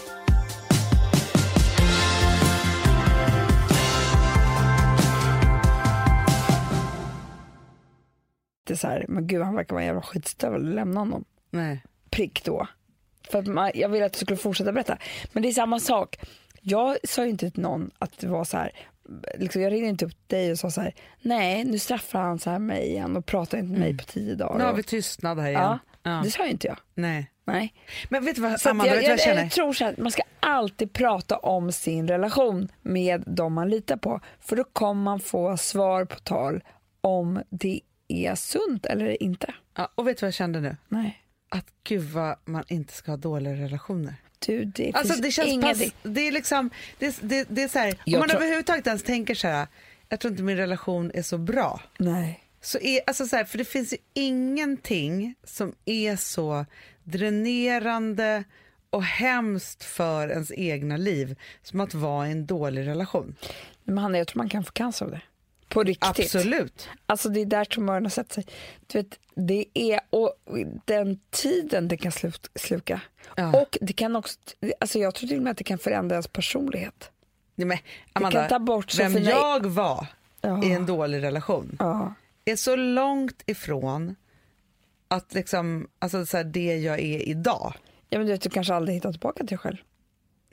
Är 8.71 8.75
så 8.75 8.87
här, 8.87 9.05
men 9.07 9.27
gud 9.27 9.41
han 9.41 9.55
verkar 9.55 9.73
vara 9.73 9.81
en 9.81 9.87
jävla 9.87 10.01
skitstövel, 10.01 10.75
lämna 10.75 10.99
honom. 10.99 11.25
Nej. 11.49 11.83
Prick 12.09 12.43
då. 12.45 12.67
För 13.29 13.39
att 13.39 13.47
man, 13.47 13.71
jag 13.75 13.89
ville 13.89 14.05
att 14.05 14.13
du 14.13 14.19
skulle 14.19 14.37
fortsätta 14.37 14.71
berätta. 14.71 14.97
Men 15.31 15.43
det 15.43 15.49
är 15.49 15.53
samma 15.53 15.79
sak. 15.79 16.17
Jag 16.61 16.97
sa 17.03 17.23
ju 17.23 17.29
inte 17.29 17.51
till 17.51 17.61
någon 17.61 17.91
att 17.99 18.19
det 18.19 18.27
var 18.27 18.43
så 18.43 18.57
här. 18.57 18.71
Liksom, 19.37 19.61
jag 19.61 19.71
ringde 19.73 19.89
inte 19.89 20.05
upp 20.05 20.27
dig 20.27 20.51
och 20.51 20.59
sa 20.59 20.71
så 20.71 20.81
här. 20.81 20.93
Nej, 21.21 21.63
nu 21.63 21.79
straffar 21.79 22.19
han 22.19 22.39
så 22.39 22.49
här 22.49 22.59
mig 22.59 22.87
igen 22.87 23.17
och 23.17 23.25
pratar 23.25 23.57
inte 23.57 23.71
med 23.71 23.79
mig 23.79 23.97
på 23.97 24.03
tio 24.03 24.35
dagar. 24.35 24.57
Nu 24.57 24.63
har 24.63 24.73
vi 24.73 24.83
tystnad 24.83 25.39
här 25.39 25.49
igen. 25.49 25.61
ja, 25.61 25.79
Ja. 26.03 26.21
det 26.23 26.31
sa 26.31 26.45
ju 26.45 26.51
inte 26.51 26.67
jag. 26.67 26.77
Nej. 26.93 27.31
Nej. 27.45 27.73
Men 28.09 28.25
vet 28.25 28.35
du 28.35 28.41
vad, 28.41 28.67
Amanda, 28.67 28.95
jag, 28.95 29.03
jag, 29.03 29.19
jag 29.19 29.43
jag, 29.43 29.51
tror 29.51 29.73
så 29.73 29.83
här, 29.83 29.91
att 29.91 29.97
man 29.97 30.11
ska 30.11 30.21
alltid 30.39 30.93
prata 30.93 31.37
om 31.37 31.71
sin 31.71 32.07
relation 32.07 32.67
med 32.81 33.23
de 33.27 33.53
man 33.53 33.69
litar 33.69 33.97
på. 33.97 34.19
För 34.39 34.55
då 34.55 34.63
kommer 34.63 35.03
man 35.03 35.19
få 35.19 35.57
svar 35.57 36.05
på 36.05 36.19
tal 36.19 36.63
om 37.01 37.41
det 37.49 37.79
är 38.11 38.35
sunt 38.35 38.85
eller 38.85 39.23
inte. 39.23 39.53
Ja, 39.77 39.89
och 39.95 40.07
vet 40.07 40.17
du 40.17 40.21
vad 40.21 40.27
jag 40.27 40.33
kände 40.33 40.61
nu? 40.61 40.77
Nej. 40.89 41.17
Att 41.49 41.65
gud 41.83 42.01
vad 42.03 42.35
man 42.45 42.63
inte 42.67 42.93
ska 42.93 43.11
ha 43.11 43.17
dåliga 43.17 43.53
relationer. 43.53 44.15
Du, 44.45 44.65
det 44.65 44.91
Alltså 44.93 45.21
det 45.21 45.31
känns 45.31 45.61
pass, 45.61 45.81
det 46.03 46.27
är 46.27 46.31
liksom, 46.31 46.69
det, 46.99 47.19
det, 47.21 47.45
det 47.49 47.63
är 47.63 47.67
så 47.67 47.79
här, 47.79 47.95
om 48.05 48.11
man 48.19 48.29
tror- 48.29 48.35
överhuvudtaget 48.41 48.87
ens 48.87 49.03
tänker 49.03 49.35
så 49.35 49.47
här, 49.47 49.67
jag 50.09 50.19
tror 50.19 50.31
inte 50.31 50.43
min 50.43 50.57
relation 50.57 51.11
är 51.13 51.21
så 51.21 51.37
bra. 51.37 51.81
Nej. 51.99 52.39
Så 52.61 52.77
är, 52.79 52.99
alltså 53.07 53.25
så 53.27 53.35
här, 53.35 53.43
för 53.45 53.57
det 53.57 53.65
finns 53.65 53.93
ju 53.93 53.97
ingenting 54.13 55.35
som 55.43 55.75
är 55.85 56.15
så 56.15 56.65
dränerande 57.03 58.43
och 58.89 59.03
hemskt 59.03 59.83
för 59.83 60.29
ens 60.29 60.51
egna 60.51 60.97
liv 60.97 61.35
som 61.63 61.79
att 61.81 61.93
vara 61.93 62.27
i 62.27 62.31
en 62.31 62.45
dålig 62.45 62.87
relation. 62.87 63.35
Men 63.83 63.97
Hanna, 63.97 64.17
jag 64.17 64.27
tror 64.27 64.37
man 64.37 64.49
kan 64.49 64.63
få 64.63 64.71
cancer 64.71 65.05
av 65.05 65.11
det. 65.11 65.21
På 65.71 65.83
riktigt. 65.83 66.09
Absolut. 66.25 66.89
Alltså 67.05 67.29
det 67.29 67.41
är 67.41 67.45
där 67.45 67.65
tumören 67.65 68.05
har 68.05 68.09
sett 68.09 68.33
sig. 68.33 68.45
Du 68.87 68.97
vet, 68.97 69.19
det 69.35 69.65
är 69.73 69.99
och 70.09 70.33
den 70.85 71.19
tiden 71.29 71.87
det 71.87 71.97
kan 71.97 72.11
slu- 72.11 72.47
sluka. 72.55 73.01
Ja. 73.35 73.61
Och 73.61 73.77
det 73.81 73.93
kan 73.93 74.15
också, 74.15 74.37
alltså 74.79 74.99
jag 74.99 75.15
tror 75.15 75.27
till 75.27 75.37
och 75.37 75.43
med 75.43 75.51
att 75.51 75.57
det 75.57 75.63
kan 75.63 75.77
förändra 75.77 76.15
ens 76.15 76.27
personlighet. 76.27 77.11
Nej, 77.55 77.67
men, 77.67 77.77
kan 77.77 77.85
Amanda, 78.13 78.49
ta 78.49 78.59
bort 78.59 78.91
så 78.91 78.97
vem 79.03 79.13
fina- 79.13 79.29
jag 79.29 79.65
var 79.65 80.07
Ja. 80.41 80.63
i 80.63 80.71
en 80.71 80.85
dålig 80.85 81.23
relation 81.23 81.75
Ja. 81.79 82.13
är 82.45 82.55
så 82.55 82.75
långt 82.75 83.43
ifrån 83.45 84.15
att 85.07 85.33
liksom, 85.33 85.87
alltså 85.99 86.25
så 86.25 86.37
här, 86.37 86.43
det 86.43 86.77
jag 86.77 86.99
är 86.99 87.27
idag. 87.29 87.73
ja 88.09 88.17
men 88.17 88.27
du 88.27 88.33
vet, 88.33 88.41
du 88.41 88.49
kanske 88.49 88.73
aldrig 88.73 88.95
hittar 88.95 89.11
tillbaka 89.11 89.37
till 89.37 89.45
dig 89.47 89.57
själv. 89.57 89.77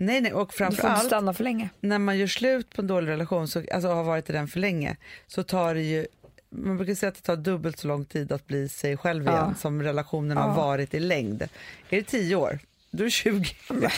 Nej, 0.01 0.21
nej, 0.21 0.33
och 0.33 0.49
Du 0.53 0.57
får 0.57 0.67
inte 0.67 0.77
framförallt 0.77 1.07
stanna 1.07 1.35
för 1.35 1.45
länge. 1.45 1.69
när 1.81 1.99
man 1.99 2.19
gör 2.19 2.27
slut 2.27 2.75
på 2.75 2.81
en 2.83 2.87
dålig 2.87 3.09
relation, 3.09 3.49
så, 3.49 3.63
alltså 3.73 3.89
har 3.89 4.05
varit 4.05 4.31
i 4.31 4.33
den 4.33 4.49
för 4.49 4.61
länge, 4.61 4.97
så 5.27 5.43
tar 5.43 5.75
det 5.75 5.83
ju 5.83 6.07
man 6.51 6.77
brukar 6.77 6.95
säga 6.95 7.09
att 7.09 7.15
det 7.15 7.21
tar 7.23 7.37
dubbelt 7.37 7.79
så 7.79 7.89
lång 7.89 8.05
tid 8.05 8.33
att 8.33 8.47
bli 8.47 8.69
sig 8.69 8.97
själv 8.97 9.25
Ja. 9.25 9.33
igen 9.33 9.55
som 9.59 9.83
relationen 9.83 10.37
har 10.37 10.49
Ja. 10.49 10.55
varit 10.55 10.95
i 10.95 11.01
längd. 11.01 11.43
Är 11.43 11.49
det 11.97 12.03
tio 12.03 12.37
år? 12.37 12.59
Du 12.91 13.05
är 13.07 13.11
20. 13.11 13.45
nej 13.71 13.91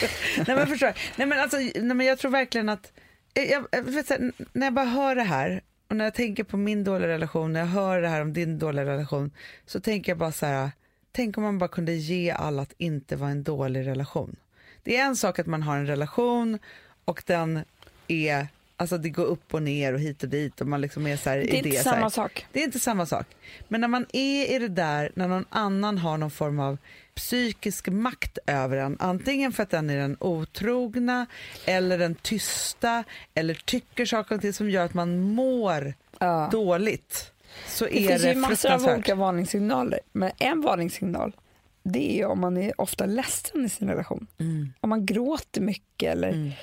men 0.47 0.67
förstår 0.67 0.87
jag. 0.87 0.95
Nej 1.15 1.27
men 1.27 1.39
alltså, 1.39 1.57
nej 1.57 1.81
men 1.95 2.05
jag 2.05 2.19
tror 2.19 2.31
verkligen 2.31 2.69
att, 2.69 2.91
jag, 3.33 3.65
jag 3.71 3.83
vet, 3.83 4.07
så 4.07 4.13
här, 4.13 4.31
när 4.53 4.65
jag 4.67 4.73
bara 4.73 4.85
hör 4.85 5.15
det 5.15 5.23
här 5.23 5.61
och 5.89 5.95
när 5.95 6.05
jag 6.05 6.13
tänker 6.13 6.43
på 6.43 6.57
min 6.57 6.83
dåliga 6.83 7.07
relation, 7.07 7.53
när 7.53 7.59
jag 7.59 7.67
hör 7.67 8.01
det 8.01 8.07
här 8.07 8.21
om 8.21 8.33
din 8.33 8.59
dåliga 8.59 8.85
relation, 8.85 9.31
så 9.65 9.79
tänker 9.79 10.11
jag 10.11 10.17
bara 10.17 10.31
så 10.31 10.45
här, 10.45 10.71
tänk 11.11 11.37
om 11.37 11.43
man 11.43 11.57
bara 11.57 11.67
kunde 11.69 11.93
ge 11.93 12.31
alla 12.31 12.61
att 12.61 12.73
inte 12.77 13.15
vara 13.15 13.29
en 13.31 13.43
dålig 13.43 13.87
relation. 13.87 14.35
Det 14.83 14.97
är 14.97 15.05
en 15.05 15.15
sak 15.15 15.39
att 15.39 15.47
man 15.47 15.63
har 15.63 15.77
en 15.77 15.87
relation 15.87 16.59
och 17.05 17.23
den 17.25 17.59
är, 18.07 18.47
alltså 18.77 18.97
det 18.97 19.09
går 19.09 19.25
upp 19.25 19.53
och 19.53 19.63
ner 19.63 19.93
och 19.93 19.99
hit 19.99 20.23
och 20.23 20.29
dit 20.29 20.61
och 20.61 20.67
man 20.67 20.81
liksom 20.81 21.07
är 21.07 21.17
så 21.17 21.29
här, 21.29 21.37
Det 21.37 21.53
är 21.53 21.55
inte 21.57 21.69
här. 21.69 21.83
samma 21.83 22.09
sak. 22.09 22.45
Det 22.51 22.59
är 22.59 22.63
inte 22.63 22.79
samma 22.79 23.05
sak. 23.05 23.25
Men 23.67 23.81
när 23.81 23.87
man 23.87 24.05
är 24.13 24.55
i 24.55 24.59
det 24.59 24.67
där, 24.67 25.11
när 25.15 25.27
någon 25.27 25.45
annan 25.49 25.97
har 25.97 26.17
någon 26.17 26.31
form 26.31 26.59
av 26.59 26.77
psykisk 27.15 27.87
makt 27.87 28.37
över 28.47 28.77
en, 28.77 28.97
antingen 28.99 29.51
för 29.51 29.63
att 29.63 29.69
den 29.69 29.89
är 29.89 29.97
den 29.97 30.17
otrogna 30.19 31.25
eller 31.65 31.97
den 31.97 32.15
tysta 32.15 33.03
eller 33.33 33.53
tycker 33.53 34.05
saker 34.05 34.35
och 34.35 34.41
ting 34.41 34.53
som 34.53 34.69
gör 34.69 34.85
att 34.85 34.93
man 34.93 35.19
mår 35.21 35.93
Ja. 36.19 36.49
dåligt, 36.51 37.31
så 37.67 37.85
Det 37.85 37.99
är 37.99 38.07
finns 38.09 38.21
det 38.21 38.29
ju 38.33 38.35
massor 38.35 38.71
av 38.71 38.85
olika 38.85 39.15
varningssignaler. 39.15 39.99
Men 40.11 40.31
en 40.37 40.61
varningssignal 40.61 41.35
det 41.83 42.21
är 42.21 42.25
om 42.25 42.39
man 42.39 42.57
är 42.57 42.81
ofta 42.81 43.05
ledsen 43.05 43.65
i 43.65 43.69
sin 43.69 43.89
relation. 43.89 44.27
Mm. 44.39 44.73
Om 44.79 44.89
man 44.89 45.05
gråter 45.05 45.61
mycket 45.61 46.11
eller 46.11 46.59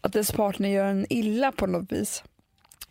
att 0.00 0.14
ens 0.14 0.32
partner 0.32 0.68
gör 0.68 0.84
en 0.86 1.06
illa 1.08 1.52
på 1.52 1.66
något 1.66 1.92
vis. 1.92 2.24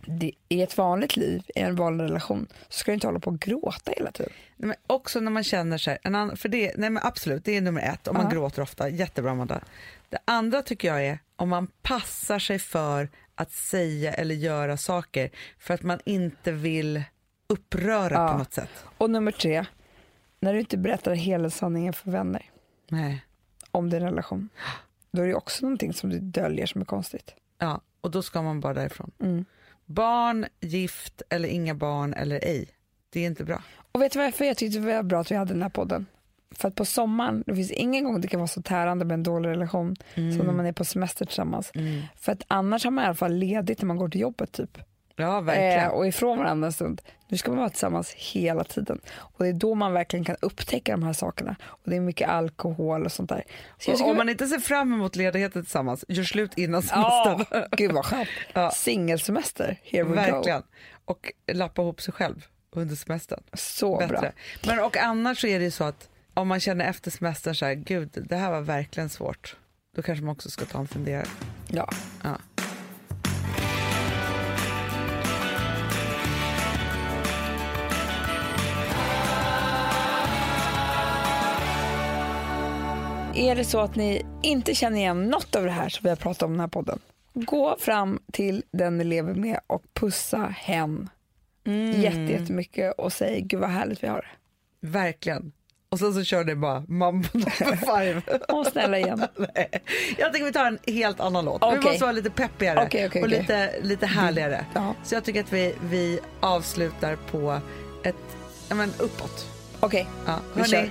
Det, 0.05 0.31
I 0.49 0.61
ett 0.61 0.77
vanligt 0.77 1.17
liv, 1.17 1.43
i 1.55 1.59
en 1.59 1.75
vanlig 1.75 2.03
relation, 2.03 2.47
så 2.69 2.79
ska 2.79 2.91
du 2.91 2.93
inte 2.93 3.07
hålla 3.07 3.19
på 3.19 3.29
och 3.29 3.39
gråta 3.39 3.91
hela 3.97 4.11
tiden. 4.11 4.31
Nej, 4.57 4.67
Men 4.67 4.75
också 4.87 5.19
när 5.19 5.31
man 5.31 5.43
känner 5.43 5.77
sig, 5.77 5.97
en 6.03 6.15
annan, 6.15 6.37
för 6.37 6.49
det, 6.49 6.73
nej 6.77 6.89
men 6.89 7.03
absolut, 7.05 7.45
det 7.45 7.57
är 7.57 7.61
nummer 7.61 7.81
ett, 7.81 8.07
om 8.07 8.15
man 8.17 8.25
Ja. 8.25 8.31
gråter 8.31 8.61
ofta, 8.61 8.89
jättebra 8.89 9.31
Amanda. 9.31 9.61
Det 10.09 10.17
andra 10.25 10.61
tycker 10.61 10.87
jag 10.87 11.05
är 11.05 11.19
om 11.35 11.49
man 11.49 11.67
passar 11.81 12.39
sig 12.39 12.59
för 12.59 13.09
att 13.35 13.51
säga 13.51 14.13
eller 14.13 14.35
göra 14.35 14.77
saker 14.77 15.29
för 15.59 15.73
att 15.73 15.83
man 15.83 15.99
inte 16.05 16.51
vill 16.51 17.03
uppröra 17.47 18.13
Ja. 18.13 18.31
på 18.31 18.37
något 18.37 18.53
sätt. 18.53 18.69
Och 18.97 19.09
nummer 19.09 19.31
tre, 19.31 19.65
när 20.41 20.53
du 20.53 20.59
inte 20.59 20.77
berättar 20.77 21.13
hela 21.13 21.49
sanningen 21.49 21.93
för 21.93 22.11
vänner 22.11 22.49
Nej. 22.89 23.25
om 23.71 23.89
din 23.89 23.99
relation, 23.99 24.49
då 25.11 25.21
är 25.21 25.27
det 25.27 25.35
också 25.35 25.65
någonting 25.65 25.93
som 25.93 26.09
du 26.09 26.19
döljer 26.19 26.65
som 26.65 26.81
är 26.81 26.85
konstigt. 26.85 27.35
Ja, 27.57 27.81
och 28.01 28.11
då 28.11 28.21
ska 28.21 28.41
man 28.41 28.59
bara 28.59 28.73
därifrån. 28.73 29.11
Mm. 29.19 29.45
Barn, 29.85 30.45
gift 30.59 31.21
eller 31.29 31.49
inga 31.49 31.75
barn 31.75 32.13
eller 32.13 32.35
ej, 32.35 32.69
det 33.09 33.19
är 33.19 33.27
inte 33.27 33.43
bra. 33.43 33.63
Och 33.91 34.01
vet 34.01 34.11
du 34.11 34.19
varför 34.19 34.45
jag 34.45 34.57
tyckte 34.57 34.79
det 34.79 34.95
var 34.95 35.03
bra 35.03 35.19
att 35.21 35.31
vi 35.31 35.35
hade 35.35 35.53
den 35.53 35.61
här 35.61 35.69
podden? 35.69 36.05
För 36.51 36.67
att 36.67 36.75
på 36.75 36.85
sommaren, 36.85 37.43
det 37.47 37.55
finns 37.55 37.71
ingen 37.71 38.03
gång 38.03 38.21
det 38.21 38.27
kan 38.27 38.39
vara 38.39 38.47
så 38.47 38.61
tärande 38.61 39.05
med 39.05 39.13
en 39.13 39.23
dålig 39.23 39.49
relation 39.49 39.95
som 40.15 40.45
när 40.45 40.53
man 40.53 40.65
är 40.65 40.73
på 40.73 40.85
semester 40.85 41.25
tillsammans. 41.25 41.71
För 42.15 42.31
att 42.31 42.43
annars 42.47 42.83
har 42.83 42.91
man 42.91 43.03
i 43.03 43.05
alla 43.05 43.15
fall 43.15 43.33
ledigt 43.33 43.81
när 43.81 43.85
man 43.87 43.97
går 43.97 44.09
till 44.09 44.21
jobbet 44.21 44.51
typ. 44.51 44.77
Ja, 45.15 45.41
verkligen. 45.41 45.79
eh, 45.79 45.87
och 45.87 46.07
ifrån 46.07 46.37
varandra 46.37 46.65
en 46.67 46.73
stund. 46.73 47.01
Nu 47.27 47.37
ska 47.37 47.51
man 47.51 47.57
vara 47.59 47.69
tillsammans 47.69 48.11
hela 48.13 48.63
tiden. 48.63 48.99
Och 49.13 49.43
det 49.43 49.49
är 49.49 49.53
då 49.53 49.75
man 49.75 49.93
verkligen 49.93 50.25
kan 50.25 50.35
upptäcka 50.41 50.91
de 50.91 51.03
här 51.03 51.13
sakerna. 51.13 51.55
Och 51.63 51.89
det 51.89 51.95
är 51.95 51.99
mycket 51.99 52.29
alkohol 52.29 53.05
och 53.05 53.11
sånt 53.11 53.29
där. 53.29 53.43
Så 53.79 53.91
Och 53.93 54.09
om 54.09 54.17
man 54.17 54.29
inte 54.29 54.47
ser 54.47 54.59
fram 54.59 54.93
emot 54.93 55.15
ledigheten 55.15 55.63
tillsammans, 55.63 56.05
gör 56.07 56.23
slut 56.23 56.57
innan 56.57 56.83
Ja, 56.91 57.23
semestern. 57.25 57.65
gud 57.77 57.91
vad 57.91 58.05
skönt. 58.05 58.29
Ja. 58.53 58.71
Singelsemester, 58.71 59.79
here 59.83 60.03
we 60.03 60.09
go. 60.09 60.15
Verkligen. 60.15 60.63
Och 61.05 61.31
lappa 61.51 61.81
ihop 61.81 62.01
sig 62.01 62.13
själv 62.13 62.45
under 62.75 62.95
semestern. 62.95 63.43
Så 63.53 63.97
bra. 63.97 64.07
Bättre. 64.07 64.31
Men 64.67 64.79
och 64.79 64.97
annars 64.97 65.41
så 65.41 65.47
är 65.47 65.59
det 65.59 65.71
så 65.71 65.83
att 65.83 66.09
om 66.33 66.47
man 66.47 66.59
känner 66.59 66.85
efter 66.85 67.11
semestern 67.11 67.55
så 67.55 67.65
här, 67.65 67.73
gud 67.73 68.09
det 68.29 68.35
här 68.35 68.51
var 68.51 68.61
verkligen 68.61 69.09
svårt. 69.09 69.55
Då 69.95 70.01
kanske 70.01 70.25
man 70.25 70.31
också 70.35 70.49
ska 70.49 70.65
ta 70.65 70.79
en 70.79 70.87
funderare. 70.87 71.25
Ja. 71.67 71.89
Ja. 72.23 72.37
Är 83.35 83.55
det 83.55 83.63
så 83.63 83.79
att 83.79 83.95
ni 83.95 84.25
inte 84.41 84.75
känner 84.75 84.97
igen 84.97 85.23
något 85.29 85.55
av 85.55 85.63
det 85.65 85.71
här 85.71 85.89
som 85.89 86.03
vi 86.03 86.09
har 86.09 86.15
pratat 86.15 86.43
om 86.43 86.51
i 86.51 86.53
den 86.53 86.59
här 86.59 86.67
podden, 86.67 86.99
gå 87.33 87.75
fram 87.79 88.19
till 88.33 88.63
den 88.71 88.97
ni 88.97 89.03
lever 89.03 89.33
med 89.33 89.59
och 89.67 89.83
pussa 89.93 90.55
hen 90.57 91.09
Mm. 91.67 92.01
jätte, 92.01 92.17
jättemycket 92.33 92.93
och 92.97 93.13
säg 93.13 93.41
gud 93.41 93.59
vad 93.59 93.69
härligt 93.69 94.03
vi 94.03 94.07
har 94.07 94.17
det. 94.17 94.87
Verkligen. 94.87 95.51
Och 95.89 95.99
sen 95.99 96.13
så 96.13 96.23
kör 96.23 96.43
ni 96.43 96.55
bara 96.55 96.83
Mambo 96.87 97.27
number 97.33 97.75
five. 97.99 98.21
Och 98.47 98.67
snälla 98.67 98.97
igen. 98.99 99.19
Jag 100.17 100.33
tycker 100.33 100.45
vi 100.45 100.51
tar 100.51 100.65
en 100.65 100.79
helt 100.87 101.19
annan 101.19 101.45
låt. 101.45 101.61
Vi 101.61 101.65
Okej. 101.65 101.79
måste 101.83 102.01
vara 102.03 102.11
lite 102.11 102.29
peppigare 102.29 102.83
Okej, 102.85 103.07
okej, 103.07 103.21
och 103.21 103.27
lite, 103.29 103.73
lite 103.81 104.05
härligare. 104.05 104.65
Ja. 104.73 104.95
Så 105.03 105.15
jag 105.15 105.23
tycker 105.23 105.39
att 105.43 105.53
vi, 105.53 105.75
vi 105.83 106.19
avslutar 106.39 107.15
på 107.15 107.59
ett, 108.03 108.15
ja 108.69 108.75
men 108.75 108.89
uppåt. 108.99 109.45
Okej, 109.79 110.07
Ja. 110.27 110.39
Vi 110.55 110.63
kör. 110.63 110.89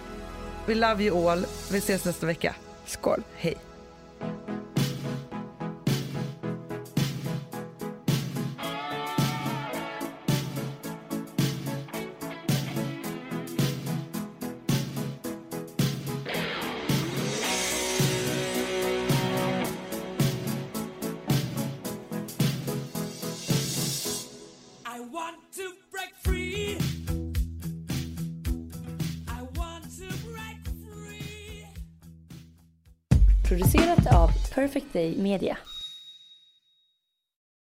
We 0.66 0.74
love 0.74 1.04
you 1.04 1.28
all. 1.28 1.46
Vi 1.72 1.78
ses 1.78 2.04
nästa 2.04 2.26
vecka. 2.26 2.54
skål. 2.86 3.22
Hej. 3.34 3.56
Break 35.00 35.16
Media. 35.18 35.69